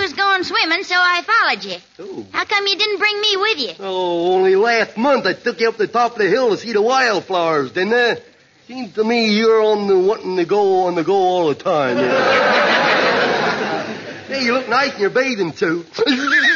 was 0.00 0.12
going 0.14 0.42
swimming, 0.44 0.82
so 0.82 0.94
I 0.96 1.22
followed 1.22 1.62
you. 1.64 1.76
Oh. 1.98 2.24
How 2.32 2.44
come 2.46 2.66
you 2.66 2.74
didn't 2.76 2.98
bring 2.98 3.20
me 3.20 3.36
with 3.36 3.58
you? 3.58 3.72
Oh, 3.80 4.32
only 4.34 4.56
last 4.56 4.96
month 4.96 5.26
I 5.26 5.34
took 5.34 5.60
you 5.60 5.68
up 5.68 5.76
the 5.76 5.86
top 5.86 6.12
of 6.12 6.18
the 6.18 6.28
hill 6.28 6.48
to 6.50 6.56
see 6.56 6.72
the 6.72 6.80
wildflowers, 6.80 7.72
didn't 7.72 7.92
I? 7.92 8.16
Seems 8.66 8.94
to 8.94 9.04
me 9.04 9.36
you're 9.36 9.62
on 9.62 9.86
the 9.88 9.98
wanting 9.98 10.36
to 10.36 10.46
go 10.46 10.86
on 10.86 10.94
the 10.94 11.04
go 11.04 11.14
all 11.14 11.48
the 11.48 11.54
time. 11.54 11.98
Know? 11.98 12.08
hey, 14.28 14.42
you 14.44 14.54
look 14.54 14.68
nice 14.68 14.94
in 14.94 15.00
your 15.00 15.10
bathing 15.10 15.52
suit. 15.52 15.86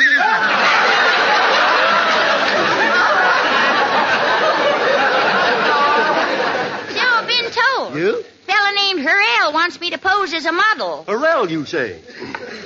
So 6.95 7.01
I've 7.01 7.27
been 7.27 7.51
told. 7.51 7.95
you? 7.97 8.23
Fella 8.47 8.73
named 8.75 8.94
Hurrell 9.05 9.53
wants 9.53 9.79
me 9.81 9.91
to 9.91 9.99
pose 9.99 10.33
as 10.33 10.47
a 10.47 10.53
model. 10.53 11.05
Hurrell, 11.07 11.51
you 11.51 11.67
say? 11.67 12.01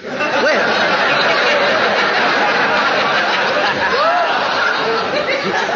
Well, 0.05 0.69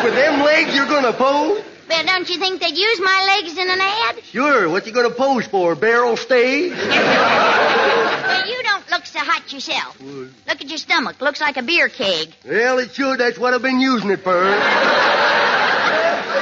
with 0.05 0.15
them 0.15 0.43
legs 0.43 0.75
you're 0.75 0.87
gonna 0.87 1.13
pose? 1.13 1.63
Well, 1.89 2.05
don't 2.07 2.29
you 2.29 2.39
think 2.39 2.61
they'd 2.61 2.77
use 2.77 3.01
my 3.01 3.41
legs 3.41 3.59
in 3.59 3.69
an 3.69 3.81
ad? 3.81 4.23
Sure. 4.25 4.69
What 4.69 4.87
you 4.87 4.93
gonna 4.93 5.11
pose 5.11 5.47
for? 5.47 5.75
Barrel 5.75 6.17
stage? 6.17 6.73
Well, 6.73 8.47
you 8.49 8.63
don't 8.63 8.89
look 8.91 9.05
so 9.07 9.19
hot 9.19 9.53
yourself. 9.53 10.01
Look 10.01 10.33
at 10.47 10.69
your 10.69 10.79
stomach. 10.79 11.21
Looks 11.21 11.41
like 11.41 11.57
a 11.57 11.63
beer 11.63 11.89
keg. 11.89 12.29
Well, 12.47 12.79
it 12.79 12.95
should. 12.95 13.19
That's 13.19 13.39
what 13.39 13.53
I've 13.53 13.63
been 13.63 13.81
using 13.81 14.11
it 14.11 14.21
for. 14.21 14.45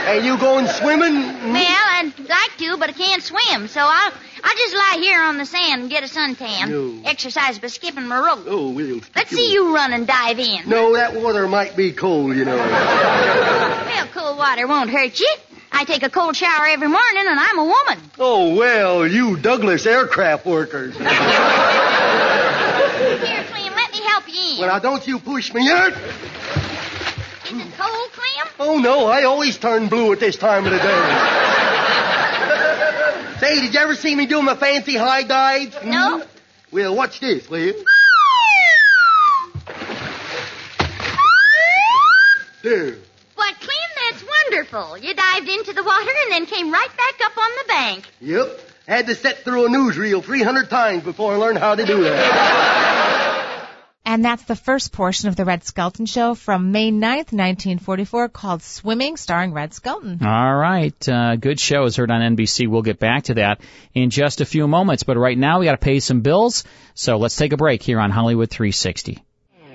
hey, 0.07 0.25
you 0.25 0.37
going 0.39 0.67
swimming? 0.69 1.53
Well, 1.53 1.80
I'd 2.01 2.19
like 2.19 2.57
to, 2.59 2.77
but 2.79 2.89
I 2.89 2.93
can't 2.93 3.23
swim, 3.23 3.69
so 3.69 3.81
I'll 3.83 4.13
I'll 4.43 4.57
just 4.57 4.75
lie 4.75 4.97
here 5.01 5.21
on 5.23 5.37
the 5.37 5.45
sand 5.45 5.83
and 5.83 5.91
get 5.91 6.03
a 6.03 6.07
suntan. 6.07 6.69
No. 6.71 7.03
Exercise 7.09 7.59
by 7.59 7.67
skipping 7.67 8.07
my 8.07 8.19
rope. 8.19 8.47
Oh, 8.47 8.71
we'll. 8.71 9.01
Let's 9.15 9.29
see 9.31 9.53
you 9.53 9.75
run 9.75 9.93
and 9.93 10.07
dive 10.07 10.39
in. 10.39 10.67
No, 10.67 10.95
that 10.95 11.15
water 11.15 11.47
might 11.47 11.77
be 11.77 11.93
cold, 11.93 12.35
you 12.37 12.47
know. 12.47 12.57
Well, 12.57 14.07
cool 14.15 14.37
water 14.39 14.67
won't 14.67 14.89
hurt 14.89 15.21
you. 15.21 15.31
I 15.73 15.85
take 15.85 16.03
a 16.03 16.09
cold 16.11 16.37
shower 16.37 16.67
every 16.69 16.89
morning, 16.89 17.27
and 17.27 17.39
I'm 17.39 17.59
a 17.59 17.65
woman. 17.65 17.99
Oh, 18.19 18.55
well, 18.57 19.07
you 19.07 19.37
Douglas 19.37 19.85
aircraft 19.85 20.47
workers. 20.47 20.97
Here, 20.97 21.05
Clem, 23.45 23.73
let 23.75 23.93
me 23.93 24.01
help 24.07 24.27
you 24.27 24.55
in. 24.55 24.59
well, 24.59 24.69
now, 24.69 24.79
don't 24.79 25.07
you 25.07 25.19
push 25.19 25.53
me 25.53 25.71
out. 25.71 25.93
Is 25.93 27.53
it 27.53 27.73
cold, 27.79 28.11
Clem? 28.13 28.49
Oh, 28.59 28.79
no, 28.79 29.07
I 29.07 29.25
always 29.25 29.59
turn 29.59 29.89
blue 29.89 30.13
at 30.13 30.21
this 30.21 30.37
time 30.37 30.65
of 30.67 30.73
the 30.73 30.79
day. 30.79 31.50
Say, 33.41 33.59
did 33.59 33.73
you 33.73 33.81
ever 33.81 33.95
see 33.95 34.15
me 34.15 34.27
do 34.27 34.43
my 34.43 34.55
fancy 34.55 34.97
high 34.97 35.23
dives? 35.23 35.75
No. 35.83 36.23
Well, 36.71 36.95
watch 36.95 37.21
this, 37.21 37.49
will 37.49 37.59
you? 37.59 37.85
There. 42.63 42.97
Why, 43.37 43.53
Clem, 43.59 44.11
that's 44.11 44.23
wonderful. 44.23 44.99
You 44.99 45.15
dived 45.15 45.49
into 45.49 45.73
the 45.73 45.83
water 45.83 46.11
and 46.25 46.33
then 46.33 46.45
came 46.45 46.71
right 46.71 46.91
back 46.95 47.15
up 47.25 47.39
on 47.39 47.51
the 47.63 47.65
bank. 47.67 48.05
Yep. 48.21 48.61
Had 48.87 49.07
to 49.07 49.15
set 49.15 49.39
through 49.39 49.65
a 49.65 49.69
newsreel 49.71 50.23
300 50.23 50.69
times 50.69 51.03
before 51.03 51.33
I 51.33 51.37
learned 51.37 51.59
how 51.59 51.75
to 51.75 51.87
do 51.87 52.03
that. 52.03 52.80
And 54.11 54.25
that's 54.25 54.43
the 54.43 54.57
first 54.57 54.91
portion 54.91 55.29
of 55.29 55.37
the 55.37 55.45
Red 55.45 55.63
Skelton 55.63 56.05
Show 56.05 56.35
from 56.35 56.73
May 56.73 56.91
9th, 56.91 57.31
1944, 57.31 58.29
called 58.29 58.61
Swimming, 58.61 59.17
starring 59.17 59.53
Red 59.53 59.73
Skelton. 59.73 60.19
All 60.21 60.57
right. 60.57 61.09
Uh, 61.09 61.37
good 61.37 61.61
show 61.61 61.85
is 61.85 61.95
heard 61.95 62.11
on 62.11 62.35
NBC. 62.35 62.67
We'll 62.67 62.83
get 62.83 62.99
back 62.99 63.23
to 63.25 63.35
that 63.35 63.61
in 63.95 64.11
just 64.11 64.41
a 64.41 64.45
few 64.45 64.67
moments. 64.67 65.05
But 65.05 65.17
right 65.17 65.39
now, 65.39 65.61
we 65.61 65.67
got 65.67 65.79
to 65.81 65.85
pay 65.85 66.01
some 66.01 66.23
bills. 66.23 66.65
So 66.95 67.19
let's 67.19 67.37
take 67.37 67.53
a 67.53 67.57
break 67.57 67.85
here 67.85 68.01
on 68.01 68.11
Hollywood 68.11 68.51
360. 68.51 69.23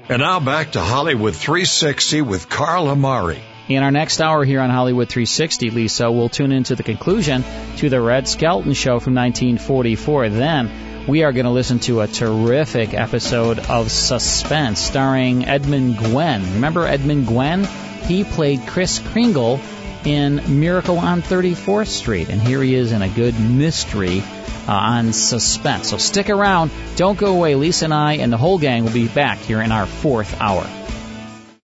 And 0.10 0.20
now 0.20 0.42
back 0.42 0.74
to 0.74 0.82
Hollywood 0.82 1.34
360 1.34 2.22
with 2.24 2.50
Carl 2.50 2.90
Amari. 2.90 3.42
In 3.70 3.84
our 3.84 3.92
next 3.92 4.20
hour 4.20 4.44
here 4.44 4.60
on 4.60 4.70
Hollywood 4.70 5.08
360, 5.08 5.70
Lisa, 5.70 6.12
we'll 6.12 6.28
tune 6.28 6.52
into 6.52 6.76
the 6.76 6.84
conclusion 6.84 7.46
to 7.78 7.90
the 7.90 8.02
Red 8.02 8.28
Skelton 8.28 8.74
Show 8.74 9.00
from 9.00 9.16
1944. 9.16 10.28
Then 10.28 10.95
we 11.08 11.24
are 11.24 11.32
going 11.32 11.45
to 11.45 11.51
listen 11.51 11.80
to 11.80 12.01
a 12.01 12.08
terrific 12.08 12.93
episode 12.93 13.60
of 13.60 13.91
Suspense 13.91 14.80
starring 14.80 15.45
Edmund 15.45 15.97
Gwenn. 15.97 16.41
Remember 16.56 16.86
Edmund 16.88 17.28
Gwenn? 17.28 17.66
He 18.06 18.24
played 18.24 18.66
Kris 18.66 18.99
Kringle 18.99 19.60
in 20.03 20.60
Miracle 20.60 20.97
on 20.97 21.22
34th 21.22 21.88
Street, 21.88 22.30
and 22.30 22.41
here 22.41 22.62
he 22.62 22.74
is 22.74 22.91
in 22.91 23.03
a 23.03 23.10
good 23.10 23.39
mystery 23.39 24.22
uh, 24.68 24.72
on 24.72 25.14
Suspense. 25.14 25.89
So 25.89 25.97
stick 25.97 26.30
around. 26.30 26.72
Don't 26.95 27.18
go 27.18 27.36
away. 27.36 27.53
Lisa 27.53 27.86
and 27.86 27.93
I 27.93 28.14
and 28.14 28.34
the 28.34 28.38
whole 28.38 28.58
gang 28.58 28.84
will 28.84 28.91
be 28.91 29.08
back 29.08 29.38
here 29.38 29.62
in 29.62 29.72
our 29.72 29.86
fourth 29.86 30.41
hour. 30.41 30.68